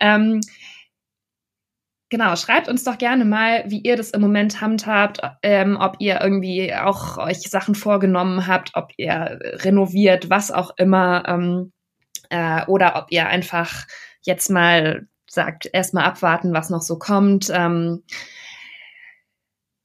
Ähm, 0.00 0.40
Genau, 2.12 2.34
schreibt 2.34 2.68
uns 2.68 2.82
doch 2.82 2.98
gerne 2.98 3.24
mal, 3.24 3.62
wie 3.68 3.82
ihr 3.82 3.96
das 3.96 4.10
im 4.10 4.20
Moment 4.20 4.60
handhabt, 4.60 5.20
ähm, 5.44 5.78
ob 5.80 5.94
ihr 6.00 6.20
irgendwie 6.20 6.74
auch 6.74 7.18
euch 7.18 7.48
Sachen 7.48 7.76
vorgenommen 7.76 8.48
habt, 8.48 8.72
ob 8.74 8.90
ihr 8.96 9.38
renoviert, 9.40 10.28
was 10.28 10.50
auch 10.50 10.72
immer, 10.76 11.22
ähm, 11.28 11.72
äh, 12.30 12.66
oder 12.66 12.96
ob 12.96 13.12
ihr 13.12 13.28
einfach 13.28 13.86
jetzt 14.22 14.50
mal 14.50 15.06
sagt, 15.28 15.70
erstmal 15.72 16.04
abwarten, 16.04 16.52
was 16.52 16.68
noch 16.68 16.82
so 16.82 16.98
kommt. 16.98 17.48
Ähm, 17.54 18.02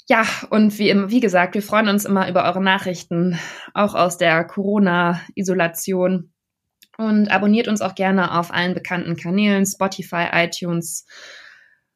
ja, 0.07 0.23
und 0.49 0.77
wie, 0.77 0.93
wie 1.09 1.19
gesagt, 1.19 1.55
wir 1.55 1.63
freuen 1.63 1.87
uns 1.87 2.05
immer 2.05 2.29
über 2.29 2.45
eure 2.45 2.61
Nachrichten, 2.61 3.39
auch 3.73 3.95
aus 3.95 4.17
der 4.17 4.43
Corona-Isolation. 4.43 6.31
Und 6.97 7.29
abonniert 7.29 7.67
uns 7.67 7.81
auch 7.81 7.95
gerne 7.95 8.37
auf 8.37 8.53
allen 8.53 8.73
bekannten 8.73 9.15
Kanälen, 9.17 9.65
Spotify, 9.65 10.27
iTunes 10.31 11.05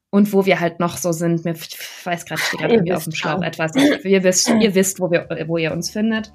und 0.09 0.33
wo 0.33 0.45
wir 0.45 0.59
halt 0.59 0.79
noch 0.79 0.97
so 0.97 1.11
sind. 1.11 1.45
Mir 1.45 1.55
weiß 1.55 2.25
gerade, 2.25 2.41
steht 2.41 2.59
gerade 2.59 2.73
irgendwie 2.73 2.93
auf 2.93 3.03
dem 3.03 3.13
Schlauch 3.13 3.41
etwas. 3.43 3.73
Ihr 4.03 4.23
wisst, 4.23 4.49
ihr 4.59 4.73
wisst, 4.75 4.99
wo, 4.99 5.11
wir, 5.11 5.27
wo 5.47 5.57
ihr 5.57 5.71
uns 5.71 5.89
findet. 5.91 6.31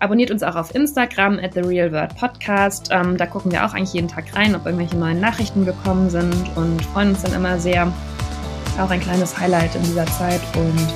Abonniert 0.00 0.30
uns 0.30 0.42
auch 0.42 0.56
auf 0.56 0.74
Instagram 0.74 1.38
at 1.38 1.54
The 1.54 1.60
Real 1.60 1.92
World 1.92 2.16
Podcast. 2.16 2.88
Ähm, 2.90 3.16
da 3.16 3.26
gucken 3.26 3.52
wir 3.52 3.64
auch 3.64 3.74
eigentlich 3.74 3.94
jeden 3.94 4.08
Tag 4.08 4.34
rein, 4.34 4.54
ob 4.56 4.66
irgendwelche 4.66 4.96
neuen 4.96 5.20
Nachrichten 5.20 5.64
gekommen 5.64 6.10
sind 6.10 6.34
und 6.56 6.84
freuen 6.86 7.10
uns 7.10 7.22
dann 7.22 7.32
immer 7.32 7.58
sehr. 7.58 7.92
Auch 8.78 8.90
ein 8.90 9.00
kleines 9.00 9.38
Highlight 9.38 9.74
in 9.74 9.82
dieser 9.82 10.06
Zeit 10.06 10.40
und 10.56 10.94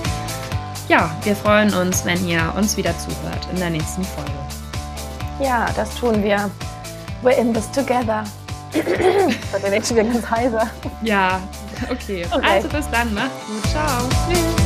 ja, 0.88 1.10
wir 1.24 1.34
freuen 1.34 1.74
uns, 1.74 2.04
wenn 2.04 2.26
ihr 2.26 2.52
uns 2.56 2.76
wieder 2.76 2.96
zuhört 2.98 3.48
in 3.52 3.58
der 3.58 3.70
nächsten 3.70 4.04
Folge. 4.04 4.30
Ja, 5.40 5.66
das 5.74 5.94
tun 5.96 6.22
wir. 6.22 6.50
We're 7.22 7.36
in 7.36 7.52
this 7.52 7.70
together. 7.70 8.24
jetzt 8.72 9.88
schon 9.88 9.96
wieder 9.96 10.08
ganz 10.08 10.30
heiser. 10.30 10.70
Ja, 11.02 11.40
okay. 11.90 12.26
okay. 12.30 12.46
Also 12.48 12.68
bis 12.68 12.88
dann, 12.90 13.12
macht's 13.14 13.46
gut. 13.46 13.70
Ciao. 13.70 14.08
Tschüss. 14.28 14.65